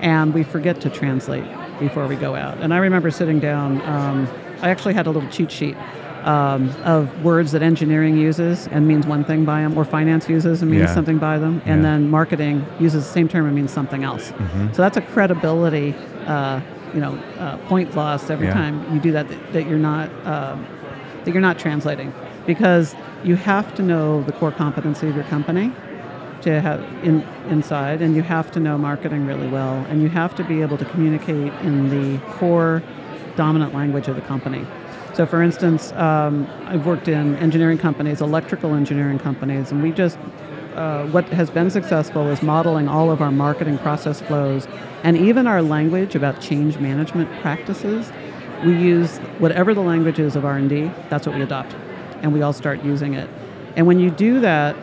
and 0.00 0.32
we 0.32 0.42
forget 0.42 0.80
to 0.82 0.90
translate 0.90 1.44
before 1.78 2.06
we 2.06 2.16
go 2.16 2.34
out. 2.34 2.58
And 2.58 2.72
I 2.74 2.78
remember 2.78 3.10
sitting 3.10 3.40
down. 3.40 3.80
Um, 3.82 4.28
I 4.60 4.70
actually 4.70 4.94
had 4.94 5.06
a 5.06 5.10
little 5.10 5.28
cheat 5.30 5.52
sheet 5.52 5.76
um, 6.22 6.68
of 6.84 7.24
words 7.24 7.52
that 7.52 7.62
engineering 7.62 8.16
uses 8.16 8.66
and 8.68 8.86
means 8.86 9.06
one 9.06 9.24
thing 9.24 9.44
by 9.44 9.62
them, 9.62 9.78
or 9.78 9.84
finance 9.84 10.28
uses 10.28 10.62
and 10.62 10.70
means 10.70 10.82
yeah. 10.82 10.94
something 10.94 11.18
by 11.18 11.38
them, 11.38 11.62
and 11.64 11.82
yeah. 11.82 11.90
then 11.90 12.10
marketing 12.10 12.66
uses 12.78 13.06
the 13.06 13.12
same 13.12 13.28
term 13.28 13.46
and 13.46 13.54
means 13.54 13.72
something 13.72 14.04
else. 14.04 14.30
Mm-hmm. 14.32 14.72
So 14.72 14.82
that's 14.82 14.96
a 14.96 15.00
credibility, 15.00 15.94
uh, 16.26 16.60
you 16.92 17.00
know, 17.00 17.14
uh, 17.38 17.56
point 17.68 17.94
loss 17.94 18.30
every 18.30 18.46
yeah. 18.46 18.54
time 18.54 18.94
you 18.94 19.00
do 19.00 19.12
that, 19.12 19.28
that. 19.28 19.52
That, 19.52 19.66
you're 19.68 19.78
not 19.78 20.10
um, 20.26 20.66
that 21.24 21.32
you're 21.32 21.40
not 21.40 21.58
translating 21.58 22.12
because 22.46 22.94
you 23.24 23.36
have 23.36 23.74
to 23.74 23.82
know 23.82 24.22
the 24.22 24.32
core 24.32 24.52
competency 24.52 25.08
of 25.08 25.14
your 25.14 25.24
company 25.24 25.72
to 26.42 26.60
have 26.60 26.80
in, 27.04 27.22
inside, 27.48 28.02
and 28.02 28.14
you 28.14 28.22
have 28.22 28.50
to 28.52 28.60
know 28.60 28.78
marketing 28.78 29.26
really 29.26 29.48
well, 29.48 29.74
and 29.88 30.02
you 30.02 30.08
have 30.08 30.34
to 30.36 30.44
be 30.44 30.62
able 30.62 30.78
to 30.78 30.84
communicate 30.86 31.52
in 31.62 31.88
the 31.90 32.18
core 32.32 32.82
dominant 33.36 33.74
language 33.74 34.08
of 34.08 34.16
the 34.16 34.22
company. 34.22 34.66
So, 35.14 35.26
for 35.26 35.42
instance, 35.42 35.92
um, 35.92 36.48
I've 36.66 36.86
worked 36.86 37.08
in 37.08 37.34
engineering 37.36 37.78
companies, 37.78 38.20
electrical 38.20 38.74
engineering 38.74 39.18
companies, 39.18 39.72
and 39.72 39.82
we 39.82 39.90
just 39.90 40.18
uh, 40.78 41.04
what 41.08 41.24
has 41.30 41.50
been 41.50 41.70
successful 41.70 42.28
is 42.28 42.40
modeling 42.40 42.86
all 42.86 43.10
of 43.10 43.20
our 43.20 43.32
marketing 43.32 43.76
process 43.78 44.20
flows 44.20 44.68
and 45.02 45.16
even 45.16 45.44
our 45.48 45.60
language 45.60 46.14
about 46.14 46.40
change 46.40 46.78
management 46.78 47.28
practices. 47.40 48.12
We 48.64 48.78
use 48.78 49.18
whatever 49.38 49.74
the 49.74 49.80
language 49.80 50.20
is 50.20 50.36
of 50.36 50.44
R&D, 50.44 50.90
that's 51.10 51.26
what 51.26 51.34
we 51.34 51.42
adopt, 51.42 51.74
and 52.22 52.32
we 52.32 52.42
all 52.42 52.52
start 52.52 52.84
using 52.84 53.14
it. 53.14 53.28
And 53.74 53.88
when 53.88 53.98
you 53.98 54.10
do 54.10 54.38
that, 54.38 54.76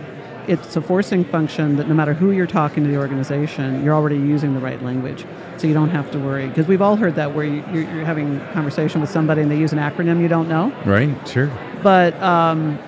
it's 0.47 0.75
a 0.75 0.81
forcing 0.81 1.25
function 1.25 1.75
that 1.77 1.87
no 1.87 1.93
matter 1.93 2.13
who 2.13 2.31
you're 2.31 2.47
talking 2.47 2.83
to 2.83 2.89
the 2.89 2.97
organization, 2.97 3.83
you're 3.83 3.93
already 3.93 4.17
using 4.17 4.53
the 4.53 4.59
right 4.59 4.81
language. 4.83 5.25
So 5.57 5.67
you 5.67 5.73
don't 5.73 5.89
have 5.89 6.11
to 6.11 6.19
worry. 6.19 6.47
Because 6.47 6.67
we've 6.67 6.81
all 6.81 6.95
heard 6.95 7.15
that 7.15 7.33
where 7.33 7.45
you, 7.45 7.61
are 7.61 8.05
having 8.05 8.37
a 8.37 8.53
conversation 8.53 9.01
with 9.01 9.09
somebody 9.09 9.41
and 9.41 9.49
they 9.49 9.57
use 9.57 9.73
an 9.73 9.79
acronym 9.79 10.21
you 10.21 10.27
don't 10.27 10.47
know. 10.47 10.73
Right, 10.85 11.15
sure. 11.27 11.51
But 11.81 12.21
um, 12.21 12.79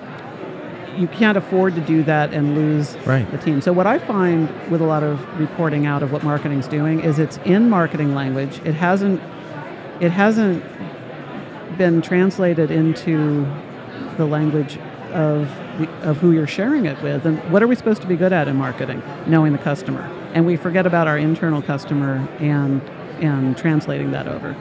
you 0.96 1.08
can't 1.08 1.38
afford 1.38 1.74
to 1.76 1.80
do 1.80 2.02
that 2.04 2.32
and 2.32 2.54
lose 2.54 2.96
right. 3.06 3.30
the 3.30 3.38
team. 3.38 3.60
So 3.60 3.72
what 3.72 3.86
I 3.86 3.98
find 3.98 4.48
with 4.70 4.80
a 4.80 4.86
lot 4.86 5.02
of 5.02 5.20
reporting 5.38 5.86
out 5.86 6.02
of 6.02 6.12
what 6.12 6.22
marketing's 6.22 6.68
doing 6.68 7.00
is 7.00 7.18
it's 7.18 7.38
in 7.38 7.70
marketing 7.70 8.14
language. 8.14 8.60
It 8.64 8.74
hasn't 8.74 9.20
it 10.00 10.12
hasn't 10.12 10.62
been 11.76 12.02
translated 12.02 12.70
into 12.70 13.44
the 14.16 14.24
language 14.24 14.78
of 15.12 15.48
of 16.02 16.18
who 16.18 16.32
you're 16.32 16.46
sharing 16.46 16.86
it 16.86 17.00
with. 17.02 17.24
And 17.26 17.38
what 17.52 17.62
are 17.62 17.66
we 17.66 17.74
supposed 17.76 18.00
to 18.02 18.08
be 18.08 18.16
good 18.16 18.32
at 18.32 18.48
in 18.48 18.56
marketing? 18.56 19.02
Knowing 19.26 19.52
the 19.52 19.58
customer. 19.58 20.02
And 20.34 20.46
we 20.46 20.56
forget 20.56 20.86
about 20.86 21.08
our 21.08 21.18
internal 21.18 21.62
customer 21.62 22.26
and 22.40 22.82
and 23.20 23.56
translating 23.56 24.12
that 24.12 24.28
over. 24.28 24.56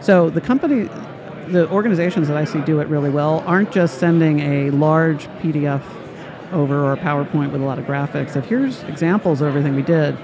So 0.00 0.28
the 0.28 0.40
company 0.40 0.88
the 1.48 1.68
organizations 1.70 2.28
that 2.28 2.36
I 2.36 2.44
see 2.44 2.60
do 2.60 2.80
it 2.80 2.88
really 2.88 3.10
well 3.10 3.40
aren't 3.46 3.72
just 3.72 3.98
sending 3.98 4.40
a 4.40 4.70
large 4.70 5.26
PDF 5.40 5.82
over 6.52 6.84
or 6.84 6.92
a 6.92 6.96
PowerPoint 6.96 7.50
with 7.50 7.60
a 7.60 7.64
lot 7.64 7.78
of 7.78 7.86
graphics 7.86 8.36
of 8.36 8.46
here's 8.46 8.82
examples 8.84 9.40
of 9.40 9.48
everything 9.48 9.74
we 9.74 9.82
did. 9.82 10.16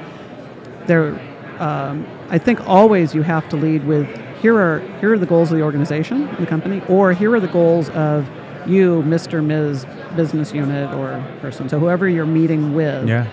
There, 0.86 1.18
um, 1.58 2.06
I 2.28 2.38
think 2.38 2.66
always 2.68 3.14
you 3.14 3.22
have 3.22 3.48
to 3.50 3.56
lead 3.56 3.84
with 3.84 4.08
here 4.40 4.56
are 4.56 4.80
here 5.00 5.14
are 5.14 5.18
the 5.18 5.26
goals 5.26 5.50
of 5.50 5.58
the 5.58 5.64
organization, 5.64 6.26
the 6.36 6.46
company, 6.46 6.82
or 6.88 7.12
here 7.12 7.34
are 7.34 7.40
the 7.40 7.48
goals 7.48 7.88
of 7.90 8.28
you, 8.68 9.02
Mr. 9.06 9.44
Ms. 9.44 9.86
business 10.16 10.52
unit 10.52 10.92
or 10.94 11.24
person. 11.40 11.68
So 11.68 11.78
whoever 11.78 12.08
you're 12.08 12.26
meeting 12.26 12.74
with, 12.74 13.08
yeah. 13.08 13.26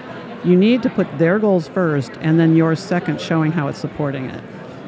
you 0.44 0.56
need 0.56 0.82
to 0.84 0.90
put 0.90 1.18
their 1.18 1.40
goals 1.40 1.68
first 1.68 2.12
and 2.22 2.40
then 2.40 2.56
yours 2.56 2.80
second, 2.80 3.20
showing 3.22 3.52
how 3.52 3.68
it's 3.68 3.80
supporting 3.80 4.26
it. 4.26 4.44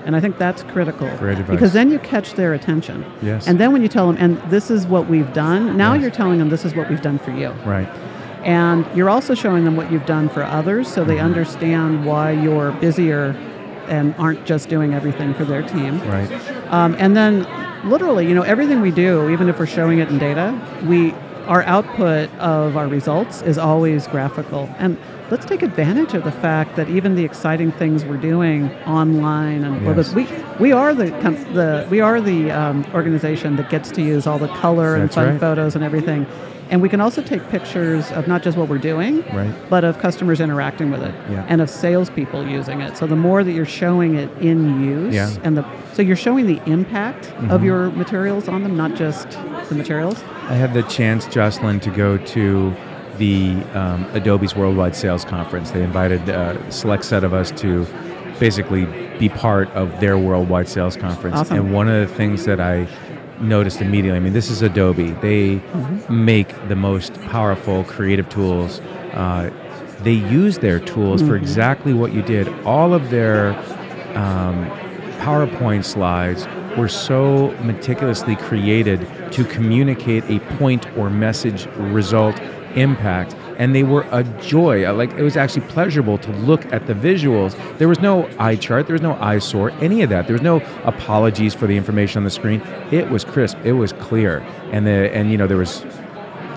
And 0.05 0.15
I 0.15 0.21
think 0.21 0.37
that's 0.37 0.63
critical. 0.63 1.09
Great 1.17 1.37
advice. 1.37 1.49
Because 1.49 1.73
then 1.73 1.91
you 1.91 1.99
catch 1.99 2.33
their 2.33 2.53
attention. 2.53 3.05
Yes. 3.21 3.45
And 3.45 3.59
then 3.59 3.73
when 3.73 3.81
you 3.81 3.89
tell 3.89 4.07
them, 4.07 4.15
and 4.17 4.37
this 4.49 4.71
is 4.71 4.87
what 4.87 5.09
we've 5.09 5.31
done, 5.33 5.75
now 5.75 5.93
yes. 5.93 6.01
you're 6.01 6.11
telling 6.11 6.39
them 6.39 6.49
this 6.49 6.63
is 6.63 6.73
what 6.73 6.89
we've 6.89 7.01
done 7.01 7.19
for 7.19 7.31
you. 7.31 7.49
Right. 7.65 7.89
And 8.43 8.85
you're 8.95 9.09
also 9.09 9.35
showing 9.35 9.65
them 9.65 9.75
what 9.75 9.91
you've 9.91 10.05
done 10.05 10.29
for 10.29 10.43
others 10.43 10.87
so 10.87 11.03
they 11.03 11.15
mm-hmm. 11.15 11.25
understand 11.25 12.05
why 12.05 12.31
you're 12.31 12.71
busier 12.73 13.31
and 13.89 14.15
aren't 14.17 14.45
just 14.45 14.69
doing 14.69 14.93
everything 14.93 15.33
for 15.33 15.43
their 15.43 15.61
team. 15.61 15.99
Right. 16.07 16.29
Um, 16.71 16.95
and 16.99 17.15
then 17.15 17.47
literally, 17.89 18.27
you 18.27 18.35
know, 18.35 18.43
everything 18.43 18.81
we 18.81 18.91
do, 18.91 19.29
even 19.29 19.49
if 19.49 19.59
we're 19.59 19.65
showing 19.65 19.99
it 19.99 20.09
in 20.09 20.17
data, 20.17 20.59
we 20.85 21.13
our 21.47 21.63
output 21.63 22.29
of 22.39 22.75
our 22.75 22.87
results 22.87 23.41
is 23.43 23.57
always 23.57 24.05
graphical. 24.07 24.69
And 24.79 24.97
let's 25.31 25.45
take 25.45 25.61
advantage 25.61 26.13
of 26.13 26.23
the 26.23 26.31
fact 26.31 26.75
that 26.75 26.89
even 26.89 27.15
the 27.15 27.23
exciting 27.23 27.71
things 27.71 28.03
we're 28.03 28.17
doing 28.17 28.69
online 28.85 29.63
and 29.63 29.83
yes. 29.85 30.13
we 30.13 30.27
we 30.59 30.71
are 30.71 30.93
the 30.93 31.05
the 31.53 31.87
we 31.89 32.01
are 32.01 32.21
the 32.21 32.51
um, 32.51 32.85
organization 32.93 33.55
that 33.55 33.69
gets 33.69 33.91
to 33.91 34.01
use 34.01 34.27
all 34.27 34.39
the 34.39 34.47
color 34.49 34.99
That's 34.99 35.01
and 35.01 35.13
fun 35.13 35.31
right. 35.33 35.39
photos 35.39 35.75
and 35.75 35.83
everything. 35.83 36.25
And 36.69 36.81
we 36.81 36.89
can 36.89 37.01
also 37.01 37.21
take 37.21 37.47
pictures 37.49 38.11
of 38.11 38.27
not 38.27 38.43
just 38.43 38.57
what 38.57 38.67
we're 38.69 38.77
doing, 38.77 39.21
right. 39.33 39.53
but 39.69 39.83
of 39.83 39.99
customers 39.99 40.39
interacting 40.39 40.91
with 40.91 41.01
it 41.01 41.15
yeah. 41.29 41.45
and 41.47 41.61
of 41.61 41.69
salespeople 41.69 42.47
using 42.47 42.81
it. 42.81 42.97
So 42.97 43.07
the 43.07 43.15
more 43.15 43.43
that 43.43 43.51
you're 43.51 43.65
showing 43.65 44.15
it 44.15 44.29
in 44.39 44.83
use, 44.83 45.15
yeah. 45.15 45.33
and 45.43 45.57
the 45.57 45.65
so 45.93 46.01
you're 46.01 46.15
showing 46.15 46.45
the 46.45 46.61
impact 46.69 47.25
mm-hmm. 47.25 47.51
of 47.51 47.63
your 47.63 47.91
materials 47.91 48.47
on 48.47 48.63
them, 48.63 48.75
not 48.75 48.95
just 48.95 49.29
the 49.69 49.75
materials. 49.75 50.21
I 50.43 50.53
had 50.53 50.73
the 50.73 50.83
chance, 50.83 51.25
Jocelyn, 51.27 51.79
to 51.81 51.89
go 51.89 52.17
to 52.17 52.75
the 53.17 53.53
um, 53.73 54.05
Adobe's 54.13 54.55
Worldwide 54.55 54.95
Sales 54.95 55.25
Conference. 55.25 55.71
They 55.71 55.83
invited 55.83 56.29
a 56.29 56.71
select 56.71 57.03
set 57.03 57.23
of 57.23 57.33
us 57.33 57.51
to 57.61 57.85
basically 58.39 58.85
be 59.17 59.29
part 59.29 59.69
of 59.69 59.99
their 59.99 60.17
Worldwide 60.17 60.67
Sales 60.67 60.95
Conference. 60.95 61.35
Awesome. 61.35 61.57
And 61.57 61.73
one 61.73 61.87
of 61.87 62.07
the 62.07 62.13
things 62.15 62.45
that 62.45 62.59
I 62.59 62.87
noticed 63.41 63.81
immediately. 63.81 64.17
I 64.17 64.19
mean, 64.19 64.33
this 64.33 64.49
is 64.49 64.61
Adobe. 64.61 65.11
They 65.11 65.57
mm-hmm. 65.57 66.25
make 66.25 66.67
the 66.67 66.75
most 66.75 67.13
powerful 67.23 67.83
creative 67.85 68.29
tools. 68.29 68.79
Uh, 69.13 69.51
they 70.01 70.13
use 70.13 70.59
their 70.59 70.79
tools 70.79 71.21
mm-hmm. 71.21 71.31
for 71.31 71.35
exactly 71.35 71.93
what 71.93 72.13
you 72.13 72.21
did. 72.21 72.47
All 72.65 72.93
of 72.93 73.09
their 73.09 73.57
um, 74.15 74.69
PowerPoint 75.19 75.83
slides 75.83 76.47
were 76.77 76.87
so 76.87 77.51
meticulously 77.63 78.35
created 78.35 78.99
to 79.31 79.43
communicate 79.43 80.23
a 80.25 80.39
point 80.57 80.85
or 80.97 81.09
message, 81.09 81.65
result, 81.77 82.39
impact 82.75 83.35
and 83.57 83.75
they 83.75 83.83
were 83.83 84.07
a 84.11 84.23
joy. 84.39 84.91
Like 84.93 85.11
it 85.13 85.21
was 85.21 85.35
actually 85.35 85.67
pleasurable 85.67 86.17
to 86.19 86.31
look 86.31 86.65
at 86.71 86.87
the 86.87 86.93
visuals. 86.93 87.55
There 87.77 87.87
was 87.87 87.99
no 87.99 88.29
eye 88.39 88.55
chart, 88.55 88.87
there 88.87 88.93
was 88.93 89.01
no 89.01 89.15
eyesore, 89.15 89.71
any 89.81 90.01
of 90.03 90.09
that. 90.09 90.27
There 90.27 90.33
was 90.33 90.41
no 90.41 90.57
apologies 90.85 91.53
for 91.53 91.67
the 91.67 91.75
information 91.75 92.19
on 92.19 92.23
the 92.23 92.29
screen. 92.29 92.61
It 92.91 93.09
was 93.09 93.25
crisp, 93.25 93.57
it 93.63 93.73
was 93.73 93.93
clear, 93.93 94.39
and 94.71 94.87
the 94.87 95.13
and 95.13 95.31
you 95.31 95.37
know 95.37 95.47
there 95.47 95.57
was 95.57 95.85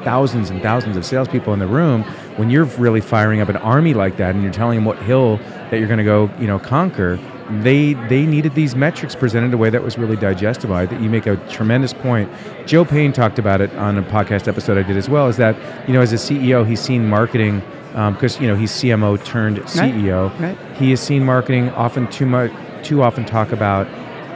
thousands 0.03 0.49
and 0.51 0.63
thousands 0.63 0.97
of 0.97 1.05
salespeople 1.05 1.53
in 1.53 1.59
the 1.59 1.67
room. 1.67 2.03
When 2.37 2.51
you're 2.51 2.65
really 2.65 3.01
firing 3.01 3.41
up 3.41 3.49
an 3.49 3.57
army 3.57 3.95
like 3.95 4.17
that, 4.19 4.35
and 4.35 4.43
you're 4.43 4.53
telling 4.53 4.77
them 4.77 4.85
what 4.85 4.99
hill 4.99 5.39
that 5.71 5.79
you're 5.79 5.89
going 5.89 5.99
to 5.99 6.05
go, 6.05 6.31
you 6.39 6.47
know, 6.47 6.59
conquer, 6.59 7.19
they 7.63 7.95
they 8.09 8.25
needed 8.27 8.55
these 8.55 8.75
metrics 8.75 9.15
presented 9.15 9.49
in 9.49 9.55
a 9.55 9.57
way 9.57 9.71
that 9.71 9.83
was 9.83 9.99
really 9.99 10.17
digestible. 10.17 10.75
I 10.75 10.87
think 10.87 11.03
you 11.03 11.11
make 11.11 11.27
a 11.27 11.37
tremendous 11.49 11.93
point. 11.93 12.31
Joe 12.67 12.85
Payne 12.85 13.13
talked 13.13 13.39
about 13.39 13.61
it 13.61 13.75
on 13.75 13.99
a 13.99 14.03
podcast 14.03 14.49
episode 14.49 14.79
I 14.79 14.83
did 14.83 14.97
as 14.97 15.09
well. 15.09 15.29
Is 15.29 15.37
that 15.37 15.57
you 15.89 15.95
know 15.95 16.01
as 16.01 16.13
a 16.13 16.17
CEO 16.17 16.67
he's 16.67 16.81
seen 16.81 17.09
marketing 17.09 17.61
because 17.91 18.37
um, 18.37 18.43
you 18.43 18.49
know 18.49 18.57
he's 18.57 18.71
CMO 18.71 19.23
turned 19.25 19.59
CEO. 19.59 20.31
Right. 20.39 20.57
right. 20.57 20.77
He 20.77 20.91
has 20.91 21.01
seen 21.01 21.25
marketing 21.25 21.71
often 21.71 22.07
too 22.09 22.27
much 22.27 22.53
too 22.83 23.03
often 23.03 23.25
talk 23.25 23.53
about 23.53 23.87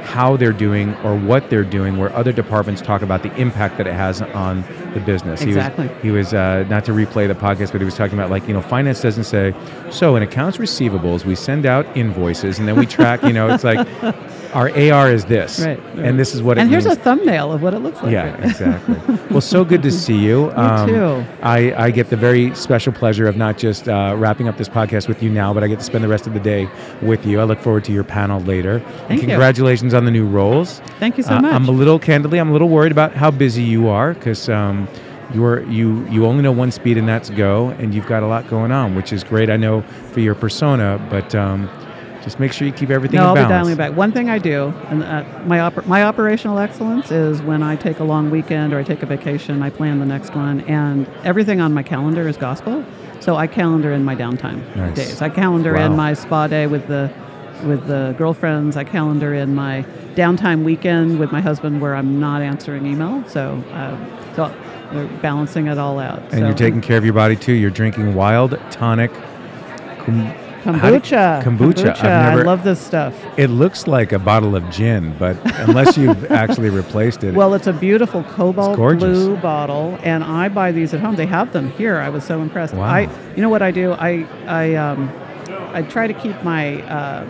how 0.05 0.37
they're 0.37 0.53
doing 0.53 0.95
or 0.97 1.17
what 1.17 1.51
they're 1.51 1.65
doing, 1.65 1.97
where 1.97 2.15
other 2.15 2.33
departments 2.33 2.81
talk 2.81 3.03
about 3.03 3.23
the 3.23 3.35
impact 3.37 3.79
that 3.79 3.87
it 3.87 3.95
has 3.95 4.23
on 4.23 4.63
the 4.95 5.01
business. 5.01 5.43
Exactly. 5.43 5.89
He 5.89 5.93
was, 5.93 6.03
he 6.03 6.11
was 6.11 6.35
uh, 6.35 6.65
not 6.69 6.85
to 6.85 6.93
replay 6.93 7.27
the 7.27 7.35
podcast, 7.35 7.73
but 7.73 7.81
he 7.81 7.85
was 7.85 7.97
talking 7.97 8.19
about 8.19 8.31
like, 8.31 8.47
you 8.47 8.55
know, 8.55 8.63
finance 8.63 9.01
doesn't 9.01 9.25
say, 9.25 9.55
so 9.91 10.15
in 10.17 10.23
accounts 10.23 10.59
receivables, 10.59 11.25
we 11.25 11.35
send 11.35 11.67
out 11.67 11.85
invoices 11.97 12.59
and 12.59 12.69
then 12.69 12.77
we 12.77 12.87
track, 12.87 13.23
you 13.23 13.33
know, 13.33 13.49
it's 13.49 13.65
like, 13.65 13.87
our 14.55 14.71
AR 14.71 15.11
is 15.11 15.25
this, 15.25 15.61
right, 15.61 15.79
right. 15.79 15.99
and 15.99 16.19
this 16.19 16.33
is 16.33 16.43
what 16.43 16.57
it 16.57 16.61
is. 16.61 16.63
and 16.63 16.71
here's 16.71 16.87
means. 16.87 16.97
a 16.97 17.01
thumbnail 17.03 17.53
of 17.53 17.61
what 17.61 17.75
it 17.75 17.81
looks 17.81 18.01
like. 18.01 18.13
Yeah, 18.13 18.37
exactly. 18.37 18.97
well, 19.31 19.41
so 19.41 19.65
good 19.65 19.83
to 19.83 19.91
see 20.05 20.17
you. 20.17 20.53
Um, 20.55 20.89
too. 20.89 21.27
I, 21.43 21.75
I 21.87 21.91
get 21.91 22.09
the 22.09 22.17
very 22.17 22.55
special 22.55 22.93
pleasure 22.93 23.27
of 23.27 23.37
not 23.37 23.59
just 23.59 23.89
uh, 23.89 24.15
wrapping 24.17 24.47
up 24.47 24.57
this 24.57 24.69
podcast 24.69 25.09
with 25.09 25.23
you 25.23 25.31
now, 25.31 25.53
but 25.53 25.65
I 25.65 25.67
get 25.67 25.81
to 25.81 25.85
spend 25.85 26.05
the 26.05 26.09
rest 26.09 26.29
of 26.29 26.35
the 26.35 26.41
day 26.41 26.69
with 27.03 27.27
you. 27.27 27.41
I 27.41 27.45
look 27.45 27.59
forward 27.59 27.85
to 27.85 27.93
your 27.93 28.05
panel 28.05 28.41
later. 28.43 28.79
Thank 28.81 29.11
and 29.11 29.21
congratulations 29.23 29.93
you. 29.93 29.99
on 29.99 30.05
the 30.05 30.13
new 30.13 30.27
roles. 30.27 30.79
Thank 31.01 31.17
you 31.17 31.25
so 31.25 31.35
uh, 31.35 31.41
much. 31.41 31.53
I'm 31.53 31.69
a 31.69 31.73
little 31.73 31.99
candidly, 31.99 32.39
I'm 32.39 32.51
a 32.51 32.53
little 32.53 32.69
worried 32.69 32.93
about 32.93 33.13
how 33.15 33.31
busy 33.31 33.63
you 33.63 33.89
are 33.89 34.15
because. 34.15 34.49
Um, 34.49 34.89
you're 35.33 35.63
you 35.71 36.07
you 36.09 36.27
only 36.27 36.43
know 36.43 36.53
one 36.53 36.71
speed 36.71 36.99
and 36.99 37.09
that's 37.09 37.31
go 37.31 37.71
and 37.71 37.95
you've 37.95 38.07
got 38.07 38.23
a 38.23 38.27
lot 38.27 38.47
going 38.51 38.71
on 38.71 38.95
which 38.95 39.11
is 39.11 39.25
great 39.25 39.49
i 39.49 39.57
know 39.57 39.81
for 40.13 40.21
your 40.21 40.35
persona 40.35 41.05
but 41.11 41.35
um, 41.35 41.67
just 42.25 42.41
make 42.41 42.53
sure 42.53 42.67
you 42.67 42.73
keep 42.73 42.91
everything 42.91 43.19
no, 43.19 43.33
in 43.33 43.39
I'll 43.39 43.45
be 43.45 43.49
dialing 43.49 43.77
back. 43.77 43.95
One 43.95 44.11
thing 44.11 44.31
I 44.31 44.39
do, 44.39 44.73
and 44.89 45.03
uh, 45.03 45.25
my 45.45 45.59
oper- 45.59 45.87
my 45.87 46.03
operational 46.03 46.59
excellence 46.59 47.11
is 47.11 47.43
when 47.43 47.63
I 47.63 47.77
take 47.77 48.01
a 48.01 48.05
long 48.05 48.31
weekend 48.31 48.73
or 48.73 48.79
I 48.79 48.83
take 48.83 49.03
a 49.03 49.07
vacation, 49.07 49.63
I 49.63 49.69
plan 49.69 50.01
the 50.01 50.07
next 50.07 50.35
one, 50.35 50.63
and 50.63 51.07
everything 51.23 51.61
on 51.61 51.75
my 51.75 51.83
calendar 51.83 52.27
is 52.27 52.39
gospel. 52.39 52.85
So 53.21 53.37
I 53.37 53.47
calendar 53.47 53.93
in 53.93 54.05
my 54.05 54.17
downtime 54.17 54.75
nice. 54.75 54.97
days. 54.97 55.23
I 55.23 55.29
calendar 55.29 55.75
wow. 55.75 55.87
in 55.87 55.97
my 55.97 56.15
spa 56.15 56.47
day 56.47 56.67
with 56.67 56.89
the 56.89 57.13
with 57.65 57.87
the 57.87 58.15
girlfriends. 58.17 58.77
I 58.77 58.85
calendar 58.85 59.35
in 59.35 59.55
my 59.55 59.85
downtime 60.15 60.65
weekend 60.65 61.19
with 61.19 61.31
my 61.31 61.41
husband 61.41 61.81
where 61.81 61.95
I'm 61.95 62.19
not 62.19 62.41
answering 62.41 62.87
email. 62.87 63.23
So 63.29 63.63
uh, 63.73 64.35
so 64.35 64.55
we're 64.95 65.07
balancing 65.21 65.67
it 65.67 65.77
all 65.77 65.99
out. 65.99 66.21
And 66.23 66.33
so, 66.33 66.39
you're 66.39 66.55
taking 66.55 66.81
care 66.81 66.97
of 66.97 67.05
your 67.05 67.15
body 67.15 67.37
too. 67.37 67.53
You're 67.53 67.71
drinking 67.71 68.15
wild 68.15 68.59
tonic. 68.71 69.11
Kombucha. 70.65 71.43
kombucha. 71.43 71.95
kombucha. 71.95 72.03
Never, 72.03 72.41
I 72.41 72.43
love 72.43 72.65
this 72.65 72.81
stuff. 72.81 73.15
It 73.37 73.49
looks 73.49 73.87
like 73.87 74.13
a 74.13 74.19
bottle 74.19 74.57
of 74.57 74.69
gin, 74.71 75.15
but 75.19 75.37
unless 75.61 75.99
you've 75.99 76.31
actually 76.31 76.71
replaced 76.71 77.23
it. 77.23 77.35
Well, 77.35 77.53
it's 77.53 77.67
a 77.67 77.73
beautiful 77.73 78.25
cobalt 78.25 78.77
blue 78.77 79.37
bottle, 79.37 79.99
and 80.03 80.25
I 80.25 80.49
buy 80.49 80.73
these 80.73 80.95
at 80.95 81.01
home. 81.01 81.17
They 81.17 81.27
have 81.27 81.53
them 81.53 81.71
here. 81.73 81.99
I 81.99 82.09
was 82.09 82.25
so 82.25 82.41
impressed. 82.41 82.73
Wow. 82.73 82.85
I, 82.85 83.01
you 83.37 83.43
know 83.43 83.51
what 83.51 83.61
I 83.61 83.71
do? 83.71 83.93
I, 83.93 84.27
I, 84.47 84.75
um, 84.75 85.13
I 85.75 85.83
try 85.83 86.07
to 86.07 86.15
keep 86.15 86.43
my 86.43 86.81
um, 86.83 87.29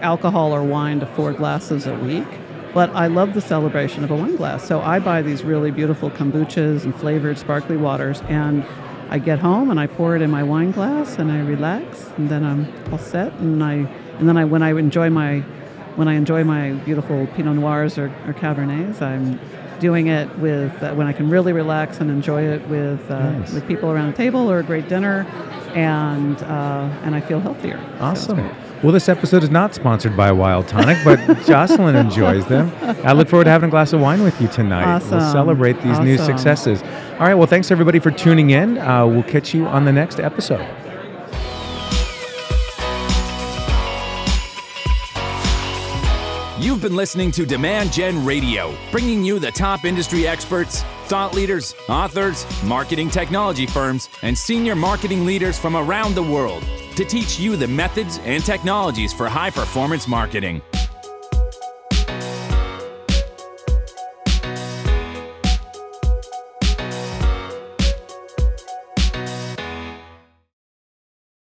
alcohol 0.00 0.52
or 0.52 0.62
wine 0.62 1.00
to 1.00 1.06
four 1.06 1.32
glasses 1.34 1.86
a 1.86 1.94
week. 1.96 2.26
But 2.72 2.90
I 2.90 3.06
love 3.06 3.32
the 3.32 3.40
celebration 3.40 4.04
of 4.04 4.10
a 4.10 4.16
wine 4.16 4.36
glass. 4.36 4.66
So 4.66 4.82
I 4.82 4.98
buy 4.98 5.22
these 5.22 5.42
really 5.42 5.70
beautiful 5.70 6.10
kombuchas 6.10 6.84
and 6.84 6.94
flavored 6.94 7.38
sparkly 7.38 7.76
waters, 7.76 8.22
and 8.28 8.64
I 9.08 9.18
get 9.18 9.38
home 9.38 9.70
and 9.70 9.78
I 9.78 9.86
pour 9.86 10.16
it 10.16 10.22
in 10.22 10.30
my 10.30 10.42
wine 10.42 10.72
glass 10.72 11.16
and 11.18 11.30
I 11.30 11.40
relax 11.40 12.10
and 12.16 12.28
then 12.28 12.44
I'm 12.44 12.92
all 12.92 12.98
set 12.98 13.32
and 13.34 13.62
I 13.62 13.74
and 14.18 14.28
then 14.28 14.36
I 14.36 14.44
when 14.44 14.62
I 14.62 14.70
enjoy 14.70 15.10
my 15.10 15.44
when 15.96 16.08
I 16.08 16.14
enjoy 16.14 16.44
my 16.44 16.72
beautiful 16.72 17.26
Pinot 17.28 17.56
Noirs 17.56 17.98
or, 17.98 18.06
or 18.26 18.34
Cabernets, 18.34 19.00
I'm 19.00 19.40
doing 19.78 20.08
it 20.08 20.38
with 20.38 20.82
uh, 20.82 20.94
when 20.94 21.06
I 21.06 21.12
can 21.12 21.30
really 21.30 21.52
relax 21.52 22.00
and 22.00 22.10
enjoy 22.10 22.42
it 22.42 22.66
with 22.68 23.10
uh, 23.10 23.32
nice. 23.32 23.52
with 23.52 23.66
people 23.66 23.90
around 23.90 24.10
the 24.10 24.16
table 24.16 24.50
or 24.50 24.58
a 24.58 24.62
great 24.62 24.88
dinner, 24.88 25.26
and 25.74 26.40
uh, 26.42 26.90
and 27.02 27.14
I 27.14 27.20
feel 27.20 27.40
healthier. 27.40 27.78
Awesome. 27.98 28.36
So 28.36 28.65
well, 28.82 28.92
this 28.92 29.08
episode 29.08 29.42
is 29.42 29.50
not 29.50 29.74
sponsored 29.74 30.16
by 30.16 30.30
Wild 30.30 30.68
Tonic, 30.68 30.98
but 31.02 31.18
Jocelyn 31.46 31.96
enjoys 31.96 32.46
them. 32.46 32.70
I 33.06 33.12
look 33.12 33.28
forward 33.28 33.44
to 33.44 33.50
having 33.50 33.68
a 33.68 33.70
glass 33.70 33.92
of 33.92 34.00
wine 34.00 34.22
with 34.22 34.40
you 34.40 34.48
tonight. 34.48 34.84
Awesome. 34.84 35.18
We'll 35.18 35.32
celebrate 35.32 35.80
these 35.80 35.92
awesome. 35.92 36.04
new 36.04 36.18
successes. 36.18 36.82
All 36.82 37.20
right. 37.20 37.34
Well, 37.34 37.46
thanks 37.46 37.70
everybody 37.70 37.98
for 37.98 38.10
tuning 38.10 38.50
in. 38.50 38.78
Uh, 38.78 39.06
we'll 39.06 39.22
catch 39.22 39.54
you 39.54 39.66
on 39.66 39.84
the 39.86 39.92
next 39.92 40.20
episode. 40.20 40.66
You've 46.58 46.80
been 46.80 46.96
listening 46.96 47.30
to 47.32 47.46
Demand 47.46 47.92
Gen 47.92 48.24
Radio, 48.24 48.74
bringing 48.90 49.22
you 49.22 49.38
the 49.38 49.52
top 49.52 49.84
industry 49.84 50.26
experts, 50.26 50.84
thought 51.06 51.34
leaders, 51.34 51.74
authors, 51.88 52.44
marketing 52.64 53.10
technology 53.10 53.66
firms, 53.66 54.08
and 54.22 54.36
senior 54.36 54.74
marketing 54.74 55.24
leaders 55.24 55.58
from 55.58 55.76
around 55.76 56.14
the 56.14 56.22
world 56.22 56.62
to 56.96 57.04
teach 57.04 57.38
you 57.38 57.56
the 57.56 57.68
methods 57.68 58.18
and 58.24 58.44
technologies 58.44 59.12
for 59.12 59.28
high 59.28 59.50
performance 59.50 60.08
marketing. 60.08 60.60